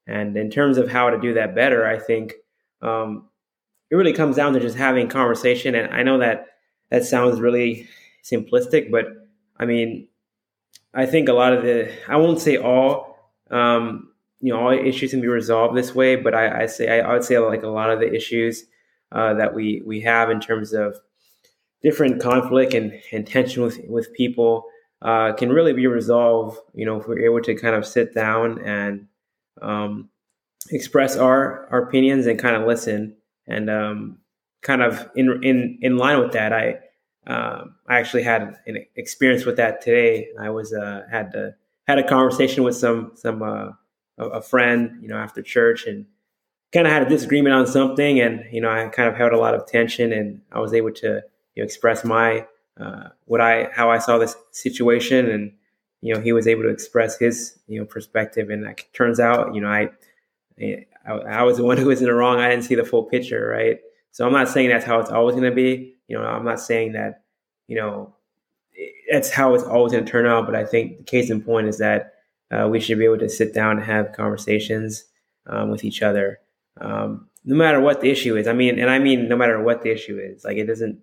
And 0.08 0.36
in 0.36 0.50
terms 0.50 0.78
of 0.78 0.90
how 0.90 1.10
to 1.10 1.20
do 1.20 1.34
that 1.36 1.56
better, 1.56 1.86
I 1.86 2.00
think 2.00 2.34
um, 2.82 3.30
it 3.90 3.96
really 3.96 4.14
comes 4.14 4.36
down 4.36 4.54
to 4.54 4.60
just 4.60 4.78
having 4.78 5.08
conversation. 5.08 5.76
And 5.76 5.94
I 5.94 6.04
know 6.04 6.18
that 6.20 6.48
that 6.90 7.06
sounds 7.06 7.40
really 7.40 7.88
simplistic, 8.24 8.92
but 8.92 9.06
I 9.58 9.66
mean, 9.66 10.08
I 10.94 11.06
think 11.06 11.30
a 11.30 11.34
lot 11.34 11.54
of 11.54 11.64
the 11.64 11.92
I 12.08 12.18
won't 12.18 12.40
say 12.40 12.58
all. 12.58 13.10
Um, 13.50 14.12
you 14.42 14.52
know 14.52 14.60
all 14.60 14.72
issues 14.72 15.12
can 15.12 15.22
be 15.22 15.28
resolved 15.28 15.78
this 15.78 15.96
way, 15.96 16.16
but 16.16 16.34
I, 16.34 16.64
I 16.64 16.66
say 16.66 17.00
I, 17.00 17.08
I, 17.08 17.14
would 17.14 17.24
say 17.24 17.38
like 17.38 17.64
a 17.64 17.68
lot 17.68 17.92
of 17.92 18.00
the 18.00 18.12
issues 18.12 18.66
uh, 19.12 19.36
that 19.36 19.54
we 19.54 19.82
we 19.86 20.02
have 20.02 20.30
in 20.30 20.40
terms 20.40 20.74
of 20.74 20.98
different 21.82 22.22
conflict 22.22 22.74
and, 22.74 22.94
and 23.12 23.26
tension 23.26 23.64
with 23.64 23.80
with 23.88 24.12
people 24.14 24.66
uh, 25.02 25.34
can 25.34 25.50
really 25.50 25.74
be 25.74 25.88
resolved. 25.88 26.58
You 26.74 26.86
know, 26.86 27.00
if 27.00 27.08
we're 27.08 27.26
able 27.26 27.42
to 27.42 27.56
kind 27.56 27.76
of 27.76 27.86
sit 27.86 28.14
down 28.16 28.60
and 28.66 29.08
um, 29.62 30.10
express 30.70 31.18
our 31.18 31.68
our 31.72 31.84
opinions 31.84 32.26
and 32.28 32.40
kind 32.40 32.56
of 32.56 32.68
listen 32.68 33.16
and 33.48 33.70
um, 33.70 34.18
kind 34.62 34.82
of 34.82 35.10
in 35.16 35.44
in 35.44 35.80
in 35.82 35.98
line 35.98 36.20
with 36.20 36.34
that, 36.34 36.54
I. 36.54 36.80
Um, 37.28 37.76
I 37.88 38.00
actually 38.00 38.24
had 38.24 38.58
an 38.66 38.84
experience 38.96 39.46
with 39.46 39.58
that 39.58 39.82
today. 39.82 40.30
I 40.40 40.50
was 40.50 40.74
uh, 40.74 41.04
had 41.12 41.32
to, 41.34 41.54
had 41.88 42.00
a 42.00 42.04
conversation 42.04 42.64
with 42.64 42.76
some 42.76 43.12
some 43.14 43.44
uh, 43.44 43.74
a, 44.18 44.26
a 44.26 44.42
friend, 44.42 44.98
you 45.02 45.08
know, 45.08 45.18
after 45.18 45.42
church 45.42 45.86
and 45.86 46.06
kind 46.72 46.88
of 46.88 46.94
had 46.94 47.04
a 47.04 47.10
disagreement 47.10 47.54
on 47.54 47.68
something. 47.68 48.20
And, 48.20 48.46
you 48.52 48.62
know, 48.62 48.70
I 48.70 48.88
kind 48.88 49.10
of 49.10 49.16
held 49.16 49.34
a 49.34 49.38
lot 49.38 49.54
of 49.54 49.66
tension 49.68 50.14
and 50.14 50.42
I 50.52 50.60
was 50.60 50.74
able 50.74 50.92
to, 50.94 51.22
you 51.56 51.64
know, 51.64 51.66
express 51.66 52.04
my, 52.04 52.48
uh, 52.80 53.10
what 53.26 53.42
I, 53.42 53.70
how 53.74 53.92
I 53.92 54.00
saw 54.00 54.18
this 54.18 54.36
situation. 54.52 55.30
And, 55.30 55.54
you 56.02 56.14
know, 56.14 56.20
he 56.20 56.34
was 56.34 56.48
able 56.48 56.64
to 56.64 56.70
express 56.70 57.18
his, 57.18 57.60
you 57.68 57.80
know, 57.80 57.86
perspective. 57.86 58.50
And 58.50 58.66
it 58.66 58.86
turns 58.94 59.20
out, 59.20 59.54
you 59.56 59.62
know, 59.62 59.70
I, 59.70 59.90
I, 61.08 61.12
I 61.12 61.44
was 61.44 61.58
the 61.58 61.64
one 61.64 61.78
who 61.78 61.88
was 61.88 62.02
in 62.02 62.08
the 62.08 62.14
wrong. 62.14 62.40
I 62.40 62.50
didn't 62.50 62.66
see 62.66 62.76
the 62.76 62.84
full 62.84 63.04
picture. 63.04 63.48
Right. 63.48 63.80
So 64.12 64.26
I'm 64.26 64.34
not 64.34 64.50
saying 64.50 64.70
that's 64.70 64.86
how 64.86 65.00
it's 65.00 65.12
always 65.12 65.36
going 65.36 65.50
to 65.50 65.56
be. 65.56 65.96
You 66.08 66.18
know, 66.18 66.24
I'm 66.24 66.44
not 66.44 66.60
saying 66.60 66.94
that, 66.94 67.24
you 67.68 67.78
know, 67.78 68.16
that's 69.12 69.32
how 69.32 69.54
it's 69.54 69.64
always 69.64 69.94
going 69.94 70.04
to 70.04 70.12
turn 70.12 70.26
out. 70.26 70.46
But 70.46 70.56
I 70.56 70.66
think 70.66 70.98
the 70.98 71.04
case 71.04 71.30
in 71.30 71.42
point 71.42 71.68
is 71.68 71.78
that 71.78 72.16
uh, 72.52 72.68
we 72.68 72.80
should 72.80 72.98
be 72.98 73.06
able 73.06 73.20
to 73.20 73.30
sit 73.30 73.54
down 73.54 73.78
and 73.78 73.86
have 73.86 74.12
conversations 74.12 75.06
um, 75.48 75.70
with 75.72 75.84
each 75.84 76.02
other, 76.02 76.40
um, 76.82 77.28
no 77.46 77.56
matter 77.56 77.80
what 77.80 78.02
the 78.02 78.10
issue 78.10 78.36
is. 78.36 78.48
I 78.48 78.54
mean, 78.54 78.80
and 78.80 78.90
I 78.90 79.00
mean, 79.00 79.30
no 79.30 79.38
matter 79.38 79.62
what 79.64 79.84
the 79.84 79.92
issue 79.92 80.20
is. 80.20 80.44
Like, 80.44 80.58
it 80.58 80.66
doesn't, 80.66 81.00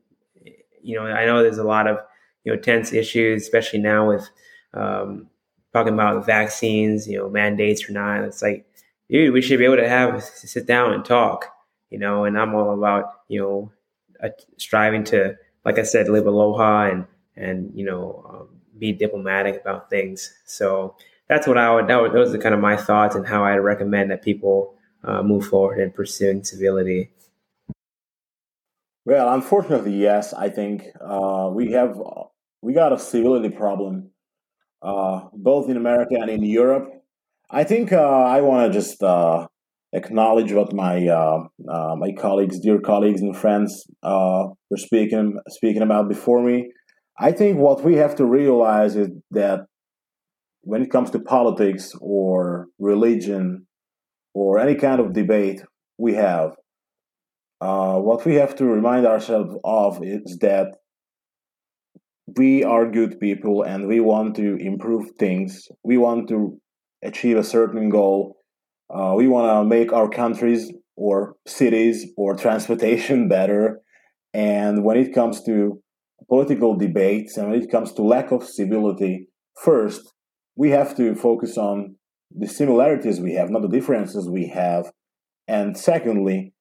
you 0.82 0.96
know, 0.96 1.06
I 1.06 1.24
know 1.24 1.42
there's 1.42 1.58
a 1.58 1.64
lot 1.64 1.86
of, 1.86 1.98
you 2.44 2.54
know, 2.54 2.60
tense 2.60 2.92
issues, 2.92 3.42
especially 3.42 3.80
now 3.80 4.08
with 4.08 4.28
um, 4.74 5.28
talking 5.72 5.94
about 5.94 6.26
vaccines, 6.26 7.06
you 7.06 7.18
know, 7.18 7.28
mandates 7.28 7.88
or 7.88 7.92
not. 7.92 8.24
It's 8.24 8.42
like, 8.42 8.66
dude, 9.10 9.32
we 9.32 9.42
should 9.42 9.58
be 9.58 9.64
able 9.64 9.76
to 9.76 9.88
have 9.88 10.22
sit 10.22 10.66
down 10.66 10.92
and 10.92 11.04
talk, 11.04 11.46
you 11.90 11.98
know. 11.98 12.24
And 12.24 12.38
I'm 12.38 12.54
all 12.54 12.72
about, 12.72 13.12
you 13.28 13.40
know, 13.40 13.72
uh, 14.22 14.30
striving 14.56 15.04
to, 15.04 15.36
like 15.64 15.78
I 15.78 15.82
said, 15.82 16.08
live 16.08 16.26
aloha 16.26 16.90
and 16.90 17.06
and 17.36 17.70
you 17.74 17.84
know, 17.84 18.24
um, 18.28 18.48
be 18.78 18.92
diplomatic 18.92 19.60
about 19.60 19.90
things. 19.90 20.34
So 20.44 20.96
that's 21.28 21.46
what 21.46 21.58
I 21.58 21.72
would, 21.74 21.88
that 21.88 22.00
would, 22.00 22.12
those 22.12 22.34
are 22.34 22.38
kind 22.38 22.54
of 22.54 22.60
my 22.60 22.76
thoughts 22.76 23.14
and 23.14 23.26
how 23.26 23.44
I 23.44 23.56
recommend 23.56 24.10
that 24.10 24.22
people 24.22 24.74
uh, 25.04 25.22
move 25.22 25.46
forward 25.46 25.78
in 25.78 25.90
pursuing 25.92 26.42
civility. 26.42 27.10
Well, 29.04 29.32
unfortunately, 29.32 29.94
yes. 29.94 30.34
I 30.34 30.48
think 30.48 30.88
uh, 31.00 31.50
we 31.52 31.72
have 31.72 32.00
we 32.60 32.72
got 32.72 32.92
a 32.92 32.98
civility 32.98 33.48
problem, 33.48 34.10
uh, 34.82 35.20
both 35.32 35.68
in 35.68 35.76
America 35.76 36.14
and 36.14 36.30
in 36.30 36.44
Europe. 36.44 36.88
I 37.50 37.64
think 37.64 37.92
uh, 37.92 37.96
I 37.96 38.40
want 38.40 38.72
to 38.72 38.78
just 38.78 39.02
uh, 39.02 39.46
acknowledge 39.92 40.52
what 40.52 40.72
my 40.72 41.06
uh, 41.08 41.44
my 41.96 42.12
colleagues, 42.18 42.60
dear 42.60 42.80
colleagues 42.80 43.20
and 43.20 43.36
friends, 43.36 43.86
were 44.02 44.76
speaking 44.76 45.38
speaking 45.48 45.82
about 45.82 46.08
before 46.08 46.42
me. 46.42 46.70
I 47.18 47.32
think 47.32 47.58
what 47.58 47.82
we 47.82 47.94
have 47.96 48.14
to 48.16 48.24
realize 48.24 48.94
is 48.94 49.08
that 49.32 49.60
when 50.62 50.82
it 50.82 50.90
comes 50.90 51.10
to 51.10 51.18
politics 51.18 51.92
or 52.00 52.66
religion 52.78 53.66
or 54.34 54.58
any 54.58 54.74
kind 54.74 55.00
of 55.00 55.14
debate 55.14 55.62
we 55.96 56.14
have, 56.14 56.50
uh, 57.60 57.96
what 57.98 58.24
we 58.24 58.34
have 58.34 58.54
to 58.56 58.64
remind 58.66 59.06
ourselves 59.06 59.54
of 59.64 60.00
is 60.02 60.38
that 60.40 60.76
we 62.36 62.62
are 62.64 62.90
good 62.90 63.18
people 63.20 63.62
and 63.62 63.86
we 63.86 64.00
want 64.00 64.36
to 64.36 64.56
improve 64.56 65.12
things. 65.18 65.68
We 65.82 65.96
want 65.96 66.28
to 66.28 66.60
achieve 67.02 67.36
a 67.36 67.44
certain 67.44 67.88
goal. 67.88 68.36
Uh, 68.90 69.14
we 69.16 69.28
want 69.28 69.48
to 69.48 69.64
make 69.64 69.92
our 69.92 70.08
countries 70.08 70.72
or 70.96 71.36
cities 71.46 72.06
or 72.16 72.34
transportation 72.36 73.28
better. 73.36 73.80
And 74.34 74.84
when 74.84 74.98
it 74.98 75.14
comes 75.14 75.42
to 75.44 75.80
political 76.28 76.76
debates 76.76 77.36
and 77.36 77.50
when 77.50 77.62
it 77.62 77.70
comes 77.70 77.92
to 77.94 78.02
lack 78.02 78.30
of 78.30 78.44
civility, 78.44 79.28
first, 79.62 80.12
we 80.56 80.70
have 80.70 80.96
to 80.96 81.14
focus 81.14 81.56
on 81.56 81.96
the 82.30 82.48
similarities 82.48 83.20
we 83.20 83.34
have, 83.34 83.48
not 83.48 83.62
the 83.62 83.68
differences 83.68 84.28
we 84.28 84.48
have. 84.48 84.90
And 85.46 85.78
secondly, 85.78 86.52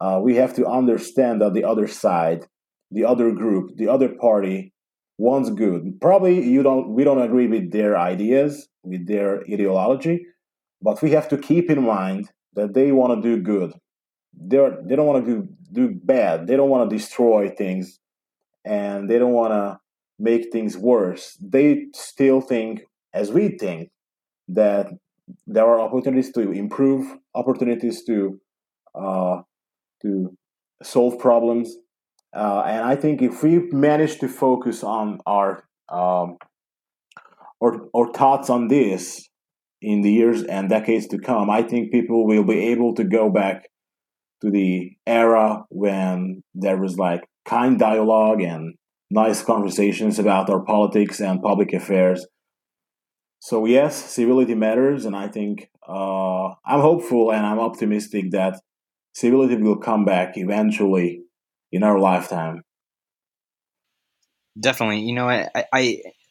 uh, 0.00 0.20
we 0.22 0.36
have 0.36 0.54
to 0.54 0.66
understand 0.66 1.40
that 1.40 1.54
the 1.54 1.64
other 1.64 1.88
side, 1.88 2.44
the 2.90 3.04
other 3.04 3.32
group, 3.32 3.70
the 3.76 3.88
other 3.88 4.10
party 4.20 4.72
wants 5.18 5.50
good. 5.50 6.00
Probably 6.00 6.46
you 6.48 6.62
don't 6.62 6.90
we 6.90 7.04
don't 7.04 7.22
agree 7.22 7.46
with 7.46 7.72
their 7.72 7.96
ideas, 7.96 8.68
with 8.82 9.06
their 9.06 9.42
ideology, 9.50 10.26
but 10.82 11.02
we 11.02 11.10
have 11.12 11.28
to 11.28 11.38
keep 11.38 11.70
in 11.70 11.82
mind 11.84 12.30
that 12.54 12.74
they 12.74 12.92
want 12.92 13.22
to 13.22 13.36
do 13.36 13.42
good. 13.42 13.72
They're 14.34 14.78
they 14.82 14.96
don't 14.96 15.06
want 15.06 15.24
to 15.24 15.30
do 15.30 15.48
do 15.72 16.00
bad. 16.02 16.46
They 16.46 16.56
don't 16.56 16.70
want 16.70 16.88
to 16.88 16.96
destroy 16.96 17.48
things 17.48 17.98
and 18.64 19.08
they 19.08 19.18
don't 19.18 19.32
want 19.32 19.52
to 19.52 19.78
make 20.18 20.52
things 20.52 20.76
worse. 20.76 21.36
They 21.40 21.86
still 21.94 22.40
think 22.40 22.82
as 23.14 23.30
we 23.30 23.56
think 23.56 23.90
that 24.48 24.88
there 25.46 25.64
are 25.64 25.80
opportunities 25.80 26.30
to 26.32 26.52
improve, 26.52 27.16
opportunities 27.34 28.04
to 28.04 28.40
uh, 28.94 29.42
to 30.02 30.36
solve 30.82 31.18
problems, 31.18 31.76
uh, 32.36 32.62
and 32.66 32.84
I 32.84 32.96
think 32.96 33.22
if 33.22 33.42
we 33.42 33.58
manage 33.72 34.18
to 34.18 34.28
focus 34.28 34.84
on 34.84 35.20
our 35.26 35.64
um, 35.88 36.36
or 37.60 37.88
or 37.94 38.12
thoughts 38.12 38.50
on 38.50 38.68
this 38.68 39.28
in 39.80 40.02
the 40.02 40.12
years 40.12 40.42
and 40.42 40.68
decades 40.68 41.06
to 41.08 41.18
come, 41.18 41.48
I 41.48 41.62
think 41.62 41.92
people 41.92 42.26
will 42.26 42.44
be 42.44 42.66
able 42.72 42.94
to 42.96 43.04
go 43.04 43.30
back 43.30 43.68
to 44.42 44.50
the 44.50 44.92
era 45.06 45.64
when 45.70 46.42
there 46.54 46.76
was 46.76 46.98
like 46.98 47.26
kind 47.46 47.78
dialogue 47.78 48.42
and 48.42 48.74
nice 49.10 49.42
conversations 49.42 50.18
about 50.18 50.50
our 50.50 50.60
politics 50.60 51.20
and 51.20 51.42
public 51.42 51.72
affairs. 51.72 52.26
So 53.40 53.64
yes, 53.64 53.94
civility 53.96 54.54
matters, 54.54 55.06
and 55.06 55.16
I 55.16 55.28
think 55.28 55.70
uh, 55.88 56.48
I'm 56.66 56.80
hopeful 56.80 57.32
and 57.32 57.46
I'm 57.46 57.60
optimistic 57.60 58.32
that 58.32 58.60
civility 59.14 59.56
will 59.56 59.78
come 59.78 60.04
back 60.04 60.36
eventually 60.36 61.22
in 61.72 61.82
our 61.82 61.98
lifetime. 61.98 62.62
Definitely, 64.58 65.00
you 65.00 65.14
know, 65.14 65.28
I, 65.28 65.48
I 65.72 65.80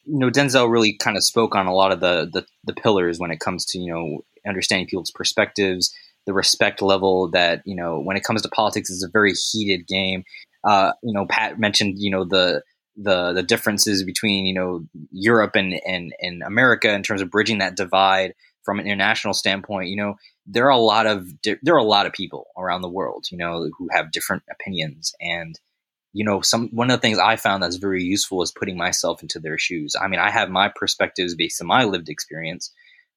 you 0.06 0.18
know, 0.18 0.30
Denzel 0.30 0.70
really 0.70 0.96
kind 0.96 1.16
of 1.16 1.24
spoke 1.24 1.54
on 1.54 1.66
a 1.66 1.74
lot 1.74 1.92
of 1.92 2.00
the, 2.00 2.28
the 2.32 2.46
the 2.64 2.74
pillars 2.74 3.18
when 3.18 3.30
it 3.30 3.40
comes 3.40 3.64
to 3.66 3.78
you 3.78 3.92
know 3.92 4.24
understanding 4.46 4.86
people's 4.86 5.10
perspectives, 5.10 5.94
the 6.26 6.32
respect 6.32 6.80
level 6.80 7.30
that 7.30 7.62
you 7.64 7.74
know 7.74 8.00
when 8.00 8.16
it 8.16 8.24
comes 8.24 8.42
to 8.42 8.48
politics 8.48 8.90
is 8.90 9.02
a 9.02 9.10
very 9.10 9.32
heated 9.32 9.86
game. 9.86 10.24
Uh, 10.64 10.92
you 11.02 11.12
know, 11.12 11.26
Pat 11.26 11.58
mentioned 11.58 11.96
you 11.98 12.10
know 12.10 12.24
the 12.24 12.62
the 12.96 13.32
the 13.32 13.42
differences 13.42 14.04
between 14.04 14.46
you 14.46 14.54
know 14.54 14.86
Europe 15.10 15.56
and 15.56 15.80
and 15.86 16.12
and 16.20 16.42
America 16.42 16.92
in 16.92 17.02
terms 17.02 17.20
of 17.20 17.30
bridging 17.30 17.58
that 17.58 17.76
divide 17.76 18.32
from 18.64 18.78
an 18.78 18.86
international 18.86 19.34
standpoint. 19.34 19.88
You 19.88 19.96
know, 19.96 20.14
there 20.46 20.66
are 20.66 20.70
a 20.70 20.78
lot 20.78 21.06
of 21.06 21.28
there 21.42 21.74
are 21.74 21.78
a 21.78 21.84
lot 21.84 22.06
of 22.06 22.12
people 22.12 22.46
around 22.56 22.82
the 22.82 22.88
world, 22.88 23.26
you 23.30 23.38
know, 23.38 23.68
who 23.78 23.88
have 23.90 24.12
different 24.12 24.44
opinions. 24.50 25.14
And 25.20 25.58
you 26.16 26.24
know 26.24 26.40
some 26.40 26.68
one 26.68 26.90
of 26.90 26.96
the 26.96 27.00
things 27.02 27.18
i 27.18 27.36
found 27.36 27.62
that's 27.62 27.76
very 27.76 28.02
useful 28.02 28.42
is 28.42 28.50
putting 28.50 28.78
myself 28.78 29.20
into 29.20 29.38
their 29.38 29.58
shoes. 29.58 29.94
I 30.00 30.08
mean 30.08 30.18
i 30.18 30.30
have 30.30 30.48
my 30.48 30.72
perspectives 30.74 31.34
based 31.34 31.60
on 31.60 31.66
my 31.68 31.84
lived 31.84 32.08
experience. 32.08 32.72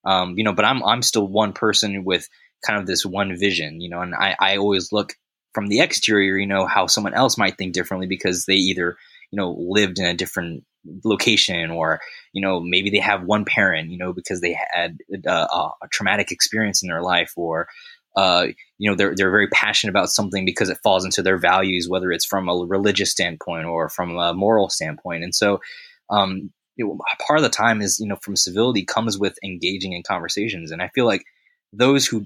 Um, 0.05 0.37
you 0.37 0.43
know 0.43 0.53
but 0.53 0.65
i'm 0.65 0.83
i'm 0.83 1.01
still 1.01 1.27
one 1.27 1.53
person 1.53 2.03
with 2.03 2.27
kind 2.65 2.79
of 2.79 2.87
this 2.87 3.05
one 3.05 3.37
vision 3.37 3.79
you 3.81 3.89
know 3.89 4.01
and 4.01 4.15
i 4.15 4.35
i 4.39 4.57
always 4.57 4.91
look 4.91 5.13
from 5.53 5.67
the 5.67 5.81
exterior 5.81 6.37
you 6.37 6.47
know 6.47 6.65
how 6.65 6.87
someone 6.87 7.13
else 7.13 7.37
might 7.37 7.57
think 7.57 7.73
differently 7.73 8.07
because 8.07 8.45
they 8.45 8.55
either 8.55 8.97
you 9.31 9.37
know 9.37 9.51
lived 9.57 9.99
in 9.99 10.05
a 10.05 10.13
different 10.13 10.63
location 11.03 11.71
or 11.71 11.99
you 12.31 12.41
know 12.41 12.59
maybe 12.59 12.89
they 12.89 12.99
have 12.99 13.23
one 13.23 13.43
parent 13.43 13.89
you 13.89 13.97
know 13.97 14.13
because 14.13 14.39
they 14.39 14.57
had 14.71 14.97
a, 15.25 15.29
a, 15.29 15.73
traumatic 15.91 16.31
experience 16.31 16.81
in 16.81 16.87
their 16.87 17.01
life 17.01 17.33
or 17.35 17.67
uh, 18.15 18.47
you 18.77 18.89
know 18.89 18.95
they're 18.95 19.15
they're 19.15 19.31
very 19.31 19.47
passionate 19.47 19.91
about 19.91 20.09
something 20.09 20.45
because 20.45 20.69
it 20.69 20.79
falls 20.83 21.05
into 21.05 21.21
their 21.21 21.37
values, 21.37 21.87
whether 21.87 22.11
it's 22.11 22.25
from 22.25 22.49
a 22.49 22.65
religious 22.65 23.11
standpoint 23.11 23.65
or 23.65 23.89
from 23.89 24.17
a 24.17 24.33
moral 24.33 24.69
standpoint. 24.69 25.23
And 25.23 25.33
so, 25.33 25.61
um, 26.09 26.51
you 26.75 26.85
know, 26.85 26.99
part 27.25 27.39
of 27.39 27.43
the 27.43 27.49
time 27.49 27.81
is 27.81 27.99
you 27.99 28.07
know 28.07 28.17
from 28.17 28.35
civility 28.35 28.83
comes 28.83 29.17
with 29.17 29.37
engaging 29.43 29.93
in 29.93 30.03
conversations, 30.03 30.71
and 30.71 30.81
I 30.81 30.89
feel 30.89 31.05
like 31.05 31.23
those 31.71 32.07
who 32.07 32.25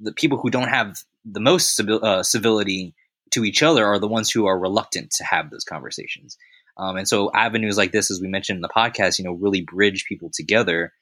the 0.00 0.12
people 0.12 0.38
who 0.38 0.50
don't 0.50 0.68
have 0.68 0.98
the 1.24 1.40
most 1.40 1.80
uh, 1.80 2.22
civility 2.22 2.94
to 3.30 3.44
each 3.44 3.62
other 3.62 3.86
are 3.86 3.98
the 3.98 4.08
ones 4.08 4.30
who 4.30 4.46
are 4.46 4.58
reluctant 4.58 5.10
to 5.12 5.24
have 5.24 5.50
those 5.50 5.64
conversations. 5.64 6.36
Um, 6.76 6.96
and 6.96 7.06
so 7.08 7.30
avenues 7.34 7.76
like 7.76 7.92
this, 7.92 8.10
as 8.10 8.20
we 8.20 8.28
mentioned 8.28 8.56
in 8.56 8.62
the 8.62 8.68
podcast, 8.68 9.18
you 9.18 9.24
know, 9.24 9.32
really 9.32 9.60
bridge 9.60 10.04
people 10.08 10.30
together 10.32 10.92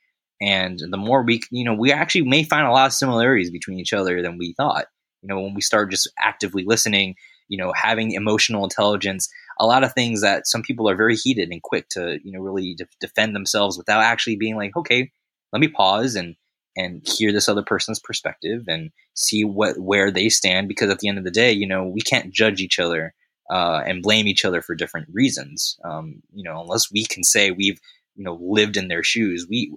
and 0.41 0.79
the 0.79 0.97
more 0.97 1.23
we, 1.23 1.43
you 1.51 1.65
know, 1.65 1.75
we 1.75 1.93
actually 1.93 2.23
may 2.23 2.45
find 2.45 2.67
a 2.67 2.71
lot 2.71 2.87
of 2.87 2.93
similarities 2.93 3.51
between 3.51 3.79
each 3.79 3.93
other 3.93 4.23
than 4.23 4.39
we 4.39 4.55
thought. 4.55 4.87
You 5.23 5.29
know, 5.29 5.41
when 5.41 5.55
we 5.55 5.61
start 5.61 5.91
just 5.91 6.11
actively 6.19 6.65
listening, 6.65 7.15
you 7.49 7.59
know, 7.59 7.73
having 7.75 8.13
emotional 8.13 8.65
intelligence, 8.65 9.29
a 9.59 9.67
lot 9.67 9.85
of 9.85 9.93
things 9.93 10.23
that 10.23 10.47
some 10.47 10.63
people 10.63 10.89
are 10.89 10.97
very 10.97 11.15
heated 11.15 11.51
and 11.51 11.63
quick 11.63 11.89
to, 11.91 12.19
you 12.25 12.33
know, 12.33 12.41
really 12.41 12.75
de- 12.75 12.87
defend 13.01 13.37
themselves 13.37 13.77
without 13.77 14.03
actually 14.03 14.37
being 14.37 14.57
like, 14.57 14.75
okay, 14.77 15.11
let 15.53 15.61
me 15.61 15.69
pause 15.69 16.15
and 16.15 16.37
and 16.77 17.07
hear 17.07 17.33
this 17.33 17.49
other 17.49 17.65
person's 17.65 17.99
perspective 17.99 18.63
and 18.69 18.91
see 19.15 19.45
what 19.45 19.77
where 19.79 20.11
they 20.11 20.29
stand 20.31 20.69
because 20.69 20.89
at 20.89 21.01
the 21.01 21.09
end 21.09 21.19
of 21.19 21.25
the 21.25 21.31
day, 21.31 21.53
you 21.53 21.67
know, 21.67 21.85
we 21.85 22.01
can't 22.01 22.33
judge 22.33 22.61
each 22.61 22.79
other 22.79 23.13
uh, 23.51 23.83
and 23.85 24.03
blame 24.03 24.29
each 24.29 24.45
other 24.45 24.63
for 24.63 24.75
different 24.75 25.09
reasons. 25.13 25.79
Um, 25.85 26.23
you 26.33 26.45
know, 26.45 26.61
unless 26.61 26.91
we 26.91 27.05
can 27.05 27.25
say 27.25 27.51
we've 27.51 27.81
you 28.17 28.25
know 28.25 28.39
lived 28.41 28.77
in 28.77 28.89
their 28.89 29.03
shoes 29.03 29.47
we 29.49 29.75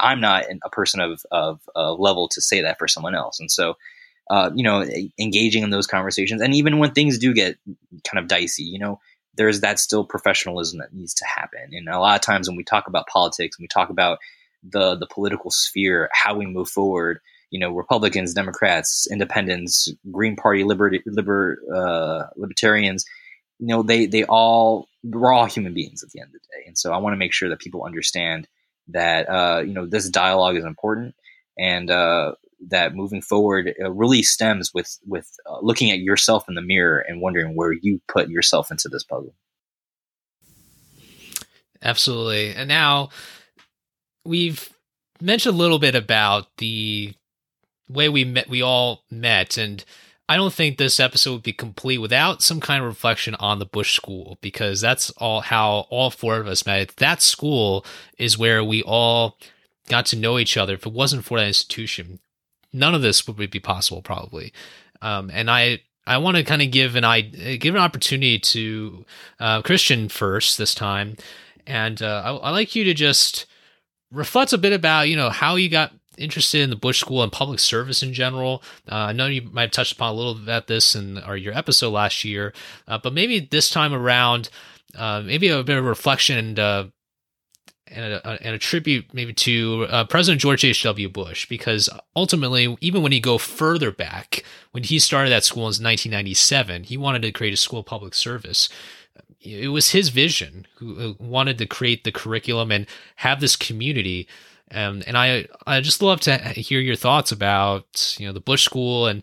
i'm 0.00 0.20
not 0.20 0.44
a 0.64 0.70
person 0.70 1.00
of 1.00 1.20
of 1.30 1.60
uh, 1.76 1.92
level 1.92 2.28
to 2.28 2.40
say 2.40 2.62
that 2.62 2.78
for 2.78 2.88
someone 2.88 3.14
else 3.14 3.38
and 3.38 3.50
so 3.50 3.74
uh, 4.30 4.50
you 4.54 4.62
know 4.62 4.84
engaging 5.18 5.62
in 5.62 5.70
those 5.70 5.86
conversations 5.86 6.40
and 6.40 6.54
even 6.54 6.78
when 6.78 6.92
things 6.92 7.18
do 7.18 7.34
get 7.34 7.58
kind 8.08 8.18
of 8.18 8.28
dicey 8.28 8.62
you 8.62 8.78
know 8.78 8.98
there's 9.34 9.60
that 9.60 9.78
still 9.78 10.04
professionalism 10.04 10.78
that 10.78 10.94
needs 10.94 11.12
to 11.12 11.24
happen 11.26 11.70
and 11.72 11.88
a 11.88 11.98
lot 11.98 12.14
of 12.14 12.22
times 12.22 12.48
when 12.48 12.56
we 12.56 12.64
talk 12.64 12.86
about 12.86 13.06
politics 13.08 13.58
and 13.58 13.64
we 13.64 13.68
talk 13.68 13.90
about 13.90 14.18
the 14.62 14.94
the 14.96 15.06
political 15.06 15.50
sphere 15.50 16.08
how 16.12 16.34
we 16.34 16.46
move 16.46 16.68
forward 16.68 17.18
you 17.52 17.60
know 17.60 17.70
republicans 17.70 18.34
democrats 18.34 19.06
independents 19.10 19.88
green 20.10 20.34
party 20.34 20.64
liber, 20.64 20.90
liber 21.06 21.58
uh, 21.72 22.24
libertarians 22.36 23.04
you 23.60 23.66
know 23.68 23.82
they 23.82 24.06
they 24.06 24.24
all 24.24 24.88
we're 25.04 25.32
all 25.32 25.46
human 25.46 25.74
beings 25.74 26.02
at 26.02 26.10
the 26.10 26.20
end 26.20 26.28
of 26.28 26.32
the 26.32 26.38
day. 26.38 26.64
And 26.66 26.76
so 26.76 26.92
i 26.92 26.98
want 26.98 27.12
to 27.12 27.18
make 27.18 27.32
sure 27.32 27.48
that 27.48 27.60
people 27.60 27.84
understand 27.84 28.48
that 28.88 29.28
uh, 29.28 29.62
you 29.64 29.72
know 29.72 29.86
this 29.86 30.08
dialogue 30.08 30.56
is 30.56 30.64
important 30.64 31.14
and 31.58 31.90
uh, 31.90 32.32
that 32.68 32.94
moving 32.94 33.20
forward 33.20 33.72
really 33.78 34.22
stems 34.22 34.72
with 34.74 34.98
with 35.06 35.30
uh, 35.48 35.58
looking 35.60 35.90
at 35.90 35.98
yourself 35.98 36.48
in 36.48 36.54
the 36.54 36.62
mirror 36.62 36.98
and 36.98 37.20
wondering 37.20 37.54
where 37.54 37.72
you 37.72 38.00
put 38.08 38.28
yourself 38.28 38.70
into 38.70 38.88
this 38.88 39.04
puzzle. 39.04 39.34
Absolutely. 41.82 42.54
And 42.54 42.68
now 42.68 43.10
we've 44.24 44.72
mentioned 45.20 45.54
a 45.54 45.58
little 45.58 45.80
bit 45.80 45.94
about 45.94 46.46
the 46.58 47.14
way 47.92 48.08
we 48.08 48.24
met 48.24 48.48
we 48.48 48.62
all 48.62 49.04
met 49.10 49.56
and 49.56 49.84
I 50.28 50.36
don't 50.36 50.52
think 50.52 50.78
this 50.78 50.98
episode 50.98 51.32
would 51.32 51.42
be 51.42 51.52
complete 51.52 51.98
without 51.98 52.42
some 52.42 52.60
kind 52.60 52.82
of 52.82 52.88
reflection 52.88 53.34
on 53.34 53.58
the 53.58 53.66
Bush 53.66 53.94
School 53.94 54.38
because 54.40 54.80
that's 54.80 55.10
all 55.18 55.42
how 55.42 55.86
all 55.90 56.10
four 56.10 56.36
of 56.36 56.46
us 56.46 56.64
met. 56.64 56.96
That 56.96 57.20
school 57.20 57.84
is 58.16 58.38
where 58.38 58.64
we 58.64 58.82
all 58.82 59.36
got 59.88 60.06
to 60.06 60.16
know 60.16 60.38
each 60.38 60.56
other. 60.56 60.74
If 60.74 60.86
it 60.86 60.92
wasn't 60.92 61.24
for 61.24 61.38
that 61.38 61.48
institution, 61.48 62.20
none 62.72 62.94
of 62.94 63.02
this 63.02 63.26
would 63.26 63.50
be 63.50 63.60
possible, 63.60 64.00
probably. 64.00 64.52
Um, 65.02 65.30
and 65.34 65.50
I 65.50 65.82
I 66.06 66.18
want 66.18 66.36
to 66.36 66.44
kind 66.44 66.62
of 66.62 66.70
give 66.70 66.96
an 66.96 67.04
I 67.04 67.20
give 67.20 67.74
an 67.74 67.80
opportunity 67.80 68.38
to 68.38 69.04
uh, 69.38 69.62
Christian 69.62 70.08
first 70.08 70.56
this 70.56 70.74
time, 70.74 71.16
and 71.66 72.00
uh, 72.00 72.22
I, 72.24 72.48
I 72.48 72.50
like 72.50 72.74
you 72.74 72.84
to 72.84 72.94
just 72.94 73.46
reflect 74.10 74.52
a 74.52 74.58
bit 74.58 74.72
about 74.72 75.08
you 75.08 75.16
know 75.16 75.30
how 75.30 75.56
you 75.56 75.68
got 75.68 75.92
interested 76.18 76.60
in 76.60 76.70
the 76.70 76.76
Bush 76.76 77.00
School 77.00 77.22
and 77.22 77.32
public 77.32 77.58
service 77.58 78.02
in 78.02 78.12
general, 78.12 78.62
uh, 78.90 78.96
I 78.96 79.12
know 79.12 79.26
you 79.26 79.42
might 79.52 79.62
have 79.62 79.70
touched 79.70 79.92
upon 79.92 80.12
a 80.12 80.16
little 80.16 80.34
bit 80.34 80.44
about 80.44 80.66
this 80.66 80.94
in 80.94 81.18
our, 81.18 81.36
your 81.36 81.56
episode 81.56 81.90
last 81.90 82.24
year, 82.24 82.52
uh, 82.88 82.98
but 82.98 83.12
maybe 83.12 83.40
this 83.40 83.70
time 83.70 83.92
around, 83.92 84.48
uh, 84.96 85.22
maybe 85.24 85.48
a 85.48 85.62
bit 85.62 85.78
of 85.78 85.84
reflection 85.84 86.38
and 86.38 86.58
uh, 86.58 86.84
and 87.94 88.14
a, 88.14 88.38
and 88.42 88.54
a, 88.54 88.58
tribute 88.58 89.12
maybe 89.12 89.32
to 89.34 89.86
uh, 89.90 90.04
President 90.04 90.40
George 90.40 90.64
H.W. 90.64 91.08
Bush, 91.10 91.46
because 91.46 91.90
ultimately, 92.16 92.76
even 92.80 93.02
when 93.02 93.12
you 93.12 93.20
go 93.20 93.38
further 93.38 93.92
back, 93.92 94.44
when 94.70 94.84
he 94.84 94.98
started 94.98 95.30
that 95.30 95.44
school 95.44 95.64
in 95.64 95.66
1997, 95.66 96.84
he 96.84 96.96
wanted 96.96 97.22
to 97.22 97.32
create 97.32 97.52
a 97.52 97.58
school 97.58 97.80
of 97.80 97.86
public 97.86 98.14
service. 98.14 98.68
It 99.40 99.68
was 99.68 99.90
his 99.90 100.08
vision 100.08 100.66
who 100.76 101.16
wanted 101.18 101.58
to 101.58 101.66
create 101.66 102.04
the 102.04 102.12
curriculum 102.12 102.70
and 102.70 102.86
have 103.16 103.40
this 103.40 103.56
community 103.56 104.28
um, 104.72 105.02
and 105.06 105.16
I 105.16 105.46
I 105.66 105.80
just 105.80 106.02
love 106.02 106.20
to 106.20 106.36
hear 106.36 106.80
your 106.80 106.96
thoughts 106.96 107.32
about 107.32 108.16
you 108.18 108.26
know 108.26 108.32
the 108.32 108.40
Bush 108.40 108.64
School 108.64 109.06
and 109.06 109.22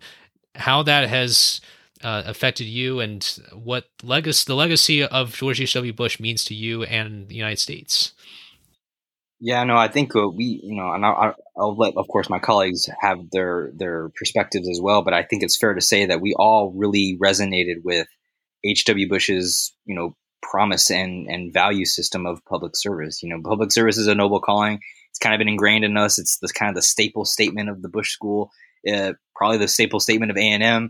how 0.56 0.84
that 0.84 1.10
has 1.10 1.62
uh, 2.04 2.24
affected 2.26 2.66
you 2.66 3.00
and 3.00 3.40
what 3.54 3.90
legacy 4.04 4.46
the 4.48 4.56
legacy 4.56 5.04
of 5.04 5.36
George 5.36 5.62
H.W. 5.62 5.94
Bush 5.94 6.20
means 6.20 6.44
to 6.46 6.54
you 6.54 6.84
and 6.84 7.28
the 7.28 7.36
United 7.36 7.60
States. 7.60 8.14
Yeah, 9.42 9.64
no, 9.64 9.78
I 9.78 9.88
think 9.88 10.16
uh, 10.16 10.28
we, 10.28 10.60
you 10.64 10.76
know, 10.76 10.92
and 10.92 11.06
I'll, 11.06 11.34
I'll, 11.58 11.76
let, 11.78 11.96
of 11.96 12.10
course, 12.10 12.30
my 12.30 12.40
colleagues 12.40 12.90
have 13.00 13.30
their 13.32 13.72
their 13.74 14.10
perspectives 14.10 14.68
as 14.68 14.82
well. 14.82 15.02
But 15.02 15.14
I 15.14 15.24
think 15.24 15.44
it's 15.44 15.58
fair 15.58 15.74
to 15.74 15.82
say 15.82 16.06
that 16.06 16.20
we 16.20 16.34
all 16.38 16.74
really 16.76 17.18
resonated 17.22 17.78
with 17.84 18.08
H.W. 18.66 19.08
Bush's, 19.08 19.74
you 19.86 19.96
know, 19.96 20.16
promise 20.42 20.92
and 20.92 21.28
and 21.28 21.54
value 21.54 21.86
system 21.86 22.26
of 22.26 22.44
public 22.46 22.76
service. 22.76 23.24
You 23.24 23.30
know, 23.30 23.42
public 23.42 23.72
service 23.72 23.98
is 23.98 24.08
a 24.08 24.16
noble 24.16 24.42
calling. 24.42 24.82
Kind 25.22 25.36
of 25.36 25.40
been 25.40 25.50
ingrained 25.50 25.86
in 25.86 25.98
us. 25.98 26.20
It's 26.20 26.38
the 26.40 26.48
kind 26.50 26.70
of 26.70 26.76
the 26.76 26.82
staple 26.82 27.26
statement 27.26 27.70
of 27.70 27.82
the 27.82 27.90
Bush 27.90 28.12
School, 28.12 28.52
uh, 28.92 29.14
probably 29.36 29.58
the 29.58 29.68
staple 29.68 30.00
statement 30.00 30.32
of 30.32 30.38
A 30.38 30.42
and 30.42 30.64
M. 30.64 30.90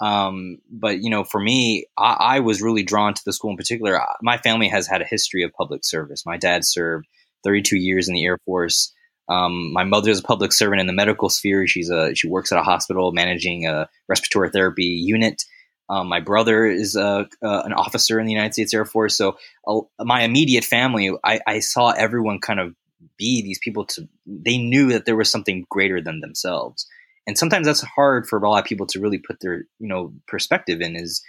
Um, 0.00 0.58
but 0.70 1.00
you 1.00 1.10
know, 1.10 1.24
for 1.24 1.40
me, 1.40 1.86
I, 1.98 2.16
I 2.18 2.40
was 2.40 2.62
really 2.62 2.82
drawn 2.82 3.14
to 3.14 3.22
the 3.24 3.32
school 3.32 3.50
in 3.50 3.56
particular. 3.56 4.00
My 4.22 4.38
family 4.38 4.68
has 4.68 4.86
had 4.86 5.02
a 5.02 5.06
history 5.06 5.42
of 5.42 5.52
public 5.52 5.84
service. 5.84 6.24
My 6.24 6.38
dad 6.38 6.64
served 6.64 7.06
32 7.44 7.76
years 7.76 8.08
in 8.08 8.14
the 8.14 8.24
Air 8.24 8.38
Force. 8.46 8.94
Um, 9.28 9.72
my 9.72 9.84
mother 9.84 10.10
is 10.10 10.20
a 10.20 10.24
public 10.24 10.52
servant 10.52 10.80
in 10.80 10.86
the 10.86 10.92
medical 10.92 11.28
sphere. 11.28 11.66
She's 11.66 11.90
a 11.90 12.14
she 12.14 12.28
works 12.28 12.50
at 12.50 12.58
a 12.58 12.62
hospital 12.62 13.12
managing 13.12 13.66
a 13.66 13.88
respiratory 14.08 14.50
therapy 14.50 14.84
unit. 14.84 15.42
Um, 15.90 16.08
my 16.08 16.20
brother 16.20 16.66
is 16.66 16.94
a, 16.94 17.26
uh, 17.42 17.62
an 17.64 17.72
officer 17.72 18.20
in 18.20 18.26
the 18.26 18.32
United 18.32 18.52
States 18.52 18.72
Air 18.72 18.84
Force. 18.84 19.16
So 19.16 19.36
uh, 19.66 19.80
my 19.98 20.22
immediate 20.22 20.64
family, 20.64 21.10
I, 21.24 21.40
I, 21.44 21.58
saw 21.58 21.90
everyone 21.90 22.38
kind 22.38 22.60
of 22.60 22.76
be 23.16 23.42
these 23.42 23.58
people. 23.62 23.84
To 23.86 24.08
they 24.26 24.58
knew 24.58 24.88
that 24.92 25.06
there 25.06 25.16
was 25.16 25.30
something 25.30 25.66
greater 25.68 26.00
than 26.00 26.20
themselves, 26.20 26.86
and 27.26 27.36
sometimes 27.38 27.66
that's 27.66 27.82
hard 27.82 28.26
for 28.26 28.38
a 28.38 28.48
lot 28.48 28.60
of 28.60 28.64
people 28.64 28.86
to 28.88 29.00
really 29.00 29.18
put 29.18 29.40
their 29.40 29.64
you 29.78 29.88
know 29.88 30.12
perspective 30.26 30.80
in. 30.80 30.96
Is 30.96 31.22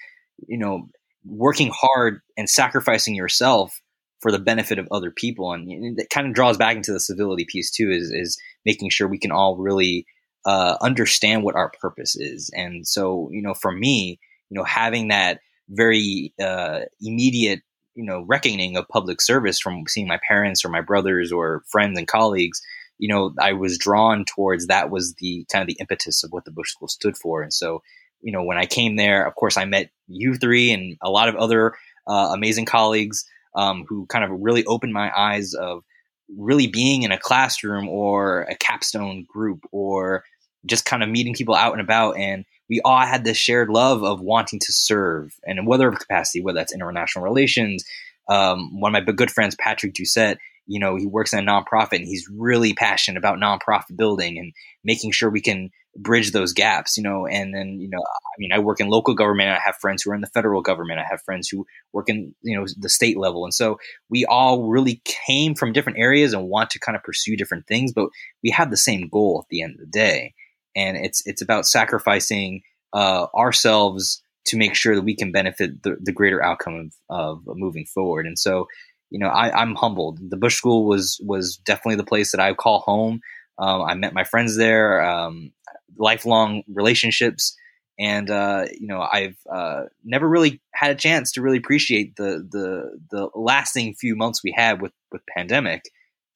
you 0.47 0.57
know 0.57 0.89
working 1.25 1.71
hard 1.73 2.21
and 2.37 2.49
sacrificing 2.49 3.15
yourself 3.15 3.81
for 4.21 4.31
the 4.31 4.39
benefit 4.39 4.79
of 4.79 4.87
other 4.91 5.11
people, 5.11 5.51
and 5.53 5.99
it 5.99 6.09
kind 6.09 6.27
of 6.27 6.33
draws 6.33 6.57
back 6.57 6.75
into 6.75 6.93
the 6.93 6.99
civility 6.99 7.45
piece 7.47 7.71
too. 7.71 7.89
Is 7.91 8.11
is 8.11 8.37
making 8.65 8.89
sure 8.89 9.07
we 9.07 9.19
can 9.19 9.31
all 9.31 9.57
really 9.57 10.05
uh, 10.45 10.77
understand 10.81 11.43
what 11.43 11.55
our 11.55 11.71
purpose 11.81 12.15
is, 12.15 12.49
and 12.55 12.87
so 12.87 13.29
you 13.31 13.41
know 13.41 13.53
for 13.53 13.71
me 13.71 14.19
you 14.51 14.57
know, 14.57 14.65
having 14.65 15.07
that 15.07 15.39
very 15.69 16.33
uh, 16.39 16.81
immediate, 17.01 17.61
you 17.95 18.05
know, 18.05 18.23
reckoning 18.27 18.77
of 18.77 18.87
public 18.87 19.21
service 19.21 19.59
from 19.59 19.83
seeing 19.87 20.07
my 20.07 20.19
parents 20.27 20.63
or 20.63 20.69
my 20.69 20.81
brothers 20.81 21.31
or 21.31 21.63
friends 21.69 21.97
and 21.97 22.07
colleagues, 22.07 22.61
you 22.97 23.07
know, 23.07 23.33
I 23.39 23.53
was 23.53 23.77
drawn 23.77 24.25
towards 24.25 24.67
that 24.67 24.89
was 24.89 25.15
the 25.15 25.45
kind 25.51 25.61
of 25.61 25.67
the 25.67 25.77
impetus 25.79 26.23
of 26.23 26.31
what 26.31 26.45
the 26.45 26.51
Bush 26.51 26.71
School 26.71 26.87
stood 26.87 27.17
for. 27.17 27.41
And 27.41 27.53
so, 27.53 27.81
you 28.21 28.31
know, 28.31 28.43
when 28.43 28.57
I 28.57 28.65
came 28.65 28.95
there, 28.95 29.25
of 29.25 29.35
course, 29.35 29.57
I 29.57 29.65
met 29.65 29.89
you 30.07 30.35
three 30.35 30.71
and 30.71 30.97
a 31.01 31.09
lot 31.09 31.27
of 31.27 31.35
other 31.35 31.73
uh, 32.07 32.31
amazing 32.33 32.65
colleagues 32.65 33.25
um, 33.55 33.85
who 33.87 34.05
kind 34.05 34.23
of 34.23 34.31
really 34.39 34.65
opened 34.65 34.93
my 34.93 35.11
eyes 35.15 35.53
of 35.53 35.83
really 36.37 36.67
being 36.67 37.03
in 37.03 37.11
a 37.11 37.17
classroom 37.17 37.89
or 37.89 38.43
a 38.43 38.55
capstone 38.55 39.25
group 39.27 39.65
or 39.71 40.23
just 40.65 40.85
kind 40.85 41.03
of 41.03 41.09
meeting 41.09 41.33
people 41.33 41.55
out 41.55 41.73
and 41.73 41.81
about 41.81 42.17
and 42.17 42.45
we 42.71 42.79
all 42.85 43.01
had 43.01 43.25
this 43.25 43.35
shared 43.35 43.69
love 43.69 44.01
of 44.01 44.21
wanting 44.21 44.57
to 44.57 44.71
serve 44.71 45.37
and 45.43 45.59
in 45.59 45.65
whatever 45.65 45.91
capacity, 45.91 46.41
whether 46.41 46.57
that's 46.57 46.73
international 46.73 47.25
relations. 47.25 47.83
Um, 48.29 48.79
one 48.79 48.95
of 48.95 49.05
my 49.05 49.11
good 49.11 49.29
friends, 49.29 49.57
Patrick 49.59 49.93
Doucette, 49.93 50.37
you 50.67 50.79
know, 50.79 50.95
he 50.95 51.05
works 51.05 51.33
in 51.33 51.45
a 51.45 51.51
nonprofit 51.51 51.97
and 51.97 52.05
he's 52.05 52.29
really 52.31 52.73
passionate 52.73 53.17
about 53.17 53.39
nonprofit 53.39 53.97
building 53.97 54.37
and 54.37 54.53
making 54.85 55.11
sure 55.11 55.29
we 55.29 55.41
can 55.41 55.69
bridge 55.97 56.31
those 56.31 56.53
gaps, 56.53 56.95
you 56.95 57.03
know, 57.03 57.27
and 57.27 57.53
then, 57.53 57.77
you 57.81 57.89
know, 57.89 57.99
I 57.99 58.35
mean, 58.39 58.53
I 58.53 58.59
work 58.59 58.79
in 58.79 58.87
local 58.87 59.15
government. 59.15 59.49
I 59.49 59.59
have 59.59 59.75
friends 59.75 60.01
who 60.01 60.11
are 60.11 60.15
in 60.15 60.21
the 60.21 60.27
federal 60.27 60.61
government. 60.61 61.01
I 61.01 61.05
have 61.09 61.21
friends 61.23 61.49
who 61.49 61.65
work 61.91 62.07
in, 62.07 62.33
you 62.41 62.57
know, 62.57 62.65
the 62.77 62.87
state 62.87 63.17
level. 63.17 63.43
And 63.43 63.53
so 63.53 63.79
we 64.09 64.23
all 64.23 64.69
really 64.69 65.01
came 65.03 65.55
from 65.55 65.73
different 65.73 65.99
areas 65.99 66.31
and 66.31 66.47
want 66.47 66.69
to 66.69 66.79
kind 66.79 66.95
of 66.95 67.03
pursue 67.03 67.35
different 67.35 67.67
things, 67.67 67.91
but 67.91 68.07
we 68.41 68.51
have 68.51 68.71
the 68.71 68.77
same 68.77 69.09
goal 69.09 69.43
at 69.43 69.49
the 69.49 69.61
end 69.61 69.73
of 69.73 69.79
the 69.81 69.91
day 69.91 70.33
and 70.75 70.97
it's 70.97 71.25
it's 71.25 71.41
about 71.41 71.65
sacrificing 71.65 72.61
uh, 72.93 73.27
ourselves 73.35 74.21
to 74.45 74.57
make 74.57 74.75
sure 74.75 74.95
that 74.95 75.03
we 75.03 75.15
can 75.15 75.31
benefit 75.31 75.83
the, 75.83 75.97
the 76.01 76.11
greater 76.11 76.43
outcome 76.43 76.91
of, 77.09 77.45
of, 77.47 77.57
moving 77.57 77.85
forward. 77.85 78.25
And 78.25 78.37
so, 78.39 78.67
you 79.09 79.19
know, 79.19 79.27
I, 79.27 79.61
am 79.61 79.75
humbled. 79.75 80.19
The 80.29 80.37
Bush 80.37 80.55
School 80.55 80.85
was 80.85 81.19
was 81.23 81.57
definitely 81.57 81.95
the 81.95 82.03
place 82.03 82.31
that 82.31 82.41
I 82.41 82.53
call 82.53 82.79
home. 82.79 83.21
Um, 83.57 83.81
I 83.81 83.93
met 83.93 84.13
my 84.13 84.23
friends 84.23 84.57
there, 84.57 85.01
um, 85.01 85.51
lifelong 85.97 86.63
relationships, 86.67 87.55
and 87.99 88.29
uh, 88.31 88.65
you 88.79 88.87
know, 88.87 89.01
I've 89.01 89.37
uh, 89.51 89.83
never 90.03 90.27
really 90.27 90.61
had 90.73 90.91
a 90.91 90.95
chance 90.95 91.31
to 91.33 91.41
really 91.41 91.57
appreciate 91.57 92.15
the 92.15 92.47
the 92.49 92.99
the 93.11 93.29
lasting 93.35 93.95
few 93.95 94.15
months 94.15 94.43
we 94.43 94.53
had 94.55 94.81
with 94.81 94.93
with 95.11 95.21
pandemic 95.37 95.83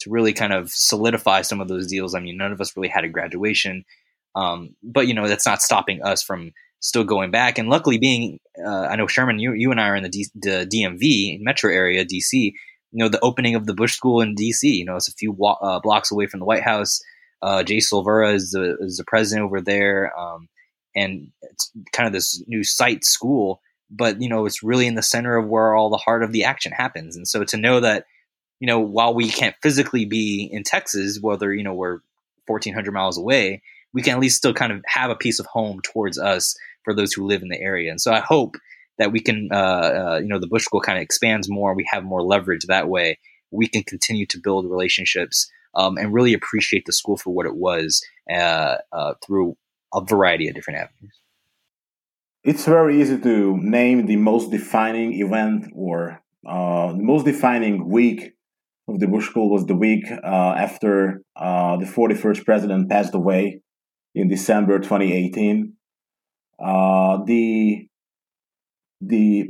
to 0.01 0.09
really 0.09 0.33
kind 0.33 0.53
of 0.53 0.69
solidify 0.69 1.41
some 1.41 1.61
of 1.61 1.69
those 1.69 1.87
deals. 1.87 2.13
I 2.13 2.19
mean, 2.19 2.37
none 2.37 2.51
of 2.51 2.61
us 2.61 2.75
really 2.75 2.89
had 2.89 3.05
a 3.05 3.09
graduation 3.09 3.85
um, 4.35 4.75
but 4.83 5.07
you 5.07 5.13
know, 5.13 5.27
that's 5.27 5.45
not 5.45 5.61
stopping 5.61 6.03
us 6.03 6.21
from 6.21 6.51
still 6.79 7.03
going 7.03 7.31
back. 7.31 7.57
And 7.57 7.69
luckily, 7.69 7.97
being 7.97 8.39
uh, 8.63 8.87
I 8.87 8.95
know 8.95 9.07
Sherman, 9.07 9.39
you 9.39 9.53
you 9.53 9.71
and 9.71 9.79
I 9.79 9.89
are 9.89 9.95
in 9.95 10.03
the, 10.03 10.09
D, 10.09 10.27
the 10.35 10.67
DMV 10.71 11.41
metro 11.41 11.71
area, 11.71 12.05
DC. 12.05 12.53
You 12.91 13.03
know, 13.03 13.09
the 13.09 13.19
opening 13.21 13.55
of 13.55 13.65
the 13.65 13.73
Bush 13.73 13.95
School 13.95 14.21
in 14.21 14.35
DC. 14.35 14.63
You 14.63 14.85
know, 14.85 14.95
it's 14.95 15.09
a 15.09 15.13
few 15.13 15.31
wa- 15.31 15.57
uh, 15.61 15.79
blocks 15.79 16.11
away 16.11 16.27
from 16.27 16.39
the 16.39 16.45
White 16.45 16.63
House. 16.63 17.01
Uh, 17.41 17.63
Jay 17.63 17.77
Silvera 17.77 18.33
is 18.33 18.51
the 18.51 18.77
is 18.79 18.97
the 18.97 19.03
president 19.05 19.45
over 19.45 19.61
there, 19.61 20.17
um, 20.17 20.47
and 20.95 21.31
it's 21.41 21.71
kind 21.91 22.07
of 22.07 22.13
this 22.13 22.41
new 22.47 22.63
site 22.63 23.03
school. 23.03 23.61
But 23.89 24.21
you 24.21 24.29
know, 24.29 24.45
it's 24.45 24.63
really 24.63 24.87
in 24.87 24.95
the 24.95 25.01
center 25.01 25.37
of 25.37 25.47
where 25.47 25.75
all 25.75 25.89
the 25.89 25.97
heart 25.97 26.23
of 26.23 26.31
the 26.31 26.43
action 26.43 26.71
happens. 26.71 27.15
And 27.15 27.27
so 27.27 27.43
to 27.43 27.57
know 27.57 27.79
that, 27.81 28.05
you 28.59 28.67
know, 28.67 28.79
while 28.79 29.13
we 29.13 29.29
can't 29.29 29.55
physically 29.61 30.05
be 30.05 30.49
in 30.51 30.63
Texas, 30.63 31.19
whether 31.21 31.53
you 31.53 31.63
know 31.63 31.73
we're 31.73 31.99
1,400 32.47 32.91
miles 32.91 33.17
away, 33.17 33.61
we 33.95 34.01
can 34.01 34.13
at 34.13 34.19
least 34.19 34.35
still 34.35 34.53
kind 34.53 34.73
of 34.73 34.83
have 34.85 35.09
a 35.09 35.15
piece 35.15 35.39
of 35.39 35.45
home 35.47 35.79
towards 35.81 36.19
us 36.19 36.55
for 36.83 36.93
those 36.93 37.13
who 37.13 37.25
live 37.25 37.41
in 37.41 37.47
the 37.47 37.59
area. 37.59 37.89
And 37.89 37.99
so 37.99 38.11
I 38.11 38.19
hope 38.19 38.57
that 38.99 39.11
we 39.11 39.21
can, 39.21 39.47
uh, 39.51 39.55
uh, 39.55 40.19
you 40.21 40.27
know, 40.27 40.37
the 40.37 40.47
Bush 40.47 40.65
School 40.65 40.81
kind 40.81 40.97
of 40.97 41.01
expands 41.01 41.49
more. 41.49 41.73
We 41.73 41.87
have 41.91 42.03
more 42.03 42.21
leverage 42.21 42.65
that 42.65 42.89
way. 42.89 43.17
We 43.51 43.67
can 43.67 43.83
continue 43.83 44.25
to 44.27 44.37
build 44.37 44.69
relationships 44.69 45.49
um, 45.75 45.97
and 45.97 46.13
really 46.13 46.33
appreciate 46.33 46.85
the 46.85 46.91
school 46.91 47.15
for 47.15 47.33
what 47.33 47.45
it 47.45 47.55
was 47.55 48.05
uh, 48.29 48.75
uh, 48.91 49.13
through 49.25 49.55
a 49.93 50.03
variety 50.03 50.49
of 50.49 50.55
different 50.55 50.79
avenues. 50.79 51.17
It's 52.43 52.65
very 52.65 53.01
easy 53.01 53.17
to 53.17 53.57
name 53.61 54.07
the 54.07 54.17
most 54.17 54.51
defining 54.51 55.13
event 55.13 55.71
or 55.73 56.21
uh, 56.45 56.91
the 56.91 57.03
most 57.03 57.23
defining 57.23 57.89
week 57.89 58.33
of 58.89 58.99
the 58.99 59.07
Bush 59.07 59.29
School 59.29 59.49
was 59.49 59.65
the 59.65 59.75
week 59.75 60.05
uh, 60.11 60.53
after 60.57 61.21
the 61.35 61.85
41st 61.85 62.45
president 62.45 62.89
passed 62.89 63.15
away 63.15 63.61
in 64.15 64.29
December 64.29 64.79
2018. 64.79 65.73
Uh, 66.57 67.23
the 67.25 67.87
the 69.01 69.49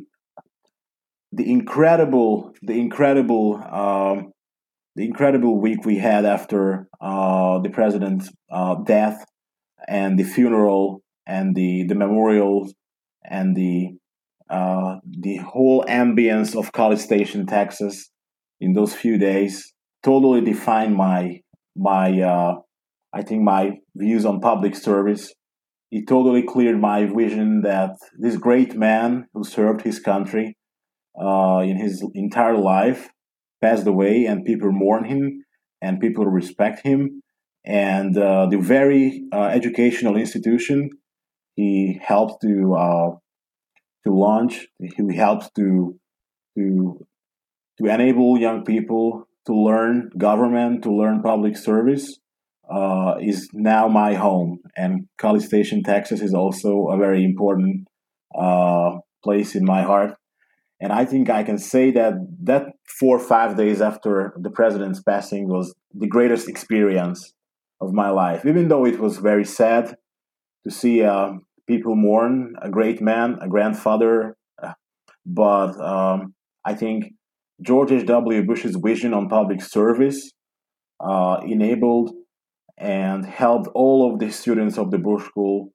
the 1.31 1.49
incredible 1.49 2.51
the 2.63 2.73
incredible 2.73 3.55
um, 3.63 4.31
the 4.95 5.05
incredible 5.05 5.61
week 5.61 5.85
we 5.85 5.97
had 5.97 6.25
after 6.25 6.87
uh, 6.99 7.59
the 7.59 7.69
president's 7.69 8.31
uh, 8.51 8.75
death 8.75 9.23
and 9.87 10.17
the 10.17 10.23
funeral 10.23 11.03
and 11.27 11.55
the 11.55 11.83
the 11.83 11.95
memorial 11.95 12.67
and 13.23 13.55
the 13.55 13.91
uh, 14.49 14.97
the 15.07 15.37
whole 15.37 15.83
ambience 15.85 16.55
of 16.55 16.71
College 16.71 16.99
Station, 16.99 17.45
Texas, 17.47 18.11
in 18.59 18.73
those 18.73 18.93
few 18.93 19.17
days 19.17 19.73
totally 20.03 20.41
defined 20.41 20.95
my 20.95 21.41
my 21.75 22.21
uh, 22.21 22.55
I 23.15 23.21
think 23.21 23.43
my 23.43 23.79
views 23.95 24.25
on 24.25 24.41
public 24.41 24.75
service. 24.75 25.33
It 25.89 26.07
totally 26.07 26.43
cleared 26.43 26.81
my 26.81 27.05
vision 27.05 27.61
that 27.61 27.95
this 28.19 28.35
great 28.35 28.75
man 28.75 29.27
who 29.33 29.45
served 29.45 29.83
his 29.83 29.99
country 29.99 30.57
uh, 31.19 31.59
in 31.63 31.77
his 31.77 32.05
entire 32.13 32.57
life 32.57 33.09
passed 33.61 33.87
away, 33.87 34.25
and 34.25 34.43
people 34.43 34.71
mourn 34.71 35.05
him 35.05 35.45
and 35.81 36.01
people 36.01 36.25
respect 36.25 36.85
him. 36.85 37.21
And 37.63 38.17
uh, 38.17 38.47
the 38.47 38.57
very 38.59 39.23
uh, 39.31 39.45
educational 39.45 40.17
institution 40.17 40.89
he 41.55 41.99
helped 42.03 42.41
to 42.41 42.75
uh, 42.75 43.09
to 44.03 44.13
launch, 44.13 44.67
he 44.79 45.15
helped 45.15 45.55
to 45.55 45.97
to 46.57 47.05
to 47.79 47.85
enable 47.85 48.37
young 48.37 48.65
people 48.65 49.27
to 49.47 49.53
learn 49.53 50.09
government, 50.17 50.83
to 50.83 50.91
learn 50.91 51.21
public 51.21 51.55
service, 51.55 52.19
uh, 52.69 53.15
is 53.21 53.49
now 53.53 53.87
my 53.87 54.15
home, 54.15 54.59
and 54.75 55.07
College 55.17 55.43
Station, 55.43 55.83
Texas, 55.83 56.21
is 56.21 56.33
also 56.33 56.87
a 56.87 56.97
very 56.97 57.23
important 57.23 57.87
uh, 58.37 58.97
place 59.23 59.55
in 59.55 59.65
my 59.65 59.81
heart. 59.81 60.15
And 60.81 60.91
I 60.91 61.05
think 61.05 61.29
I 61.29 61.43
can 61.43 61.57
say 61.57 61.91
that 61.91 62.13
that 62.43 62.73
four 62.99 63.17
or 63.17 63.25
five 63.25 63.55
days 63.55 63.81
after 63.81 64.33
the 64.37 64.49
president's 64.49 65.01
passing 65.01 65.47
was 65.47 65.73
the 65.93 66.07
greatest 66.07 66.49
experience 66.49 67.33
of 67.79 67.93
my 67.93 68.09
life, 68.09 68.45
even 68.45 68.67
though 68.67 68.85
it 68.85 68.99
was 68.99 69.17
very 69.17 69.45
sad 69.45 69.95
to 70.63 70.71
see 70.71 71.01
a 71.01 71.37
people 71.67 71.95
mourn 71.95 72.55
a 72.61 72.69
great 72.69 73.01
man, 73.01 73.37
a 73.41 73.47
grandfather, 73.47 74.35
uh, 74.61 74.73
but 75.25 75.79
um, 75.79 76.33
I 76.63 76.73
think 76.73 77.13
George 77.61 77.91
H.W. 77.91 78.43
Bush's 78.45 78.75
vision 78.75 79.13
on 79.13 79.29
public 79.29 79.61
service 79.61 80.31
uh, 80.99 81.37
enabled 81.45 82.13
and 82.77 83.25
helped 83.25 83.67
all 83.73 84.11
of 84.11 84.19
the 84.19 84.31
students 84.31 84.77
of 84.77 84.91
the 84.91 84.97
Bush 84.97 85.25
School 85.25 85.71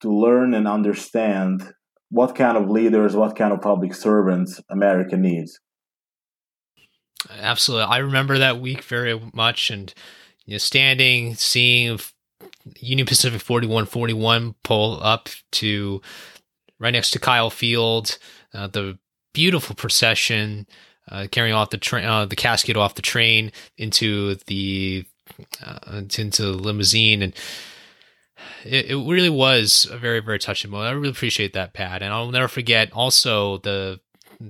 to 0.00 0.12
learn 0.12 0.54
and 0.54 0.68
understand 0.68 1.72
what 2.10 2.34
kind 2.34 2.56
of 2.56 2.70
leaders, 2.70 3.16
what 3.16 3.36
kind 3.36 3.52
of 3.52 3.60
public 3.60 3.94
servants 3.94 4.60
America 4.70 5.16
needs. 5.16 5.58
Absolutely. 7.40 7.86
I 7.86 7.98
remember 7.98 8.38
that 8.38 8.60
week 8.60 8.82
very 8.84 9.20
much 9.34 9.70
and 9.70 9.92
you 10.44 10.54
know 10.54 10.58
standing 10.58 11.34
seeing 11.34 11.98
Union 12.78 13.06
Pacific 13.06 13.40
4141 13.40 14.54
pull 14.62 15.02
up 15.02 15.28
to 15.52 16.00
right 16.78 16.92
next 16.92 17.10
to 17.10 17.18
Kyle 17.18 17.50
Field, 17.50 18.18
uh, 18.54 18.68
the 18.68 18.98
beautiful 19.32 19.74
procession 19.74 20.66
uh, 21.10 21.26
carrying 21.30 21.54
off 21.54 21.70
the 21.70 21.78
train, 21.78 22.04
uh, 22.04 22.26
the 22.26 22.36
casket 22.36 22.76
off 22.76 22.94
the 22.94 23.02
train 23.02 23.50
into 23.76 24.36
the 24.46 25.04
uh, 25.64 26.02
into 26.18 26.42
the 26.42 26.52
limousine, 26.52 27.22
and 27.22 27.34
it, 28.64 28.90
it, 28.90 28.96
really 28.96 29.30
was 29.30 29.86
a 29.90 29.98
very 29.98 30.20
very 30.20 30.38
touching 30.38 30.70
moment. 30.70 30.90
I 30.90 30.92
really 30.92 31.10
appreciate 31.10 31.52
that, 31.52 31.72
Pat, 31.72 32.02
and 32.02 32.12
I'll 32.12 32.30
never 32.30 32.48
forget 32.48 32.92
also 32.92 33.58
the 33.58 34.00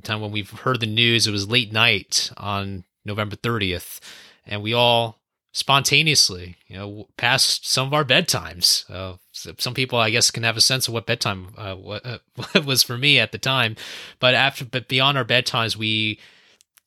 time 0.02 0.20
when 0.20 0.32
we've 0.32 0.50
heard 0.50 0.80
the 0.80 0.86
news. 0.86 1.26
It 1.26 1.32
was 1.32 1.48
late 1.48 1.72
night 1.72 2.30
on 2.36 2.84
November 3.04 3.36
30th, 3.36 4.00
and 4.46 4.62
we 4.62 4.72
all 4.72 5.18
spontaneously, 5.52 6.56
you 6.68 6.76
know, 6.76 7.08
past 7.16 7.68
some 7.68 7.86
of 7.86 7.94
our 7.94 8.04
bedtimes. 8.04 8.88
Uh, 8.90 9.16
some 9.32 9.74
people, 9.74 9.98
I 9.98 10.10
guess, 10.10 10.30
can 10.30 10.42
have 10.42 10.56
a 10.56 10.60
sense 10.60 10.86
of 10.86 10.94
what 10.94 11.06
bedtime 11.06 11.48
uh, 11.56 11.74
what, 11.74 12.04
uh, 12.06 12.18
was 12.64 12.82
for 12.82 12.98
me 12.98 13.18
at 13.18 13.32
the 13.32 13.38
time, 13.38 13.76
but 14.20 14.34
after, 14.34 14.64
but 14.64 14.88
beyond 14.88 15.18
our 15.18 15.24
bedtimes, 15.24 15.76
we 15.76 16.18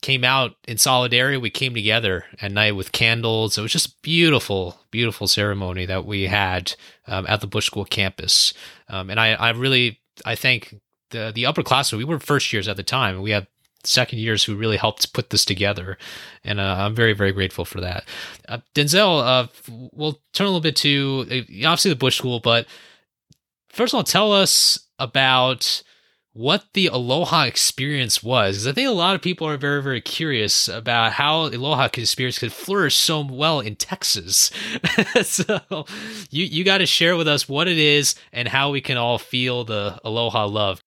came 0.02 0.24
out 0.24 0.56
in 0.68 0.78
solidarity. 0.78 1.38
We 1.38 1.50
came 1.50 1.74
together 1.74 2.26
at 2.42 2.52
night 2.52 2.76
with 2.76 2.92
candles. 2.92 3.58
It 3.58 3.62
was 3.62 3.72
just 3.72 4.02
beautiful, 4.02 4.80
beautiful 4.90 5.28
ceremony 5.28 5.86
that 5.86 6.06
we 6.06 6.28
had 6.28 6.74
um, 7.08 7.26
at 7.28 7.42
the 7.42 7.48
Bush 7.48 7.68
School 7.68 7.86
campus. 7.86 8.54
Um, 8.90 9.10
and 9.10 9.20
I, 9.20 9.34
I 9.34 9.52
really, 9.52 10.00
I 10.26 10.36
thank 10.36 10.76
the 11.12 11.32
the 11.34 11.44
upperclassmen. 11.44 11.98
We 11.98 12.04
were 12.04 12.20
first 12.20 12.52
years 12.52 12.68
at 12.68 12.78
the 12.78 12.84
time. 12.84 13.22
We 13.22 13.32
had 13.32 13.48
second 13.84 14.20
years 14.20 14.44
who 14.44 14.56
really 14.56 14.78
helped 14.78 15.14
put 15.14 15.30
this 15.30 15.46
together, 15.46 15.98
and 16.44 16.60
uh, 16.60 16.76
I'm 16.80 16.96
very, 16.96 17.14
very 17.14 17.32
grateful 17.32 17.66
for 17.66 17.82
that. 17.82 18.06
Uh, 18.48 18.60
Denzel, 18.74 19.24
uh, 19.24 19.48
we'll 19.94 20.20
turn 20.34 20.46
a 20.46 20.50
little 20.50 20.62
bit 20.62 20.76
to 20.78 21.26
uh, 21.30 21.68
obviously 21.68 21.90
the 21.90 21.96
Bush 21.96 22.18
School, 22.18 22.40
but 22.40 22.66
first 23.70 23.94
of 23.94 23.98
all, 23.98 24.04
tell 24.04 24.34
us 24.34 24.80
about 25.00 25.84
what 26.34 26.66
the 26.74 26.88
Aloha 26.88 27.44
experience 27.44 28.24
was. 28.24 28.56
Because 28.56 28.68
I 28.68 28.72
think 28.72 28.88
a 28.88 28.94
lot 28.94 29.16
of 29.16 29.22
people 29.22 29.48
are 29.48 29.58
very, 29.58 29.82
very 29.82 30.02
curious 30.02 30.68
about 30.68 31.14
how 31.14 31.48
Aloha 31.48 31.90
experience 31.94 32.40
could 32.40 32.54
flourish 32.54 32.96
so 32.96 33.26
well 33.26 33.60
in 33.60 33.76
Texas. 33.76 34.52
so 35.24 35.86
you 36.30 36.46
you 36.46 36.64
got 36.64 36.80
to 36.80 36.86
share 36.86 37.16
with 37.18 37.28
us 37.28 37.50
what 37.50 37.68
it 37.68 37.78
is 37.78 38.16
and 38.32 38.48
how 38.48 38.72
we 38.72 38.82
can 38.82 38.98
all 38.98 39.18
feel 39.18 39.64
the 39.64 40.00
Aloha 40.04 40.46
love. 40.46 40.82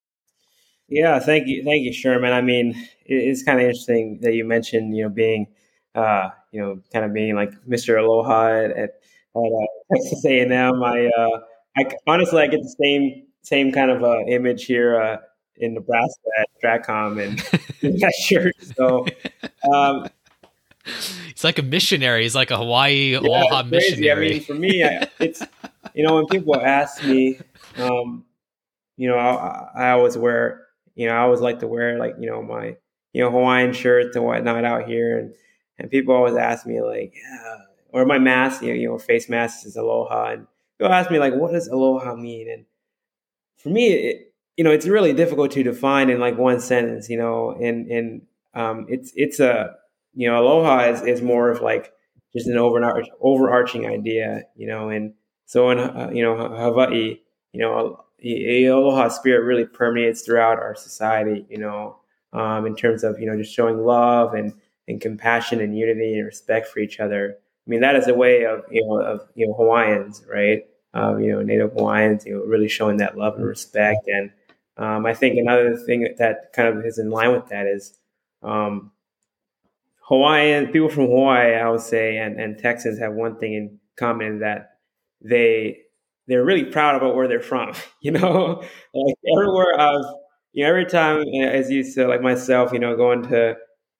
Yeah, 0.89 1.19
thank 1.19 1.47
you, 1.47 1.65
thank 1.65 1.85
you, 1.85 1.93
Sherman. 1.93 2.33
I 2.33 2.41
mean, 2.41 2.75
it's 3.07 3.43
kind 3.43 3.59
of 3.59 3.65
interesting 3.65 4.19
that 4.23 4.35
you 4.35 4.45
mentioned, 4.45 4.95
you 4.97 5.05
know, 5.05 5.09
being, 5.09 5.47
uh, 5.95 6.31
you 6.53 6.61
know, 6.61 6.81
kind 6.93 7.05
of 7.05 7.13
being 7.13 7.35
like 7.35 7.53
Mr. 7.67 7.99
Aloha 7.99 8.65
at, 8.65 8.71
at, 8.71 8.91
uh, 9.35 9.67
Texas 9.93 10.25
A&M. 10.27 10.83
I, 10.83 11.07
uh, 11.07 11.41
I 11.77 11.85
honestly, 12.07 12.43
I 12.43 12.47
get 12.47 12.61
the 12.61 12.77
same 12.81 13.27
same 13.43 13.73
kind 13.73 13.91
of 13.91 14.03
uh, 14.03 14.21
image 14.27 14.65
here 14.65 15.01
uh, 15.01 15.17
in 15.57 15.75
Nebraska 15.75 16.29
at 16.39 16.49
Stratcom 16.61 17.23
and 17.23 17.39
that 18.01 18.15
shirt. 18.15 18.55
So 18.77 19.07
um, 19.73 20.09
he's 20.85 21.45
like 21.45 21.59
a 21.59 21.63
missionary. 21.63 22.23
He's 22.23 22.35
like 22.35 22.51
a 22.51 22.57
Hawaii 22.57 23.15
Aloha 23.15 23.63
missionary. 23.65 24.27
I 24.27 24.33
mean, 24.35 24.43
for 24.43 24.55
me, 24.55 24.85
I, 24.85 25.09
it's 25.21 25.43
you 25.95 26.05
know 26.05 26.17
when 26.17 26.27
people 26.27 26.57
ask 26.57 27.05
me, 27.05 27.39
um, 27.77 28.25
you 28.97 29.09
know, 29.09 29.17
I, 29.17 29.71
I, 29.75 29.91
always 29.91 30.17
wear, 30.17 30.67
you 30.95 31.07
know, 31.07 31.15
I 31.15 31.19
always 31.19 31.41
like 31.41 31.61
to 31.61 31.67
wear 31.67 31.99
like 31.99 32.17
you 32.19 32.29
know 32.29 32.43
my 32.43 32.77
you 33.13 33.23
know 33.23 33.31
Hawaiian 33.31 33.73
shirts 33.73 34.17
and 34.17 34.25
whatnot 34.25 34.65
out 34.65 34.87
here, 34.87 35.19
and 35.19 35.35
and 35.79 35.91
people 35.91 36.15
always 36.15 36.37
ask 36.37 36.67
me 36.67 36.81
like, 36.81 37.15
yeah, 37.15 37.57
or 37.91 38.05
my 38.05 38.19
mask, 38.19 38.63
you 38.63 38.69
know, 38.69 38.75
you 38.75 38.89
know, 38.89 38.99
face 38.99 39.29
mask 39.29 39.67
is 39.67 39.77
Aloha, 39.77 40.33
and 40.33 40.47
people 40.79 40.93
ask 40.93 41.11
me 41.11 41.19
like, 41.19 41.35
what 41.35 41.53
does 41.53 41.69
Aloha 41.69 42.15
mean? 42.15 42.51
And 42.51 42.65
for 43.57 43.71
me, 43.71 43.93
it, 43.93 44.34
you 44.57 44.65
know, 44.65 44.71
it's 44.71 44.87
really 44.87 45.13
difficult 45.13 45.51
to 45.53 45.63
define 45.63 46.11
in 46.11 46.21
like 46.21 46.39
one 46.39 46.61
sentence, 46.61 47.09
you 47.09 47.17
know, 47.17 47.51
and, 47.51 47.91
and, 47.91 48.23
um, 48.55 48.87
it's, 48.89 49.13
it's 49.17 49.41
a, 49.41 49.75
you 50.15 50.29
know, 50.29 50.41
aloha 50.41 50.91
is, 50.91 51.03
is 51.03 51.23
more 51.23 51.51
of 51.51 51.61
like 51.61 51.93
just 52.33 52.47
an 52.47 52.57
overarch, 52.57 53.07
overarching 53.21 53.87
idea, 53.87 54.43
you 54.55 54.67
know, 54.67 54.91
and 54.91 55.15
so 55.47 55.71
in, 55.71 55.79
uh, 55.79 56.11
you 56.13 56.23
know, 56.23 56.37
Hawaii, 56.37 57.19
you 57.53 57.61
know, 57.61 58.05
aloha 58.25 59.09
spirit 59.09 59.45
really 59.45 59.67
permeates 59.67 60.23
throughout 60.23 60.59
our 60.59 60.75
society, 60.77 61.45
you 61.49 61.59
know, 61.59 61.97
um, 62.33 62.65
in 62.65 62.77
terms 62.77 63.03
of, 63.03 63.19
you 63.19 63.27
know, 63.27 63.37
just 63.37 63.53
showing 63.53 63.79
love 63.85 64.35
and, 64.35 64.53
and 64.87 65.01
compassion 65.01 65.61
and 65.61 65.77
unity 65.77 66.15
and 66.15 66.27
respect 66.27 66.69
for 66.69 66.79
each 66.79 67.01
other. 67.01 67.37
I 67.67 67.71
mean, 67.71 67.81
that 67.81 67.97
is 67.97 68.07
a 68.07 68.15
way 68.15 68.45
of, 68.45 68.63
you 68.71 68.87
know, 68.87 69.01
of, 69.01 69.21
you 69.35 69.47
know, 69.49 69.55
Hawaiians, 69.55 70.25
right? 70.33 70.63
Um, 70.93 71.19
you 71.19 71.33
know, 71.33 71.43
Native 71.43 71.73
Hawaiians, 71.73 72.25
you 72.25 72.35
know, 72.37 72.45
really 72.45 72.69
showing 72.69 72.99
that 72.99 73.19
love 73.19 73.35
and 73.35 73.45
respect 73.45 74.07
and, 74.07 74.31
um, 74.77 75.07
I 75.07 75.15
think 75.15 75.39
another 75.39 75.77
thing 75.77 76.09
that 76.19 76.53
kind 76.53 76.69
of 76.69 76.85
is 76.85 76.99
in 76.99 77.11
line 77.11 77.33
with 77.33 77.49
that 77.49 77.67
is 77.67 77.99
um, 78.43 78.91
Hawaiian 80.03 80.67
people 80.69 80.89
from 80.89 81.07
Hawaii, 81.07 81.55
I 81.55 81.69
would 81.71 81.81
say, 81.81 82.19
and, 82.19 82.39
and 82.39 82.59
Texans 82.59 82.99
have 82.99 83.15
one 83.15 83.37
thing 83.39 83.55
in 83.55 83.79
common 83.97 84.41
that 84.41 84.79
they 85.21 85.79
they're 86.27 86.45
really 86.45 86.65
proud 86.65 86.97
about 86.97 87.15
where 87.17 87.29
they're 87.29 87.41
from. 87.41 87.73
You 88.01 88.13
know, 88.13 88.63
like 88.93 89.15
everywhere 89.35 89.81
I've 89.81 90.05
you 90.53 90.65
know 90.65 90.69
every 90.69 90.85
time 90.87 91.25
as 91.43 91.71
you 91.71 91.83
said, 91.83 92.09
like 92.09 92.21
myself, 92.21 92.71
you 92.73 92.79
know, 92.79 92.95
going 92.97 93.23
to 93.29 93.57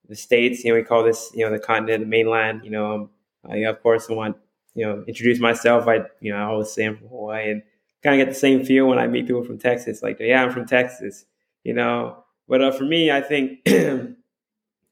the 0.07 0.15
states, 0.15 0.63
you 0.63 0.71
know, 0.71 0.77
we 0.77 0.83
call 0.83 1.03
this 1.03 1.31
you 1.33 1.43
know 1.43 1.51
the 1.51 1.59
continent, 1.59 2.03
the 2.03 2.07
mainland. 2.07 2.61
You 2.63 2.69
know, 2.71 2.93
um, 2.93 3.09
I 3.49 3.57
of 3.65 3.81
course 3.81 4.07
I 4.09 4.13
want 4.13 4.37
you 4.75 4.85
know 4.85 5.03
introduce 5.07 5.39
myself. 5.39 5.87
I 5.87 6.01
you 6.21 6.31
know 6.33 6.37
I 6.37 6.43
always 6.43 6.71
say 6.71 6.85
I'm 6.85 6.97
from 6.97 7.07
Hawaii 7.07 7.49
and 7.51 7.63
kind 8.05 8.21
of 8.21 8.25
get 8.25 8.33
the 8.33 8.39
same 8.39 8.63
feel 8.63 8.87
when 8.87 8.99
I 8.99 9.07
meet 9.07 9.27
people 9.27 9.43
from 9.43 9.59
Texas. 9.59 10.03
Like, 10.03 10.17
yeah, 10.19 10.43
I'm 10.43 10.51
from 10.51 10.67
Texas, 10.67 11.25
you 11.65 11.73
know. 11.73 12.23
But 12.47 12.61
uh, 12.63 12.71
for 12.71 12.85
me, 12.85 13.11
I 13.11 13.21
think 13.21 13.59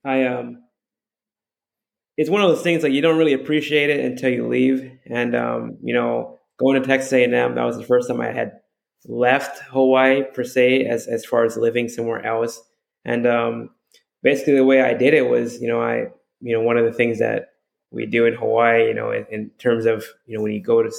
I 0.06 0.26
um, 0.26 0.64
it's 2.18 2.30
one 2.30 2.42
of 2.42 2.50
those 2.50 2.62
things 2.64 2.84
like 2.84 2.94
you 2.94 3.02
don't 3.02 3.18
really 3.18 3.34
appreciate 3.34 3.90
it 3.90 4.04
until 4.04 4.30
you 4.32 4.48
leave. 4.48 4.92
And 5.08 5.36
um, 5.36 5.78
you 5.84 5.94
know, 5.94 6.40
going 6.58 6.82
to 6.82 6.88
Texas 6.88 7.14
A&M, 7.14 7.56
that 7.56 7.64
was 7.64 7.78
the 7.78 7.84
first 7.86 8.08
time 8.08 8.22
I 8.22 8.32
had 8.32 8.60
left 9.06 9.60
Hawaii 9.64 10.24
per 10.24 10.44
se, 10.44 10.86
as 10.86 11.08
as 11.08 11.26
far 11.26 11.46
as 11.46 11.58
living 11.58 11.90
somewhere 11.90 12.26
else. 12.26 12.62
And 13.06 13.28
um, 13.28 13.70
basically, 14.22 14.56
the 14.56 14.66
way 14.66 14.82
I 14.82 14.94
did 14.94 15.14
it 15.14 15.30
was, 15.30 15.62
you 15.62 15.68
know, 15.68 15.82
I 15.82 16.08
you 16.42 16.54
know 16.56 16.62
one 16.62 16.78
of 16.78 16.86
the 16.86 16.94
things 16.94 17.20
that 17.20 17.50
we 17.92 18.06
do 18.06 18.26
in 18.26 18.34
Hawaii, 18.34 18.88
you 18.88 18.94
know, 18.94 19.12
in, 19.12 19.26
in 19.32 19.50
terms 19.60 19.86
of 19.86 20.06
you 20.26 20.38
know 20.38 20.44
when 20.44 20.54
you 20.54 20.62
go 20.62 20.84
to 20.84 20.92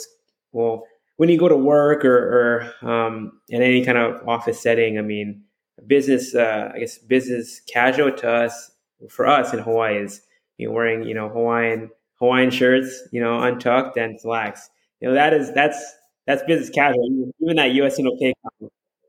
well 0.53 0.85
when 1.17 1.29
you 1.29 1.39
go 1.39 1.49
to 1.49 1.57
work 1.57 2.05
or, 2.05 2.71
or 2.83 2.89
um, 2.91 3.41
in 3.49 3.63
any 3.63 3.85
kind 3.85 3.99
of 3.99 4.27
office 4.29 4.61
setting, 4.61 4.99
I 4.99 5.03
mean, 5.03 5.45
business, 5.87 6.35
uh, 6.35 6.73
I 6.75 6.81
guess 6.81 6.99
business 6.99 7.61
casual 7.73 8.13
to 8.13 8.31
us, 8.31 8.71
for 9.11 9.27
us 9.27 9.53
in 9.53 9.61
Hawaii 9.61 9.99
is, 9.99 10.21
you 10.59 10.69
know, 10.69 10.75
wearing, 10.75 11.05
you 11.05 11.15
know, 11.15 11.29
Hawaiian, 11.29 11.91
Hawaiian 12.19 12.51
shirts, 12.51 13.09
you 13.13 13.21
know, 13.21 13.41
untucked 13.41 13.97
and 13.97 14.21
slacks. 14.21 14.71
You 15.01 15.09
know, 15.09 15.15
that 15.15 15.35
is, 15.35 15.53
that's, 15.53 15.79
that's 16.27 16.43
business 16.45 16.71
casual. 16.71 17.33
Even 17.41 17.57
that 17.57 17.73
USNOK, 17.73 18.33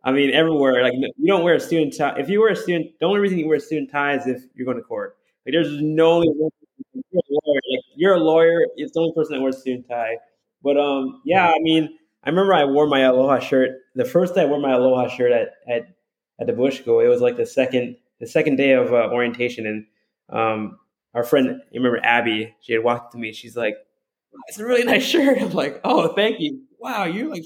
I 0.04 0.12
mean, 0.12 0.32
everywhere, 0.32 0.84
like 0.84 0.94
you 0.94 1.28
don't 1.28 1.44
wear 1.44 1.56
a 1.56 1.60
student 1.60 1.96
tie. 1.98 2.16
If 2.20 2.30
you 2.30 2.40
wear 2.40 2.52
a 2.52 2.56
student, 2.56 2.92
the 3.00 3.06
only 3.08 3.20
reason 3.20 3.40
you 3.40 3.48
wear 3.48 3.58
a 3.58 3.62
student 3.62 3.92
tie 3.92 4.16
is 4.16 4.28
if 4.28 4.44
you're 4.54 4.66
going 4.66 4.78
to 4.78 4.84
court. 4.84 5.18
Like 5.46 5.54
there's 5.54 5.82
no, 5.82 6.22
you're 6.22 6.34
a 6.34 7.32
lawyer. 7.32 7.62
Like, 7.72 7.84
you're 7.96 8.14
a 8.16 8.20
lawyer. 8.20 8.66
It's 8.76 8.94
the 8.94 9.00
only 9.00 9.14
person 9.16 9.36
that 9.36 9.42
wears 9.42 9.56
a 9.56 9.60
student 9.62 9.88
tie. 9.90 10.18
But 10.66 10.80
um, 10.80 11.22
yeah, 11.26 11.50
I 11.50 11.60
mean, 11.62 12.00
I 12.26 12.32
remember 12.32 12.56
I 12.56 12.66
wore 12.66 12.88
my 12.88 13.02
Aloha 13.02 13.40
shirt 13.40 13.72
the 13.96 14.06
first 14.06 14.36
day 14.36 14.44
I 14.44 14.48
wore 14.48 14.62
my 14.62 14.74
Aloha 14.74 15.10
shirt 15.10 15.34
at 15.34 15.50
at, 15.70 15.84
at 16.42 16.48
the 16.48 16.54
Bush 16.54 16.80
School. 16.82 17.02
It 17.02 17.10
was 17.10 17.22
like 17.22 17.38
the 17.38 17.48
second 17.48 17.98
the 18.22 18.28
second 18.28 18.58
day 18.58 18.74
of 18.74 18.94
uh, 18.94 19.10
orientation, 19.14 19.68
and 19.68 19.88
um, 20.32 20.80
our 21.16 21.24
friend, 21.26 21.62
you 21.72 21.82
remember 21.82 22.06
Abby? 22.06 22.56
She 22.62 22.74
had 22.74 22.84
walked 22.84 23.14
to 23.14 23.20
me. 23.20 23.34
She's 23.34 23.58
like, 23.58 23.76
"It's 24.48 24.60
a 24.60 24.66
really 24.66 24.84
nice 24.94 25.04
shirt." 25.04 25.42
I'm 25.42 25.52
like, 25.54 25.82
"Oh, 25.84 26.10
thank 26.16 26.40
you. 26.42 26.62
Wow, 26.80 27.06
you 27.06 27.30
like, 27.32 27.44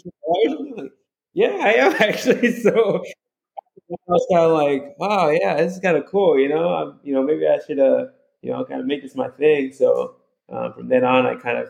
like 0.77 0.91
yeah, 1.33 1.57
I 1.61 1.73
am 1.75 1.93
actually." 1.99 2.53
So 2.61 3.03
I 3.91 3.95
was 4.07 4.27
kind 4.31 4.45
of 4.45 4.51
like, 4.53 4.95
"Wow, 4.99 5.29
yeah, 5.29 5.55
this 5.57 5.73
is 5.73 5.79
kind 5.79 5.97
of 5.97 6.05
cool." 6.05 6.39
You 6.39 6.49
know, 6.49 6.69
I'm, 6.73 6.99
you 7.03 7.13
know, 7.13 7.23
maybe 7.23 7.47
I 7.47 7.59
should, 7.65 7.79
uh, 7.79 8.07
you 8.41 8.51
know, 8.51 8.63
kind 8.65 8.81
of 8.81 8.87
make 8.87 9.01
this 9.01 9.15
my 9.15 9.29
thing. 9.29 9.71
So 9.73 10.15
um, 10.49 10.73
from 10.73 10.89
then 10.89 11.03
on, 11.03 11.25
I 11.25 11.35
kind 11.35 11.57
of 11.57 11.69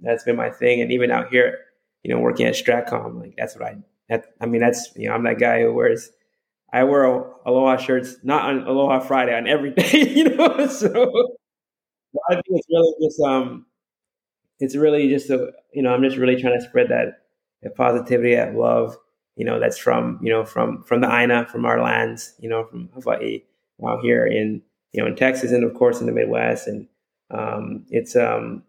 that's 0.00 0.24
been 0.24 0.36
my 0.36 0.50
thing. 0.50 0.80
And 0.80 0.92
even 0.92 1.10
out 1.10 1.30
here, 1.30 1.58
you 2.02 2.14
know, 2.14 2.20
working 2.20 2.46
at 2.46 2.54
Stratcom, 2.54 3.20
like 3.20 3.34
that's 3.36 3.56
what 3.56 3.66
I 3.68 3.76
that, 4.08 4.26
I 4.40 4.46
mean, 4.46 4.60
that's 4.60 4.90
you 4.96 5.08
know, 5.08 5.14
I'm 5.14 5.24
that 5.24 5.38
guy 5.38 5.62
who 5.62 5.72
wears 5.72 6.10
I 6.72 6.84
wear 6.84 7.04
Aloha 7.04 7.76
shirts 7.78 8.16
not 8.22 8.44
on 8.44 8.62
Aloha 8.66 9.00
Friday 9.00 9.34
on 9.36 9.48
every 9.48 9.70
day, 9.74 10.08
you 10.14 10.24
know. 10.36 10.66
So 10.68 11.38
I 12.28 12.34
think 12.34 12.44
it's 12.48 12.66
really 12.70 12.94
just 13.02 13.20
um, 13.20 13.66
it's 14.58 14.76
really 14.76 15.08
just 15.08 15.30
a 15.30 15.52
you 15.72 15.82
know, 15.82 15.92
I'm 15.94 16.02
just 16.02 16.16
really 16.16 16.40
trying 16.40 16.58
to 16.58 16.66
spread 16.66 16.88
that, 16.88 17.22
that 17.62 17.76
positivity, 17.76 18.34
that 18.34 18.54
love, 18.54 18.96
you 19.36 19.44
know, 19.44 19.60
that's 19.60 19.78
from 19.78 20.18
you 20.22 20.30
know 20.30 20.44
from 20.44 20.82
from 20.84 21.00
the 21.00 21.08
Aina, 21.14 21.46
from 21.46 21.64
our 21.64 21.82
lands, 21.82 22.34
you 22.38 22.48
know, 22.48 22.64
from 22.64 22.88
Hawaii 22.94 23.42
out 23.86 24.00
here 24.02 24.26
in 24.26 24.62
you 24.92 25.02
know 25.02 25.08
in 25.08 25.16
Texas 25.16 25.52
and 25.52 25.64
of 25.64 25.74
course 25.74 26.00
in 26.00 26.06
the 26.06 26.12
Midwest, 26.12 26.66
and 26.68 26.88
um, 27.30 27.86
it's 27.90 28.16
um, 28.16 28.62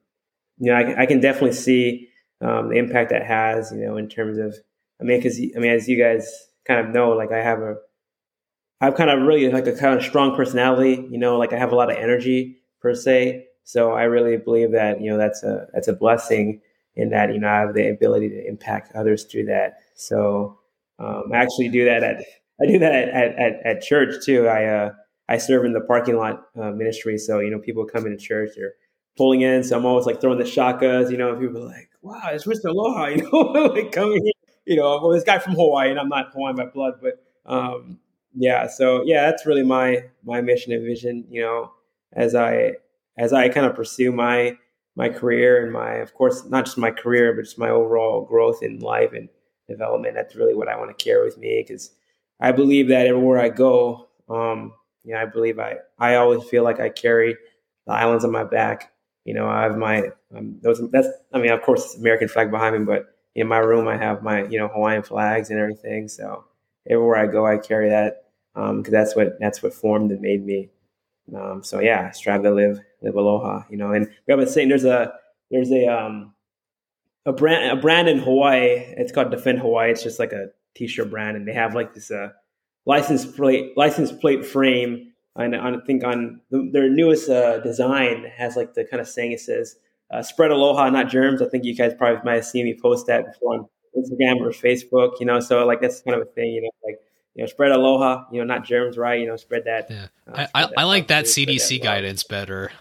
you 0.61 0.71
know, 0.71 0.77
I, 0.77 1.01
I 1.01 1.05
can 1.07 1.19
definitely 1.19 1.53
see 1.53 2.07
um, 2.39 2.69
the 2.69 2.75
impact 2.75 3.09
that 3.09 3.25
has, 3.25 3.71
you 3.71 3.83
know, 3.83 3.97
in 3.97 4.07
terms 4.07 4.37
of, 4.37 4.55
I 5.01 5.03
mean, 5.03 5.17
because 5.17 5.39
I 5.39 5.59
mean, 5.59 5.71
as 5.71 5.87
you 5.87 5.97
guys 5.97 6.31
kind 6.67 6.79
of 6.79 6.93
know, 6.93 7.09
like 7.09 7.31
I 7.31 7.39
have 7.39 7.59
a, 7.59 7.77
I've 8.79 8.93
kind 8.93 9.09
of 9.09 9.23
really 9.23 9.51
like 9.51 9.65
a 9.65 9.75
kind 9.75 9.97
of 9.97 10.05
strong 10.05 10.35
personality, 10.35 11.07
you 11.09 11.17
know, 11.17 11.39
like 11.39 11.51
I 11.51 11.57
have 11.57 11.71
a 11.71 11.75
lot 11.75 11.91
of 11.91 11.97
energy 11.97 12.61
per 12.79 12.93
se. 12.93 13.47
So 13.63 13.93
I 13.93 14.03
really 14.03 14.37
believe 14.37 14.71
that, 14.73 15.01
you 15.01 15.09
know, 15.09 15.17
that's 15.17 15.41
a, 15.41 15.65
that's 15.73 15.87
a 15.87 15.93
blessing 15.93 16.61
in 16.95 17.09
that, 17.09 17.33
you 17.33 17.39
know, 17.39 17.47
I 17.47 17.59
have 17.61 17.73
the 17.73 17.89
ability 17.89 18.29
to 18.29 18.47
impact 18.47 18.95
others 18.95 19.23
through 19.23 19.45
that. 19.45 19.79
So 19.95 20.59
um, 20.99 21.31
I 21.33 21.37
actually 21.37 21.69
do 21.69 21.85
that 21.85 22.03
at, 22.03 22.17
I 22.61 22.67
do 22.67 22.77
that 22.77 22.93
at, 22.93 23.39
at, 23.39 23.65
at 23.65 23.81
church 23.81 24.23
too. 24.23 24.47
I, 24.47 24.65
uh, 24.65 24.91
I 25.27 25.37
serve 25.39 25.65
in 25.65 25.73
the 25.73 25.81
parking 25.81 26.17
lot 26.17 26.43
uh, 26.55 26.69
ministry. 26.69 27.17
So, 27.17 27.39
you 27.39 27.49
know, 27.49 27.57
people 27.57 27.85
come 27.85 28.05
into 28.05 28.17
church, 28.17 28.51
they're 28.55 28.73
pulling 29.17 29.41
in. 29.41 29.63
So 29.63 29.77
I'm 29.77 29.85
always 29.85 30.05
like 30.05 30.21
throwing 30.21 30.37
the 30.39 30.43
shakas, 30.43 31.11
you 31.11 31.17
know, 31.17 31.35
people 31.35 31.63
are 31.63 31.67
like, 31.67 31.89
wow, 32.01 32.29
it's 32.31 32.45
Mr. 32.45 32.65
Aloha, 32.65 33.05
you 33.07 33.29
know, 33.31 33.39
like 33.65 33.91
coming 33.91 34.23
here, 34.23 34.33
you 34.65 34.75
know, 34.75 34.99
well, 35.01 35.09
this 35.11 35.23
guy 35.23 35.39
from 35.39 35.53
Hawaii, 35.53 35.89
and 35.89 35.99
I'm 35.99 36.09
not 36.09 36.33
Hawaiian 36.33 36.55
by 36.55 36.65
blood, 36.65 36.95
but 37.01 37.23
um, 37.45 37.99
yeah, 38.33 38.67
so 38.67 39.03
yeah, 39.03 39.29
that's 39.29 39.45
really 39.45 39.63
my 39.63 40.05
my 40.23 40.41
mission 40.41 40.73
and 40.73 40.85
vision, 40.85 41.25
you 41.29 41.41
know, 41.41 41.71
as 42.13 42.35
I 42.35 42.73
as 43.17 43.33
I 43.33 43.49
kind 43.49 43.65
of 43.65 43.75
pursue 43.75 44.11
my 44.11 44.57
my 44.95 45.09
career 45.09 45.63
and 45.63 45.71
my, 45.71 45.95
of 45.95 46.13
course, 46.13 46.45
not 46.45 46.65
just 46.65 46.77
my 46.77 46.91
career, 46.91 47.33
but 47.33 47.43
just 47.43 47.57
my 47.57 47.69
overall 47.69 48.25
growth 48.25 48.61
in 48.61 48.79
life 48.79 49.13
and 49.13 49.29
development. 49.67 50.15
That's 50.15 50.35
really 50.35 50.53
what 50.53 50.67
I 50.67 50.77
want 50.77 50.95
to 50.97 51.03
carry 51.03 51.23
with 51.23 51.37
me 51.37 51.63
because 51.65 51.91
I 52.39 52.51
believe 52.51 52.89
that 52.89 53.07
everywhere 53.07 53.39
I 53.39 53.49
go, 53.49 54.09
um, 54.29 54.73
you 55.03 55.13
know, 55.13 55.21
I 55.21 55.25
believe 55.25 55.59
I 55.59 55.77
I 55.97 56.15
always 56.15 56.43
feel 56.43 56.63
like 56.63 56.79
I 56.79 56.89
carry 56.89 57.35
the 57.87 57.93
islands 57.93 58.25
on 58.25 58.31
my 58.31 58.43
back 58.43 58.90
you 59.25 59.33
know, 59.33 59.47
I 59.47 59.63
have 59.63 59.77
my 59.77 60.09
um, 60.35 60.57
those. 60.61 60.81
That's 60.91 61.07
I 61.33 61.39
mean, 61.39 61.51
of 61.51 61.61
course, 61.61 61.95
American 61.95 62.27
flag 62.27 62.51
behind 62.51 62.77
me, 62.77 62.85
but 62.85 63.15
in 63.35 63.47
my 63.47 63.59
room 63.59 63.87
I 63.87 63.97
have 63.97 64.23
my 64.23 64.45
you 64.45 64.57
know 64.57 64.67
Hawaiian 64.67 65.03
flags 65.03 65.49
and 65.49 65.59
everything. 65.59 66.07
So 66.07 66.45
everywhere 66.89 67.17
I 67.17 67.27
go, 67.27 67.45
I 67.45 67.57
carry 67.57 67.89
that 67.89 68.25
because 68.53 68.69
um, 68.69 68.83
that's 68.83 69.15
what 69.15 69.39
that's 69.39 69.61
what 69.61 69.73
formed 69.73 70.11
and 70.11 70.21
made 70.21 70.45
me. 70.45 70.69
Um, 71.35 71.63
so 71.63 71.79
yeah, 71.79 72.11
strive 72.11 72.43
to 72.43 72.51
live 72.51 72.79
live 73.01 73.15
aloha. 73.15 73.63
You 73.69 73.77
know, 73.77 73.91
and 73.91 74.07
we 74.27 74.31
have 74.31 74.39
a 74.39 74.47
saying. 74.47 74.69
There's 74.69 74.85
a 74.85 75.13
there's 75.49 75.71
a 75.71 75.87
um 75.87 76.33
a 77.25 77.31
brand 77.31 77.77
a 77.77 77.81
brand 77.81 78.09
in 78.09 78.19
Hawaii. 78.19 78.83
It's 78.97 79.11
called 79.11 79.31
Defend 79.31 79.59
Hawaii. 79.59 79.91
It's 79.91 80.03
just 80.03 80.19
like 80.19 80.33
a 80.33 80.47
t-shirt 80.75 81.09
brand, 81.09 81.37
and 81.37 81.47
they 81.47 81.53
have 81.53 81.75
like 81.75 81.93
this 81.93 82.09
uh 82.11 82.29
license 82.85 83.25
plate 83.25 83.77
license 83.77 84.11
plate 84.11 84.45
frame 84.45 85.10
on 85.35 85.55
I 85.55 85.77
think 85.85 86.03
on 86.03 86.41
the, 86.49 86.69
their 86.71 86.89
newest 86.89 87.29
uh, 87.29 87.59
design 87.59 88.25
has 88.35 88.55
like 88.55 88.73
the 88.73 88.83
kind 88.83 88.99
of 88.99 89.07
saying 89.07 89.31
it 89.31 89.39
says 89.39 89.77
uh, 90.11 90.21
"spread 90.21 90.51
aloha, 90.51 90.89
not 90.89 91.07
germs." 91.07 91.41
I 91.41 91.47
think 91.47 91.63
you 91.63 91.75
guys 91.75 91.93
probably 91.93 92.21
might 92.23 92.35
have 92.35 92.45
seen 92.45 92.65
me 92.65 92.77
post 92.79 93.07
that 93.07 93.25
before 93.25 93.53
on 93.55 93.67
Instagram 93.97 94.41
or 94.41 94.51
Facebook. 94.51 95.19
You 95.19 95.25
know, 95.25 95.39
so 95.39 95.65
like 95.65 95.81
that's 95.81 96.01
kind 96.01 96.19
of 96.19 96.27
a 96.27 96.31
thing. 96.31 96.51
You 96.51 96.63
know, 96.63 96.69
like 96.83 96.99
you 97.35 97.43
know, 97.43 97.47
spread 97.47 97.71
aloha. 97.71 98.25
You 98.31 98.39
know, 98.39 98.53
not 98.53 98.65
germs, 98.65 98.97
right? 98.97 99.19
You 99.19 99.27
know, 99.27 99.37
spread 99.37 99.65
that. 99.65 99.89
Yeah, 99.89 100.07
uh, 100.27 100.47
I, 100.53 100.63
I, 100.63 100.65
that 100.65 100.73
I 100.77 100.83
like 100.83 101.07
that 101.07 101.25
CDC 101.25 101.79
that 101.79 101.83
guidance 101.83 102.23
better, 102.23 102.71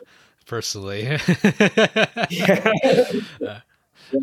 personally. 0.47 1.03
yeah. 2.31 2.73
Uh, 3.47 3.61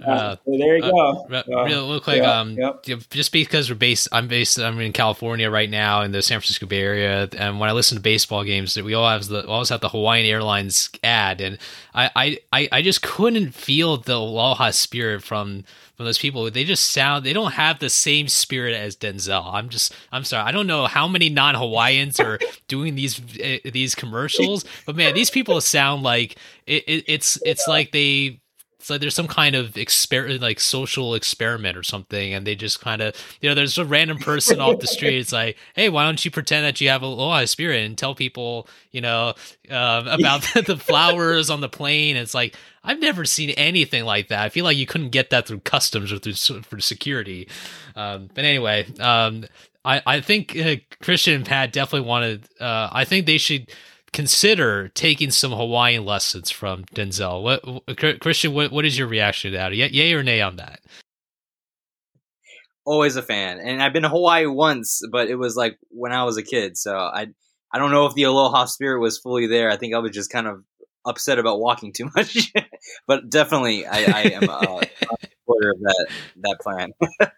uh, 0.06 0.36
there 0.46 0.78
you 0.78 0.84
uh, 0.84 0.92
go. 0.92 1.28
Uh, 1.32 1.64
real, 1.66 1.90
real 1.90 2.00
quick, 2.00 2.22
um, 2.24 2.52
yep. 2.52 2.84
just 3.10 3.32
because 3.32 3.70
we're 3.70 3.76
based, 3.76 4.08
I'm 4.12 4.28
based, 4.28 4.60
I'm 4.60 4.80
in 4.80 4.94
California 4.94 5.50
right 5.50 5.70
now 5.70 6.02
in 6.02 6.12
the 6.12 6.22
San 6.22 6.40
Francisco 6.40 6.66
Bay 6.66 6.82
Area, 6.82 7.30
and 7.38 7.60
when 7.60 7.70
I 7.70 7.74
listen 7.74 7.98
to 7.98 8.02
baseball 8.02 8.44
games, 8.44 8.76
we 8.76 8.94
all 8.94 9.10
have 9.10 9.28
the 9.28 9.48
always 9.48 9.70
have 9.70 9.82
the 9.82 9.90
Hawaiian 9.90 10.26
Airlines 10.26 10.90
ad, 11.04 11.42
and 11.42 11.58
I, 11.94 12.40
I, 12.52 12.70
I 12.72 12.82
just 12.82 13.02
couldn't 13.02 13.54
feel 13.54 13.98
the 13.98 14.14
aloha 14.14 14.72
spirit 14.72 15.24
from 15.24 15.64
from 15.98 16.06
those 16.06 16.20
people. 16.20 16.50
They 16.50 16.64
just 16.64 16.92
sound, 16.92 17.26
they 17.26 17.34
don't 17.34 17.54
have 17.54 17.80
the 17.80 17.90
same 17.90 18.28
spirit 18.28 18.76
as 18.76 18.96
Denzel. 18.96 19.52
I'm 19.52 19.70
just, 19.70 19.94
I'm 20.12 20.24
sorry, 20.24 20.48
I 20.48 20.52
don't 20.52 20.68
know 20.68 20.86
how 20.86 21.08
many 21.08 21.30
non 21.30 21.56
Hawaiians 21.56 22.20
are 22.20 22.40
doing 22.68 22.96
these 22.96 23.20
uh, 23.20 23.58
these 23.66 23.96
commercials, 23.96 24.64
but 24.86 24.96
man, 24.96 25.16
these 25.16 25.32
people 25.32 25.60
sound 25.60 26.04
like 26.04 26.38
it, 26.68 26.84
it, 26.88 27.04
it's 27.08 27.40
it's 27.44 27.68
like 27.68 27.92
they 27.92 28.40
it's 28.88 28.90
like 28.90 29.02
there's 29.02 29.16
some 29.16 29.28
kind 29.28 29.54
of 29.54 29.72
exper- 29.72 30.40
like 30.40 30.62
social 30.62 31.14
experiment 31.14 31.76
or 31.76 31.84
something, 31.84 32.34
and 32.34 32.48
they 32.48 32.56
just 32.56 32.80
kind 32.80 33.02
of 33.02 33.14
you 33.42 33.50
know 33.50 33.54
there's 33.54 33.78
a 33.78 33.84
random 33.84 34.18
person 34.18 34.62
off 34.62 34.80
the 34.80 34.88
street. 34.88 35.18
It's 35.18 35.34
like, 35.34 35.58
hey, 35.76 35.90
why 35.90 36.06
don't 36.06 36.24
you 36.24 36.32
pretend 36.32 36.66
that 36.66 36.80
you 36.80 36.88
have 36.88 37.04
a 37.04 37.06
Aloha 37.06 37.44
spirit 37.46 37.86
and 37.86 37.98
tell 37.98 38.16
people 38.16 38.66
you 38.92 39.02
know 39.02 39.34
uh, 39.70 40.04
about 40.08 40.42
the 40.66 40.78
flowers 40.78 41.50
on 41.50 41.60
the 41.60 41.68
plane? 41.68 42.16
It's 42.16 42.34
like 42.34 42.56
I've 42.82 43.02
never 43.02 43.26
seen 43.26 43.50
anything 43.52 44.06
like 44.06 44.30
that. 44.30 44.40
I 44.40 44.48
feel 44.48 44.64
like 44.64 44.78
you 44.78 44.86
couldn't 44.86 45.10
get 45.10 45.32
that 45.32 45.48
through 45.48 45.60
customs 45.60 46.14
or 46.14 46.18
through 46.18 46.62
for 46.62 46.80
security. 46.80 47.50
Um, 47.98 48.30
but 48.34 48.46
anyway, 48.46 48.88
um, 49.02 49.44
I 49.84 50.02
I 50.06 50.22
think 50.22 50.58
uh, 50.58 50.76
Christian 51.02 51.34
and 51.34 51.46
Pat 51.46 51.74
definitely 51.74 52.08
wanted. 52.08 52.48
Uh, 52.58 52.88
I 52.90 53.04
think 53.04 53.26
they 53.26 53.38
should 53.38 53.70
consider 54.18 54.88
taking 54.96 55.30
some 55.30 55.52
Hawaiian 55.52 56.04
lessons 56.04 56.50
from 56.50 56.86
Denzel. 56.86 57.44
What 57.44 58.20
Christian? 58.20 58.52
What, 58.52 58.72
what 58.72 58.84
is 58.84 58.98
your 58.98 59.08
reaction 59.08 59.52
to 59.52 59.58
that? 59.58 59.76
Yay 59.76 60.12
or 60.12 60.24
nay 60.24 60.42
on 60.42 60.56
that? 60.56 60.80
Always 62.84 63.16
a 63.16 63.22
fan, 63.22 63.60
and 63.60 63.80
I've 63.80 63.94
been 63.94 64.02
to 64.02 64.10
Hawaii 64.10 64.48
once, 64.48 65.04
but 65.12 65.30
it 65.30 65.36
was 65.36 65.56
like 65.56 65.78
when 65.90 66.14
I 66.14 66.24
was 66.24 66.36
a 66.36 66.42
kid. 66.42 66.78
So 66.78 66.98
I 66.98 67.28
I 67.72 67.78
don't 67.78 67.92
know 67.92 68.08
if 68.08 68.16
the 68.16 68.24
aloha 68.24 68.66
spirit 68.66 69.02
was 69.02 69.20
fully 69.20 69.46
there. 69.46 69.70
I 69.70 69.78
think 69.78 69.94
I 69.94 70.00
was 70.00 70.14
just 70.14 70.32
kind 70.32 70.48
of 70.48 70.64
upset 71.06 71.38
about 71.38 71.60
walking 71.60 71.94
too 71.94 72.10
much, 72.16 72.52
but 73.06 73.30
definitely 73.30 73.86
I, 73.86 74.00
I 74.00 74.22
am 74.32 74.50
a, 74.50 74.82
a 74.82 75.18
supporter 75.30 75.70
of 75.74 75.80
that 75.82 76.08
that 76.38 76.58
plan. 76.60 76.92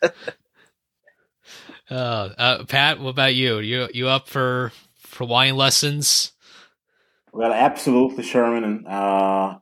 uh, 1.91 2.29
uh, 2.37 2.63
Pat, 2.63 3.01
what 3.01 3.09
about 3.09 3.35
you? 3.35 3.59
You 3.59 3.89
you 3.93 4.07
up 4.07 4.29
for, 4.29 4.71
for 4.97 5.25
Hawaiian 5.25 5.57
lessons? 5.57 6.31
Well, 7.31 7.53
absolutely, 7.53 8.23
Sherman. 8.23 8.63
And 8.63 8.87
uh, 8.87 9.59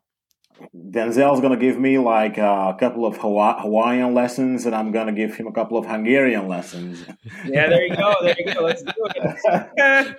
Denzel's 0.76 1.42
going 1.42 1.58
to 1.58 1.60
give 1.60 1.80
me 1.80 1.98
like 1.98 2.38
uh, 2.38 2.74
a 2.76 2.80
couple 2.80 3.06
of 3.06 3.18
Hawa- 3.18 3.62
Hawaiian 3.62 4.14
lessons, 4.14 4.66
and 4.66 4.76
I'm 4.76 4.92
going 4.92 5.08
to 5.08 5.14
give 5.14 5.36
him 5.36 5.48
a 5.48 5.52
couple 5.52 5.78
of 5.78 5.86
Hungarian 5.86 6.48
lessons. 6.48 7.06
yeah, 7.46 7.70
there 7.70 7.86
you 7.86 7.96
go. 7.96 8.14
There 8.22 8.36
you 8.38 8.54
go. 8.54 8.62
Let's 8.62 8.84
do 8.84 8.94
it. 8.96 10.18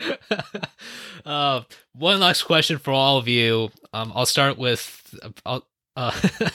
uh, 1.26 1.62
one 1.94 2.20
last 2.20 2.42
question 2.42 2.78
for 2.78 2.92
all 2.92 3.18
of 3.18 3.28
you. 3.28 3.70
Um, 3.92 4.12
I'll 4.14 4.26
start 4.26 4.58
with 4.58 5.14
I'll, 5.44 5.66
uh, 5.96 6.18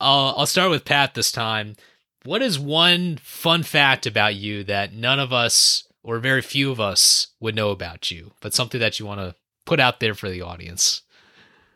I'll 0.00 0.34
I'll 0.38 0.46
start 0.46 0.70
with 0.70 0.84
Pat 0.84 1.14
this 1.14 1.32
time. 1.32 1.76
What 2.24 2.42
is 2.42 2.58
one 2.58 3.18
fun 3.20 3.62
fact 3.62 4.06
about 4.06 4.36
you 4.36 4.62
that 4.64 4.92
none 4.92 5.18
of 5.18 5.32
us 5.32 5.88
or 6.04 6.18
very 6.18 6.42
few 6.42 6.70
of 6.70 6.80
us 6.80 7.28
would 7.40 7.54
know 7.54 7.70
about 7.70 8.10
you, 8.10 8.32
but 8.40 8.54
something 8.54 8.80
that 8.80 8.98
you 8.98 9.06
want 9.06 9.20
to 9.20 9.34
put 9.64 9.80
out 9.80 10.00
there 10.00 10.14
for 10.14 10.28
the 10.28 10.42
audience? 10.42 11.02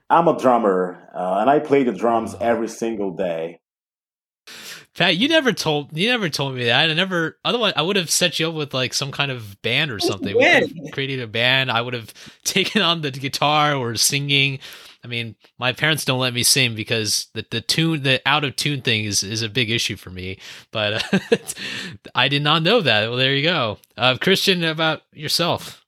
I'm 0.08 0.28
a 0.28 0.38
drummer, 0.38 1.10
uh, 1.14 1.38
and 1.40 1.50
I 1.50 1.58
play 1.58 1.82
the 1.82 1.92
drums 1.92 2.34
every 2.40 2.68
single 2.68 3.12
day. 3.12 3.60
Pat, 4.96 5.16
you 5.16 5.28
never 5.28 5.52
told 5.52 5.96
you 5.96 6.08
never 6.08 6.30
told 6.30 6.54
me 6.54 6.64
that. 6.64 6.88
I 6.88 6.94
never. 6.94 7.38
Otherwise, 7.44 7.74
I 7.76 7.82
would 7.82 7.96
have 7.96 8.10
set 8.10 8.40
you 8.40 8.48
up 8.48 8.54
with 8.54 8.72
like 8.72 8.94
some 8.94 9.12
kind 9.12 9.30
of 9.30 9.60
band 9.60 9.90
or 9.90 9.98
something. 9.98 10.34
We 10.34 10.42
could 10.42 10.92
created 10.92 11.20
a 11.20 11.26
band. 11.26 11.70
I 11.70 11.82
would 11.82 11.92
have 11.92 12.14
taken 12.44 12.80
on 12.80 13.02
the 13.02 13.10
guitar 13.10 13.74
or 13.74 13.94
singing. 13.96 14.58
I 15.04 15.08
mean, 15.08 15.36
my 15.58 15.72
parents 15.72 16.04
don't 16.04 16.18
let 16.18 16.32
me 16.32 16.42
sing 16.42 16.74
because 16.74 17.28
the 17.34 17.44
the 17.50 17.60
tune, 17.60 18.04
the 18.04 18.22
out 18.24 18.44
of 18.44 18.56
tune 18.56 18.80
thing 18.80 19.04
is 19.04 19.22
is 19.22 19.42
a 19.42 19.50
big 19.50 19.70
issue 19.70 19.96
for 19.96 20.10
me. 20.10 20.38
But 20.70 21.04
uh, 21.12 21.28
I 22.14 22.28
did 22.28 22.42
not 22.42 22.62
know 22.62 22.80
that. 22.80 23.08
Well, 23.08 23.18
there 23.18 23.34
you 23.34 23.42
go. 23.42 23.78
Uh, 23.98 24.16
Christian, 24.18 24.64
about 24.64 25.02
yourself. 25.12 25.85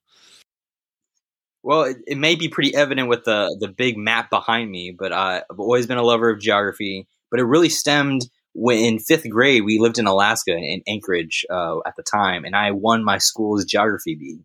Well, 1.63 1.83
it, 1.85 1.97
it, 2.07 2.19
may 2.19 2.35
be 2.37 2.49
pretty 2.49 2.75
evident 2.75 3.09
with 3.09 3.25
the 3.25 3.57
the 3.61 3.69
big 3.69 3.97
map 3.97 4.31
behind 4.31 4.71
me, 4.71 4.95
but 4.97 5.13
uh, 5.13 5.43
I've 5.51 5.59
always 5.59 5.87
been 5.87 5.99
a 5.99 6.03
lover 6.03 6.31
of 6.31 6.41
geography. 6.41 7.07
But 7.31 7.41
it 7.41 7.45
really 7.45 7.69
stemmed 7.69 8.23
when 8.55 8.79
in 8.79 8.99
fifth 8.99 9.29
grade 9.29 9.65
we 9.65 9.79
lived 9.79 9.99
in 9.99 10.07
Alaska 10.07 10.57
in 10.57 10.83
Anchorage 10.87 11.45
uh, 11.51 11.79
at 11.87 11.95
the 11.97 12.03
time, 12.03 12.45
and 12.45 12.57
I 12.57 12.71
won 12.71 13.05
my 13.05 13.19
school's 13.19 13.65
geography 13.65 14.15
bee, 14.15 14.41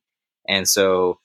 and 0.47 0.67
so 0.67 1.19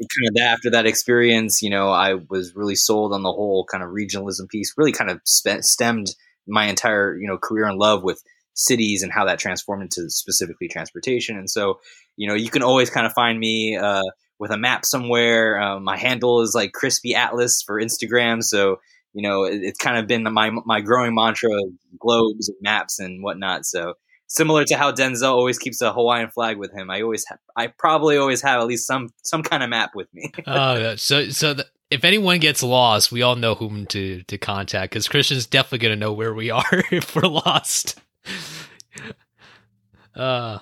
kind 0.00 0.36
of 0.36 0.42
after 0.42 0.70
that 0.70 0.86
experience, 0.86 1.62
you 1.62 1.70
know, 1.70 1.90
I 1.90 2.14
was 2.14 2.54
really 2.54 2.76
sold 2.76 3.12
on 3.12 3.22
the 3.22 3.32
whole 3.32 3.66
kind 3.70 3.82
of 3.82 3.90
regionalism 3.90 4.48
piece. 4.48 4.72
Really, 4.76 4.92
kind 4.92 5.10
of 5.10 5.20
stemmed 5.24 6.08
my 6.46 6.66
entire 6.66 7.16
you 7.16 7.28
know 7.28 7.38
career 7.38 7.68
in 7.68 7.76
love 7.76 8.02
with 8.02 8.22
cities 8.54 9.02
and 9.02 9.12
how 9.12 9.24
that 9.24 9.38
transformed 9.38 9.82
into 9.84 10.10
specifically 10.10 10.68
transportation. 10.68 11.38
And 11.38 11.48
so, 11.48 11.78
you 12.16 12.28
know, 12.28 12.34
you 12.34 12.50
can 12.50 12.62
always 12.62 12.90
kind 12.90 13.06
of 13.06 13.12
find 13.12 13.38
me 13.38 13.76
uh, 13.76 14.02
with 14.38 14.50
a 14.50 14.56
map 14.56 14.84
somewhere. 14.84 15.60
Uh, 15.60 15.80
my 15.80 15.96
handle 15.96 16.40
is 16.40 16.54
like 16.54 16.72
Crispy 16.72 17.14
Atlas 17.14 17.62
for 17.62 17.80
Instagram. 17.80 18.42
So, 18.42 18.76
you 19.12 19.22
know, 19.22 19.44
it, 19.44 19.60
it's 19.62 19.78
kind 19.78 19.98
of 19.98 20.06
been 20.06 20.22
my 20.32 20.50
my 20.64 20.80
growing 20.80 21.14
mantra 21.14 21.50
of 21.52 21.70
globes 21.98 22.48
and 22.48 22.58
maps 22.60 22.98
and 22.98 23.22
whatnot. 23.22 23.66
So 23.66 23.94
similar 24.28 24.64
to 24.64 24.76
how 24.76 24.92
Denzel 24.92 25.32
always 25.32 25.58
keeps 25.58 25.80
a 25.80 25.92
Hawaiian 25.92 26.30
flag 26.30 26.58
with 26.58 26.72
him, 26.72 26.90
I 26.90 27.02
always 27.02 27.24
ha- 27.26 27.38
I 27.56 27.66
probably 27.66 28.16
always 28.16 28.42
have 28.42 28.60
at 28.60 28.66
least 28.66 28.86
some 28.86 29.08
some 29.24 29.42
kind 29.42 29.62
of 29.62 29.70
map 29.70 29.92
with 29.94 30.12
me. 30.14 30.30
oh, 30.46 30.76
yeah. 30.76 30.94
so 30.96 31.28
so 31.30 31.54
the, 31.54 31.66
if 31.90 32.04
anyone 32.04 32.38
gets 32.38 32.62
lost, 32.62 33.10
we 33.10 33.22
all 33.22 33.36
know 33.36 33.54
whom 33.54 33.86
to 33.86 34.22
to 34.24 34.38
contact 34.38 34.92
because 34.92 35.08
Christian's 35.08 35.46
definitely 35.46 35.78
gonna 35.78 35.96
know 35.96 36.12
where 36.12 36.34
we 36.34 36.50
are 36.50 36.64
if 36.90 37.16
we're 37.16 37.28
lost. 37.28 37.98
Uh, 40.14 40.58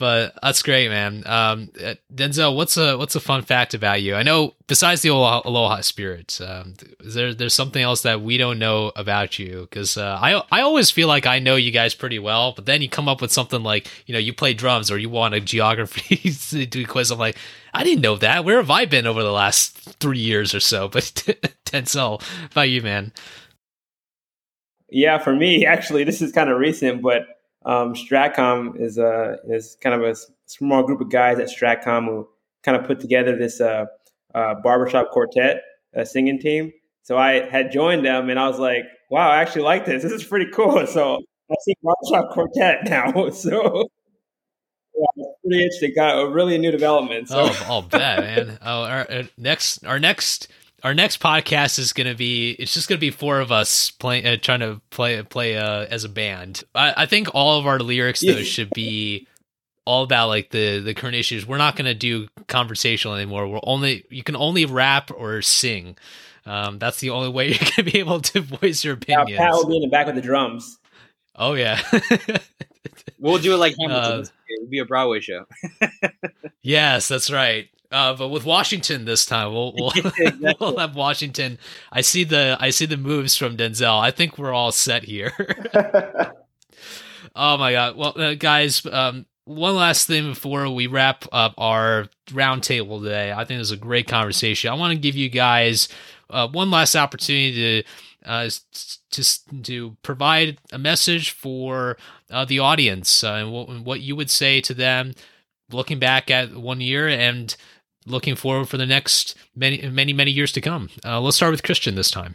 but 0.00 0.32
that's 0.42 0.62
great, 0.62 0.88
man. 0.88 1.22
Um, 1.26 1.68
Denzel, 2.12 2.56
what's 2.56 2.78
a 2.78 2.96
what's 2.96 3.14
a 3.16 3.20
fun 3.20 3.42
fact 3.42 3.74
about 3.74 4.00
you? 4.00 4.14
I 4.14 4.22
know 4.22 4.54
besides 4.66 5.02
the 5.02 5.10
aloha, 5.10 5.82
spirit, 5.82 6.40
um, 6.40 6.72
is 7.00 7.12
there 7.12 7.34
there's 7.34 7.52
something 7.52 7.82
else 7.82 8.00
that 8.00 8.22
we 8.22 8.38
don't 8.38 8.58
know 8.58 8.92
about 8.96 9.38
you? 9.38 9.68
Because 9.68 9.98
uh, 9.98 10.18
I 10.18 10.42
I 10.50 10.62
always 10.62 10.90
feel 10.90 11.06
like 11.06 11.26
I 11.26 11.38
know 11.38 11.56
you 11.56 11.70
guys 11.70 11.94
pretty 11.94 12.18
well, 12.18 12.52
but 12.52 12.64
then 12.64 12.80
you 12.80 12.88
come 12.88 13.08
up 13.08 13.20
with 13.20 13.30
something 13.30 13.62
like 13.62 13.88
you 14.06 14.14
know 14.14 14.18
you 14.18 14.32
play 14.32 14.54
drums 14.54 14.90
or 14.90 14.96
you 14.96 15.10
want 15.10 15.34
a 15.34 15.40
geography 15.40 16.30
to 16.66 16.84
quiz. 16.86 17.10
I'm 17.10 17.18
like, 17.18 17.36
I 17.74 17.84
didn't 17.84 18.00
know 18.00 18.16
that. 18.16 18.46
Where 18.46 18.56
have 18.56 18.70
I 18.70 18.86
been 18.86 19.06
over 19.06 19.22
the 19.22 19.32
last 19.32 19.76
three 20.00 20.18
years 20.18 20.54
or 20.54 20.60
so? 20.60 20.88
But 20.92 21.04
Denzel, 21.66 22.22
about 22.50 22.70
you, 22.70 22.80
man? 22.80 23.12
Yeah, 24.88 25.18
for 25.18 25.34
me, 25.34 25.66
actually, 25.74 26.04
this 26.04 26.22
is 26.22 26.32
kind 26.32 26.48
of 26.48 26.58
recent, 26.58 27.02
but 27.02 27.26
um, 27.64 27.94
Stratcom 27.94 28.80
is 28.80 28.98
a 28.98 29.36
is 29.48 29.76
kind 29.80 29.94
of 29.94 30.02
a 30.02 30.16
small 30.46 30.82
group 30.82 31.00
of 31.00 31.10
guys 31.10 31.38
at 31.38 31.48
Stratcom 31.48 32.06
who 32.06 32.28
kind 32.62 32.76
of 32.76 32.86
put 32.86 33.00
together 33.00 33.36
this 33.36 33.60
uh, 33.60 33.86
uh, 34.34 34.54
barbershop 34.62 35.10
quartet 35.10 35.62
uh, 35.96 36.04
singing 36.04 36.38
team. 36.38 36.72
So 37.02 37.16
I 37.18 37.48
had 37.48 37.72
joined 37.72 38.04
them, 38.04 38.30
and 38.30 38.38
I 38.38 38.48
was 38.48 38.58
like, 38.58 38.84
"Wow, 39.10 39.30
I 39.30 39.40
actually 39.42 39.62
like 39.62 39.84
this. 39.84 40.02
This 40.02 40.12
is 40.12 40.24
pretty 40.24 40.50
cool." 40.52 40.86
So 40.86 41.18
I 41.50 41.54
see 41.62 41.74
barbershop 41.82 42.32
quartet 42.32 42.84
now. 42.88 43.30
So 43.30 43.88
yeah, 44.94 45.24
pretty 45.44 45.62
interesting. 45.62 45.92
Got 45.94 46.20
a 46.20 46.30
really 46.30 46.58
new 46.58 46.70
development. 46.70 47.28
So. 47.28 47.40
Oh, 47.40 47.66
I'll 47.66 47.82
bet, 47.82 48.20
man. 48.20 48.58
Oh, 48.62 48.82
our, 48.82 49.10
our 49.10 49.22
next, 49.36 49.84
our 49.84 49.98
next 49.98 50.48
our 50.82 50.94
next 50.94 51.20
podcast 51.20 51.78
is 51.78 51.92
going 51.92 52.06
to 52.06 52.14
be 52.14 52.52
it's 52.52 52.74
just 52.74 52.88
going 52.88 52.98
to 52.98 53.00
be 53.00 53.10
four 53.10 53.40
of 53.40 53.52
us 53.52 53.90
playing 53.90 54.26
uh, 54.26 54.36
trying 54.36 54.60
to 54.60 54.80
play 54.90 55.22
play 55.22 55.56
uh, 55.56 55.86
as 55.90 56.04
a 56.04 56.08
band. 56.08 56.64
I, 56.74 56.94
I, 56.98 57.06
think 57.06 57.34
all 57.34 57.58
of 57.58 57.66
our 57.66 57.78
lyrics 57.78 58.20
though 58.20 58.42
should 58.42 58.70
be 58.70 59.26
all 59.84 60.02
about 60.02 60.28
like 60.28 60.50
the 60.50 60.80
the 60.80 60.94
current 60.94 61.16
issues. 61.16 61.46
We're 61.46 61.58
not 61.58 61.76
going 61.76 61.86
to 61.86 61.94
do 61.94 62.28
conversational 62.48 63.14
anymore. 63.14 63.46
We're 63.48 63.60
only 63.64 64.04
you 64.10 64.22
can 64.22 64.36
only 64.36 64.64
rap 64.64 65.10
or 65.14 65.42
sing. 65.42 65.96
Um, 66.46 66.78
that's 66.78 67.00
the 67.00 67.10
only 67.10 67.28
way 67.28 67.48
you're 67.48 67.58
going 67.58 67.72
to 67.72 67.84
be 67.84 67.98
able 67.98 68.20
to 68.20 68.40
voice 68.40 68.84
your 68.84 68.94
opinions. 68.94 69.38
Pat 69.38 69.52
will 69.52 69.68
be 69.68 69.76
in 69.76 69.82
the 69.82 69.88
back 69.88 70.06
with 70.06 70.14
the 70.14 70.22
drums. 70.22 70.78
Oh 71.36 71.54
yeah. 71.54 71.80
We'll 73.18 73.38
do 73.38 73.52
it 73.52 73.58
like 73.58 73.74
Hamilton. 73.78 74.20
Uh, 74.20 74.24
it'll 74.48 74.70
be 74.70 74.78
a 74.78 74.86
Broadway 74.86 75.20
show. 75.20 75.44
Yes 76.62 77.08
that's 77.08 77.30
right 77.30 77.70
uh, 77.90 78.14
but 78.14 78.28
with 78.28 78.44
Washington 78.44 79.04
this 79.04 79.26
time, 79.26 79.52
we'll 79.52 79.72
we'll, 79.76 79.90
exactly. 79.90 80.54
we'll 80.60 80.78
have 80.78 80.94
Washington. 80.94 81.58
I 81.90 82.00
see 82.00 82.24
the 82.24 82.56
I 82.60 82.70
see 82.70 82.86
the 82.86 82.96
moves 82.96 83.36
from 83.36 83.56
Denzel. 83.56 84.00
I 84.00 84.10
think 84.10 84.38
we're 84.38 84.52
all 84.52 84.72
set 84.72 85.04
here. 85.04 85.32
oh 87.34 87.56
my 87.56 87.72
god! 87.72 87.96
Well, 87.96 88.20
uh, 88.20 88.34
guys, 88.34 88.86
um, 88.86 89.26
one 89.44 89.74
last 89.74 90.06
thing 90.06 90.28
before 90.28 90.70
we 90.70 90.86
wrap 90.86 91.24
up 91.32 91.54
our 91.58 92.06
roundtable 92.28 93.02
today. 93.02 93.32
I 93.32 93.44
think 93.44 93.56
it 93.56 93.58
was 93.58 93.72
a 93.72 93.76
great 93.76 94.06
conversation. 94.06 94.70
I 94.70 94.74
want 94.74 94.92
to 94.92 94.98
give 94.98 95.16
you 95.16 95.28
guys 95.28 95.88
uh, 96.30 96.46
one 96.46 96.70
last 96.70 96.94
opportunity 96.94 97.82
to 97.82 97.88
uh, 98.24 98.50
to 99.10 99.62
to 99.62 99.96
provide 100.02 100.58
a 100.70 100.78
message 100.78 101.32
for 101.32 101.96
uh, 102.30 102.44
the 102.44 102.60
audience 102.60 103.24
uh, 103.24 103.32
and 103.32 103.52
what, 103.52 103.80
what 103.80 104.00
you 104.00 104.14
would 104.14 104.30
say 104.30 104.60
to 104.60 104.74
them, 104.74 105.14
looking 105.72 105.98
back 105.98 106.30
at 106.30 106.54
one 106.54 106.80
year 106.80 107.08
and 107.08 107.56
looking 108.06 108.36
forward 108.36 108.68
for 108.68 108.76
the 108.76 108.86
next 108.86 109.36
many 109.54 109.88
many 109.88 110.12
many 110.12 110.30
years 110.30 110.52
to 110.52 110.60
come. 110.60 110.90
Uh, 111.04 111.20
let's 111.20 111.36
start 111.36 111.52
with 111.52 111.62
Christian 111.62 111.94
this 111.94 112.10
time. 112.10 112.34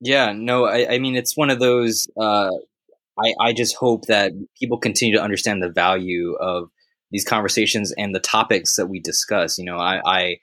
Yeah, 0.00 0.32
no, 0.32 0.66
I, 0.66 0.94
I 0.94 0.98
mean 0.98 1.16
it's 1.16 1.36
one 1.36 1.50
of 1.50 1.58
those. 1.58 2.06
Uh, 2.20 2.50
I 3.18 3.34
I 3.40 3.52
just 3.52 3.76
hope 3.76 4.06
that 4.06 4.32
people 4.58 4.78
continue 4.78 5.16
to 5.16 5.22
understand 5.22 5.62
the 5.62 5.70
value 5.70 6.34
of 6.34 6.70
these 7.10 7.24
conversations 7.24 7.92
and 7.96 8.14
the 8.14 8.20
topics 8.20 8.76
that 8.76 8.86
we 8.86 9.00
discuss. 9.00 9.58
You 9.58 9.64
know, 9.64 9.78
I. 9.78 10.00
I 10.04 10.36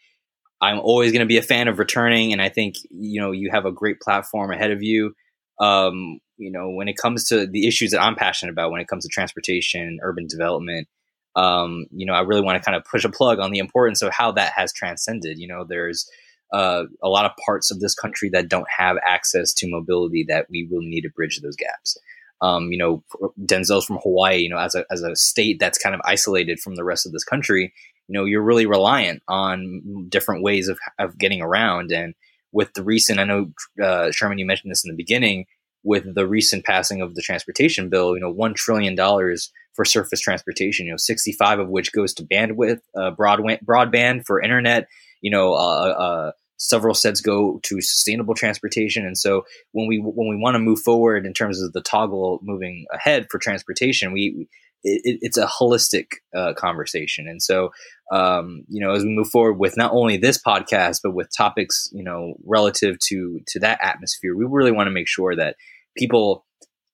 I'm 0.62 0.80
always 0.80 1.12
going 1.12 1.20
to 1.20 1.26
be 1.26 1.38
a 1.38 1.42
fan 1.42 1.68
of 1.68 1.78
returning, 1.78 2.32
and 2.32 2.42
I 2.42 2.48
think 2.48 2.76
you 2.90 3.20
know 3.20 3.32
you 3.32 3.50
have 3.52 3.66
a 3.66 3.72
great 3.72 4.00
platform 4.00 4.50
ahead 4.50 4.72
of 4.72 4.82
you. 4.82 5.14
Um, 5.60 6.20
you 6.38 6.52
know, 6.52 6.70
when 6.70 6.88
it 6.88 6.96
comes 6.96 7.26
to 7.26 7.46
the 7.46 7.68
issues 7.68 7.92
that 7.92 8.02
I'm 8.02 8.16
passionate 8.16 8.54
about, 8.54 8.72
when 8.72 8.80
it 8.80 8.88
comes 8.88 9.04
to 9.04 9.10
transportation, 9.10 10.00
urban 10.02 10.26
development, 10.26 10.88
um, 11.36 11.86
you 11.92 12.06
know, 12.06 12.14
I 12.14 12.22
really 12.22 12.42
want 12.42 12.62
to 12.62 12.66
kind 12.66 12.76
of 12.76 12.86
push 12.86 13.04
a 13.04 13.10
plug 13.10 13.40
on 13.40 13.52
the 13.52 13.60
importance 13.60 14.02
of 14.02 14.12
how 14.12 14.32
that 14.34 14.54
has 14.56 14.72
transcended. 14.74 15.40
You 15.40 15.48
know, 15.48 15.66
there's 15.68 16.10
uh, 16.54 16.84
a 17.02 17.10
lot 17.10 17.26
of 17.26 17.32
parts 17.44 17.72
of 17.72 17.80
this 17.80 17.96
country 17.96 18.30
that 18.30 18.50
don't 18.50 18.68
have 18.78 18.98
access 19.06 19.54
to 19.56 19.70
mobility 19.70 20.26
that 20.30 20.46
we 20.50 20.68
really 20.72 20.88
need 20.88 21.02
to 21.02 21.10
bridge 21.10 21.40
those 21.42 21.56
gaps. 21.56 21.98
Um, 22.42 22.72
you 22.72 22.78
know, 22.78 23.04
Denzel's 23.46 23.86
from 23.86 24.00
Hawaii. 24.04 24.38
You 24.38 24.50
know, 24.50 24.58
as 24.58 24.76
a 24.76 24.86
as 24.92 25.02
a 25.02 25.16
state 25.16 25.58
that's 25.60 25.78
kind 25.78 25.96
of 25.96 26.02
isolated 26.04 26.60
from 26.60 26.76
the 26.76 26.84
rest 26.84 27.06
of 27.06 27.12
this 27.12 27.24
country, 27.24 27.74
you 28.08 28.14
know, 28.14 28.26
you're 28.26 28.44
really 28.44 28.66
reliant 28.66 29.24
on 29.28 30.08
different 30.10 30.44
ways 30.44 30.68
of 30.68 30.78
of 31.00 31.18
getting 31.18 31.42
around. 31.42 31.92
And 31.92 32.14
with 32.52 32.74
the 32.74 32.84
recent, 32.84 33.20
I 33.20 33.24
know 33.24 33.52
uh, 33.84 34.12
Sherman, 34.12 34.38
you 34.38 34.46
mentioned 34.46 34.72
this 34.72 34.84
in 34.84 34.92
the 34.92 34.98
beginning, 34.98 35.46
with 35.84 36.16
the 36.16 36.28
recent 36.28 36.66
passing 36.66 37.02
of 37.02 37.16
the 37.16 37.22
transportation 37.22 37.90
bill, 37.90 38.16
you 38.16 38.22
know, 38.22 38.32
one 38.32 38.54
trillion 38.54 38.96
dollars 38.96 39.52
for 39.74 39.86
surface 39.86 40.22
transportation. 40.22 40.86
You 40.86 40.94
know, 40.94 40.98
65 40.98 41.60
of 41.60 41.70
which 41.70 41.92
goes 41.92 42.14
to 42.16 42.24
bandwidth, 42.24 42.80
uh, 42.98 43.12
broadband 43.12 44.26
for 44.26 44.42
internet. 44.42 44.88
You 45.22 45.32
know, 45.32 45.54
uh, 45.54 45.58
uh, 45.58 46.32
several 46.58 46.94
sets 46.94 47.22
go 47.22 47.60
to 47.64 47.82
sustainable 47.82 48.36
transportation. 48.36 49.06
And 49.06 49.18
so 49.18 49.44
when 49.72 49.88
we 49.88 49.98
when 49.98 50.30
we 50.30 50.42
want 50.42 50.56
to 50.56 50.60
move 50.60 50.80
forward 50.80 51.26
in 51.26 51.34
terms 51.34 51.62
of 51.62 51.74
the 51.74 51.82
toggle 51.82 52.40
moving 52.42 52.86
ahead 52.94 53.28
for 53.30 53.40
transportation, 53.40 54.14
we 54.14 54.48
it, 54.84 55.20
it's 55.22 55.38
a 55.38 55.46
holistic 55.46 56.08
uh, 56.36 56.54
conversation. 56.54 57.28
And 57.28 57.42
so, 57.42 57.70
um, 58.12 58.64
you 58.68 58.86
know, 58.86 58.94
as 58.94 59.04
we 59.04 59.10
move 59.10 59.30
forward 59.30 59.54
with 59.54 59.78
not 59.78 59.92
only 59.94 60.18
this 60.18 60.42
podcast, 60.42 61.00
but 61.04 61.14
with 61.14 61.30
topics, 61.36 61.90
you 61.94 62.04
know, 62.04 62.34
relative 62.46 62.98
to 63.08 63.40
to 63.48 63.60
that 63.60 63.80
atmosphere, 63.82 64.36
we 64.36 64.46
really 64.48 64.72
want 64.72 64.88
to 64.88 64.92
make 64.92 65.08
sure 65.08 65.36
that 65.36 65.56
people 65.98 66.46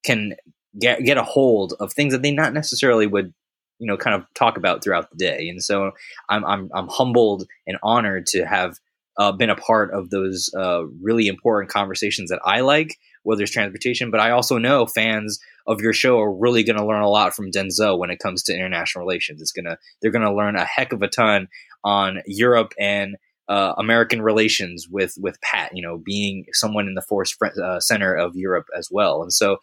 can 0.06 0.34
get 0.80 1.04
get 1.04 1.18
a 1.18 1.24
hold 1.24 1.74
of 1.80 1.94
things 1.94 2.14
that 2.14 2.22
they 2.22 2.32
not 2.32 2.54
necessarily 2.54 3.08
would 3.08 3.34
you 3.80 3.88
know 3.88 3.98
kind 3.98 4.16
of 4.16 4.26
talk 4.36 4.58
about 4.58 4.84
throughout 4.84 5.10
the 5.10 5.18
day. 5.18 5.50
And 5.50 5.64
so 5.64 5.92
i'm 6.30 6.46
i'm, 6.46 6.70
I'm 6.74 6.88
humbled 6.88 7.48
and 7.68 7.78
honored 7.84 8.26
to 8.28 8.46
have 8.46 8.78
uh, 9.18 9.34
been 9.34 9.50
a 9.50 9.56
part 9.56 9.92
of 9.94 10.12
those 10.12 10.50
uh, 10.56 10.86
really 11.02 11.28
important 11.28 11.72
conversations 11.72 12.30
that 12.30 12.40
i 12.46 12.62
like 12.62 12.98
whether 13.24 13.44
it's 13.44 13.52
transportation 13.52 14.12
but 14.12 14.22
i 14.22 14.32
also 14.32 14.58
know 14.58 14.86
fans 14.86 15.40
of 15.70 15.82
your 15.82 15.94
show 15.94 16.20
are 16.20 16.32
really 16.32 16.64
going 16.64 16.78
to 16.78 16.86
learn 16.86 17.04
a 17.04 17.10
lot 17.10 17.36
from 17.36 17.52
denzel 17.52 17.98
when 17.98 18.10
it 18.10 18.18
comes 18.20 18.42
to 18.42 18.54
international 18.54 19.06
relations. 19.06 19.40
It's 19.40 19.52
gonna 19.52 19.78
they're 20.02 20.12
gonna 20.12 20.36
learn 20.36 20.56
a 20.56 20.66
heck 20.66 20.92
of 20.92 21.02
a 21.04 21.08
ton 21.08 21.48
on 21.84 22.22
europe 22.26 22.74
and 22.78 23.16
uh, 23.50 23.74
American 23.78 24.22
relations 24.22 24.88
with 24.90 25.16
with 25.20 25.42
Pat, 25.42 25.72
you 25.74 25.82
know, 25.82 25.98
being 25.98 26.46
someone 26.54 26.88
in 26.88 26.94
the 26.94 27.02
force 27.02 27.36
uh, 27.62 27.80
center 27.80 28.14
of 28.14 28.36
Europe 28.36 28.68
as 28.78 28.90
well, 28.92 29.22
and 29.22 29.34
so 29.34 29.58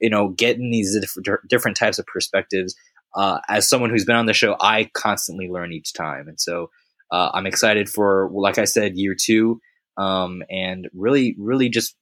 you 0.00 0.10
know, 0.10 0.30
getting 0.30 0.70
these 0.70 0.98
different, 0.98 1.48
different 1.48 1.76
types 1.76 1.98
of 1.98 2.06
perspectives. 2.06 2.74
Uh, 3.14 3.38
as 3.48 3.68
someone 3.68 3.90
who's 3.90 4.06
been 4.06 4.16
on 4.16 4.26
the 4.26 4.32
show, 4.32 4.56
I 4.58 4.90
constantly 4.94 5.48
learn 5.48 5.72
each 5.72 5.92
time, 5.92 6.28
and 6.28 6.40
so 6.40 6.70
uh, 7.12 7.30
I'm 7.34 7.46
excited 7.46 7.88
for, 7.88 8.30
like 8.32 8.58
I 8.58 8.64
said, 8.64 8.96
year 8.96 9.14
two, 9.14 9.60
um, 9.98 10.42
and 10.50 10.88
really, 10.94 11.36
really 11.38 11.68
just 11.68 11.94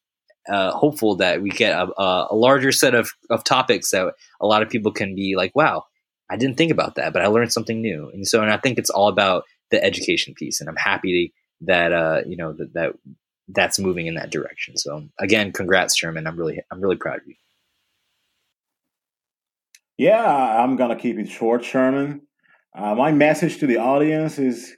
uh, 0.49 0.71
hopeful 0.71 1.17
that 1.17 1.43
we 1.43 1.51
get 1.51 1.73
a, 1.73 1.89
a, 1.99 2.35
larger 2.35 2.73
set 2.73 2.95
of, 2.95 3.11
of 3.29 3.45
topics 3.45 3.91
that 3.91 4.15
a 4.41 4.47
lot 4.47 4.63
of 4.63 4.71
people 4.71 4.93
can 4.93 5.15
be 5.15 5.35
like, 5.37 5.55
wow, 5.55 5.83
I 6.31 6.37
didn't 6.37 6.57
think 6.57 6.71
about 6.71 6.95
that, 6.95 7.13
but 7.13 7.23
I 7.23 7.27
learned 7.27 7.53
something 7.53 7.83
new. 7.83 8.09
And 8.15 8.27
so, 8.27 8.41
and 8.41 8.51
I 8.51 8.57
think 8.57 8.79
it's 8.79 8.89
all 8.89 9.09
about 9.09 9.45
the 9.71 9.83
education 9.83 10.35
piece, 10.35 10.61
and 10.61 10.69
I'm 10.69 10.77
happy 10.77 11.33
that 11.63 11.93
uh, 11.93 12.21
you 12.27 12.37
know 12.37 12.53
that, 12.53 12.73
that 12.75 12.93
that's 13.49 13.79
moving 13.79 14.07
in 14.07 14.15
that 14.15 14.31
direction. 14.31 14.77
So 14.77 15.09
again, 15.19 15.53
congrats, 15.53 15.97
Sherman. 15.97 16.27
I'm 16.27 16.37
really 16.37 16.61
I'm 16.71 16.81
really 16.81 16.97
proud 16.97 17.19
of 17.19 17.27
you. 17.27 17.35
Yeah, 19.99 20.25
I'm 20.25 20.77
gonna 20.77 20.97
keep 20.97 21.19
it 21.19 21.29
short, 21.29 21.65
Sherman. 21.65 22.23
Uh, 22.77 22.95
my 22.95 23.13
message 23.13 23.59
to 23.59 23.67
the 23.67 23.79
audience 23.79 24.39
is 24.39 24.77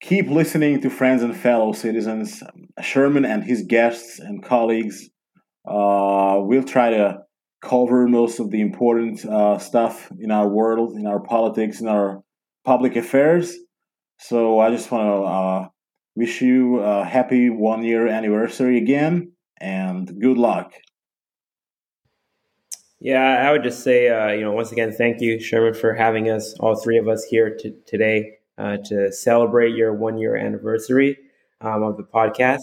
keep 0.00 0.28
listening 0.28 0.80
to 0.80 0.90
friends 0.90 1.22
and 1.22 1.36
fellow 1.36 1.72
citizens. 1.72 2.42
Sherman 2.80 3.24
and 3.24 3.44
his 3.44 3.62
guests 3.62 4.18
and 4.18 4.42
colleagues 4.42 5.08
uh, 5.66 6.38
will 6.40 6.64
try 6.64 6.90
to 6.90 7.18
cover 7.62 8.08
most 8.08 8.40
of 8.40 8.50
the 8.50 8.60
important 8.60 9.24
uh, 9.24 9.58
stuff 9.58 10.10
in 10.18 10.30
our 10.32 10.48
world, 10.48 10.96
in 10.96 11.06
our 11.06 11.20
politics, 11.20 11.80
in 11.80 11.86
our 11.86 12.22
public 12.64 12.96
affairs. 12.96 13.56
So 14.22 14.60
I 14.60 14.70
just 14.70 14.90
want 14.90 15.04
to 15.06 15.22
uh, 15.26 15.68
wish 16.16 16.40
you 16.42 16.78
a 16.80 17.04
happy 17.04 17.50
one 17.50 17.82
year 17.82 18.06
anniversary 18.06 18.78
again 18.78 19.32
and 19.60 20.20
good 20.20 20.38
luck. 20.38 20.72
Yeah, 23.00 23.48
I 23.48 23.50
would 23.50 23.64
just 23.64 23.82
say, 23.82 24.08
uh, 24.08 24.28
you 24.30 24.42
know, 24.42 24.52
once 24.52 24.70
again, 24.70 24.92
thank 24.92 25.20
you, 25.20 25.40
Sherman, 25.40 25.74
for 25.74 25.92
having 25.92 26.30
us, 26.30 26.54
all 26.60 26.76
three 26.76 26.98
of 26.98 27.08
us 27.08 27.24
here 27.24 27.56
t- 27.56 27.74
today 27.86 28.38
uh, 28.58 28.76
to 28.84 29.10
celebrate 29.12 29.74
your 29.74 29.92
one 29.92 30.18
year 30.18 30.36
anniversary 30.36 31.18
um, 31.60 31.82
of 31.82 31.96
the 31.96 32.04
podcast. 32.04 32.62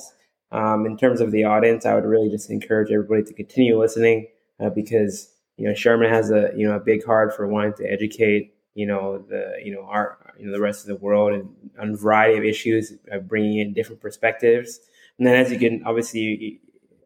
Um, 0.51 0.85
in 0.85 0.97
terms 0.97 1.19
of 1.19 1.31
the 1.31 1.43
audience, 1.43 1.85
I 1.85 1.93
would 1.93 2.05
really 2.05 2.29
just 2.29 2.49
encourage 2.49 2.89
everybody 2.91 3.23
to 3.23 3.33
continue 3.33 3.77
listening 3.77 4.27
uh, 4.61 4.69
because 4.69 5.29
you 5.57 5.67
know 5.67 5.75
Sherman 5.75 6.09
has 6.09 6.31
a 6.31 6.51
you 6.55 6.67
know 6.67 6.75
a 6.75 6.79
big 6.79 7.05
heart 7.05 7.35
for 7.35 7.45
wanting 7.47 7.73
to 7.73 7.83
educate 7.85 8.55
you 8.73 8.87
know 8.87 9.19
the 9.19 9.55
you 9.63 9.73
know 9.73 9.83
our 9.83 10.17
you 10.39 10.45
know 10.45 10.51
the 10.51 10.61
rest 10.61 10.81
of 10.81 10.87
the 10.87 10.95
world 10.95 11.33
and 11.33 11.49
on 11.79 11.91
a 11.91 11.97
variety 11.97 12.37
of 12.37 12.43
issues, 12.43 12.93
uh, 13.11 13.17
bringing 13.19 13.59
in 13.59 13.73
different 13.73 14.01
perspectives. 14.01 14.79
And 15.17 15.27
then 15.27 15.35
as 15.35 15.51
you 15.51 15.59
can 15.59 15.83
obviously 15.85 16.61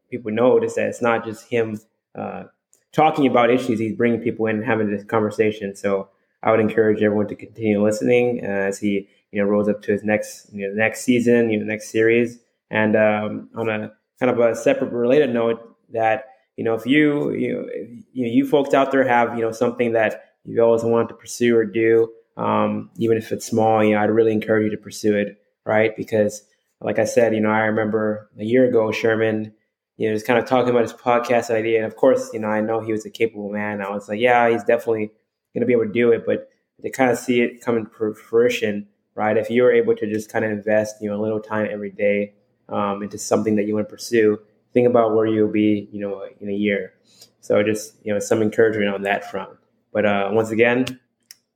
people 0.09 0.31
notice 0.31 0.75
that 0.75 0.87
it's 0.87 1.01
not 1.01 1.25
just 1.25 1.49
him 1.49 1.79
uh, 2.15 2.43
talking 2.91 3.27
about 3.27 3.49
issues; 3.49 3.79
he's 3.79 3.95
bringing 3.95 4.21
people 4.21 4.45
in 4.47 4.57
and 4.57 4.65
having 4.65 4.89
this 4.89 5.03
conversation. 5.03 5.75
So 5.75 6.09
I 6.43 6.51
would 6.51 6.59
encourage 6.59 7.01
everyone 7.01 7.27
to 7.27 7.35
continue 7.35 7.83
listening 7.83 8.41
as 8.41 8.79
he 8.79 9.07
you 9.31 9.41
know 9.41 9.49
rolls 9.49 9.67
up 9.67 9.81
to 9.83 9.91
his 9.91 10.03
next 10.03 10.53
you 10.53 10.67
know 10.67 10.75
next 10.75 11.03
season, 11.03 11.49
you 11.49 11.59
know 11.59 11.65
next 11.65 11.89
series. 11.89 12.39
And 12.69 12.95
um, 12.95 13.49
on 13.55 13.69
a 13.69 13.91
kind 14.19 14.31
of 14.31 14.39
a 14.39 14.55
separate 14.55 14.91
related 14.91 15.33
note, 15.33 15.75
that 15.91 16.25
you 16.57 16.63
know 16.63 16.73
if 16.75 16.85
you 16.85 17.31
you 17.31 17.53
know, 17.55 17.67
you, 18.13 18.47
folks 18.47 18.73
out 18.73 18.91
there 18.91 19.07
have 19.07 19.35
you 19.35 19.41
know 19.41 19.51
something 19.51 19.93
that 19.93 20.25
you 20.45 20.61
always 20.61 20.83
wanted 20.83 21.09
to 21.09 21.13
pursue 21.15 21.55
or 21.55 21.65
do, 21.65 22.11
um, 22.37 22.89
even 22.97 23.17
if 23.17 23.31
it's 23.31 23.45
small, 23.45 23.83
you 23.83 23.93
know 23.93 24.01
I'd 24.01 24.09
really 24.09 24.31
encourage 24.31 24.65
you 24.65 24.71
to 24.71 24.81
pursue 24.81 25.15
it, 25.15 25.41
right? 25.65 25.95
Because 25.95 26.43
like 26.81 26.99
I 26.99 27.05
said, 27.05 27.33
you 27.33 27.41
know 27.41 27.49
I 27.49 27.61
remember 27.61 28.29
a 28.39 28.43
year 28.43 28.67
ago 28.67 28.91
Sherman 28.91 29.53
you 29.97 30.09
know, 30.09 30.15
just 30.15 30.25
kind 30.25 30.39
of 30.39 30.45
talking 30.45 30.69
about 30.71 30.81
his 30.81 30.93
podcast 30.93 31.49
idea. 31.49 31.77
And 31.77 31.85
of 31.85 31.95
course, 31.95 32.31
you 32.33 32.39
know, 32.39 32.47
I 32.47 32.61
know 32.61 32.79
he 32.79 32.91
was 32.91 33.05
a 33.05 33.09
capable 33.09 33.49
man. 33.49 33.81
I 33.81 33.89
was 33.89 34.09
like, 34.09 34.19
yeah, 34.19 34.49
he's 34.49 34.63
definitely 34.63 35.11
going 35.53 35.61
to 35.61 35.65
be 35.65 35.73
able 35.73 35.85
to 35.85 35.91
do 35.91 36.11
it. 36.11 36.25
But 36.25 36.49
to 36.81 36.89
kind 36.89 37.11
of 37.11 37.17
see 37.17 37.41
it 37.41 37.61
come 37.61 37.77
into 37.77 38.13
fruition, 38.13 38.87
right? 39.15 39.37
If 39.37 39.49
you 39.49 39.63
were 39.63 39.71
able 39.71 39.95
to 39.95 40.11
just 40.11 40.31
kind 40.31 40.43
of 40.43 40.51
invest, 40.51 40.95
you 41.01 41.09
know, 41.09 41.19
a 41.19 41.21
little 41.21 41.39
time 41.39 41.67
every 41.71 41.91
day 41.91 42.33
um, 42.69 43.03
into 43.03 43.17
something 43.17 43.55
that 43.55 43.67
you 43.67 43.75
want 43.75 43.87
to 43.87 43.91
pursue, 43.91 44.39
think 44.73 44.87
about 44.87 45.15
where 45.15 45.27
you'll 45.27 45.51
be, 45.51 45.87
you 45.91 45.99
know, 45.99 46.25
in 46.41 46.49
a 46.49 46.53
year. 46.53 46.93
So 47.41 47.61
just, 47.61 47.93
you 48.03 48.13
know, 48.13 48.19
some 48.19 48.41
encouragement 48.41 48.89
on 48.89 49.03
that 49.03 49.29
front. 49.29 49.51
But 49.91 50.05
uh, 50.05 50.29
once 50.31 50.49
again, 50.49 50.99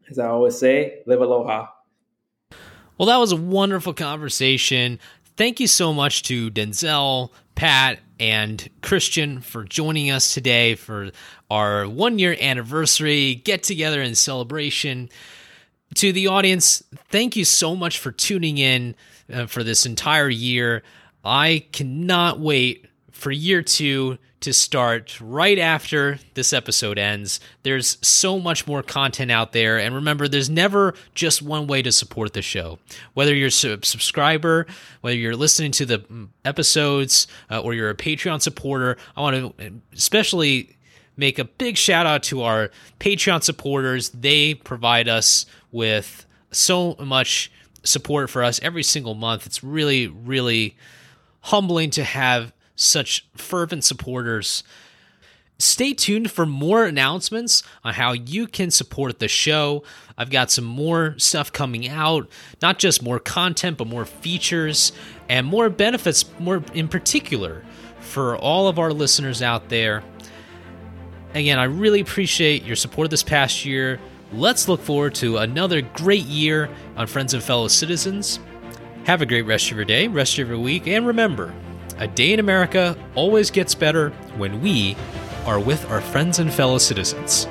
as 0.10 0.20
I 0.20 0.28
always 0.28 0.58
say, 0.58 1.02
live 1.06 1.22
aloha. 1.22 1.68
Well, 2.98 3.08
that 3.08 3.18
was 3.18 3.32
a 3.32 3.38
wonderful 3.38 3.94
conversation. 3.94 5.00
Thank 5.36 5.60
you 5.60 5.68
so 5.68 5.94
much 5.94 6.24
to 6.24 6.50
Denzel, 6.50 7.30
Pat, 7.56 8.00
and 8.20 8.68
Christian 8.82 9.42
for 9.42 9.64
joining 9.64 10.10
us 10.10 10.34
today 10.34 10.76
for 10.76 11.12
our 11.52 11.88
one 11.88 12.18
year 12.18 12.36
anniversary 12.40 13.36
get 13.36 13.64
together 13.64 14.02
and 14.02 14.18
celebration. 14.18 15.10
To 15.96 16.12
the 16.12 16.28
audience, 16.28 16.84
thank 17.10 17.36
you 17.36 17.46
so 17.46 17.76
much 17.76 18.00
for 18.00 18.12
tuning 18.12 18.58
in 18.58 18.96
uh, 19.32 19.46
for 19.46 19.64
this 19.64 19.86
entire 19.86 20.30
year. 20.30 20.84
I 21.24 21.68
cannot 21.72 22.40
wait 22.40 22.88
for 23.12 23.32
year 23.32 23.62
two 23.62 24.18
to 24.40 24.54
start 24.54 25.20
right 25.20 25.58
after 25.58 26.20
this 26.36 26.54
episode 26.54 27.00
ends. 27.00 27.40
There's 27.64 27.98
so 28.06 28.40
much 28.40 28.68
more 28.68 28.84
content 28.84 29.32
out 29.32 29.52
there. 29.52 29.80
And 29.80 29.96
remember, 29.96 30.28
there's 30.28 30.50
never 30.50 30.94
just 31.16 31.42
one 31.42 31.66
way 31.66 31.82
to 31.82 31.92
support 31.92 32.34
the 32.34 32.42
show. 32.42 32.78
Whether 33.14 33.34
you're 33.34 33.48
a 33.48 33.52
subscriber, 33.52 34.68
whether 35.02 35.18
you're 35.18 35.36
listening 35.36 35.72
to 35.74 35.86
the 35.86 36.00
mm, 36.00 36.28
episodes, 36.46 37.28
uh, 37.50 37.62
or 37.62 37.74
you're 37.74 37.90
a 37.90 37.96
Patreon 37.96 38.42
supporter, 38.42 38.98
I 39.16 39.22
want 39.22 39.58
to 39.58 39.82
especially 39.94 40.78
make 41.16 41.40
a 41.40 41.46
big 41.46 41.76
shout 41.76 42.06
out 42.06 42.22
to 42.24 42.44
our 42.44 42.70
Patreon 43.00 43.44
supporters. 43.44 44.10
They 44.10 44.54
provide 44.54 45.10
us 45.10 45.48
with 45.72 46.28
so 46.52 46.96
much 47.00 47.52
support 47.84 48.30
for 48.30 48.44
us 48.44 48.60
every 48.62 48.84
single 48.84 49.16
month. 49.16 49.48
It's 49.48 49.64
really, 49.64 50.08
really 50.08 50.78
humbling 51.42 51.90
to 51.92 52.04
have 52.04 52.54
such 52.78 53.28
fervent 53.36 53.84
supporters. 53.84 54.64
Stay 55.60 55.92
tuned 55.94 56.30
for 56.32 56.46
more 56.46 56.86
announcements 56.86 57.64
on 57.84 57.96
how 57.96 58.14
you 58.14 58.46
can 58.46 58.70
support 58.70 59.18
the 59.18 59.28
show. 59.28 59.84
I've 60.16 60.30
got 60.30 60.52
some 60.52 60.64
more 60.64 61.16
stuff 61.18 61.52
coming 61.52 61.90
out, 61.90 62.30
not 62.62 62.78
just 62.78 63.02
more 63.02 63.20
content, 63.20 63.78
but 63.78 63.88
more 63.88 64.06
features 64.06 64.92
and 65.28 65.48
more 65.48 65.70
benefits, 65.70 66.26
more 66.40 66.64
in 66.76 66.88
particular 66.88 67.66
for 68.00 68.38
all 68.38 68.68
of 68.68 68.78
our 68.78 68.94
listeners 68.94 69.42
out 69.42 69.70
there. 69.70 70.04
Again, 71.34 71.58
I 71.58 71.64
really 71.64 72.02
appreciate 72.02 72.64
your 72.64 72.76
support 72.76 73.10
this 73.10 73.24
past 73.24 73.66
year. 73.66 74.00
Let's 74.32 74.68
look 74.68 74.82
forward 74.82 75.16
to 75.16 75.38
another 75.38 75.82
great 75.82 76.26
year 76.26 76.70
on 76.96 77.08
Friends 77.08 77.34
and 77.34 77.42
Fellow 77.42 77.68
Citizens. 77.68 78.40
Have 79.06 79.22
a 79.22 79.26
great 79.26 79.44
rest 79.44 79.72
of 79.72 79.78
your 79.78 79.86
day, 79.86 80.08
rest 80.08 80.38
of 80.38 80.50
your 80.50 80.60
week, 80.60 80.88
and 80.88 81.08
remember, 81.08 81.54
a 82.00 82.08
day 82.08 82.34
in 82.34 82.40
America 82.40 82.98
always 83.16 83.52
gets 83.52 83.74
better 83.74 84.10
when 84.38 84.62
we 84.62 84.96
are 85.46 85.60
with 85.60 85.90
our 85.90 86.02
friends 86.02 86.40
and 86.40 86.54
fellow 86.54 86.78
citizens. 86.78 87.48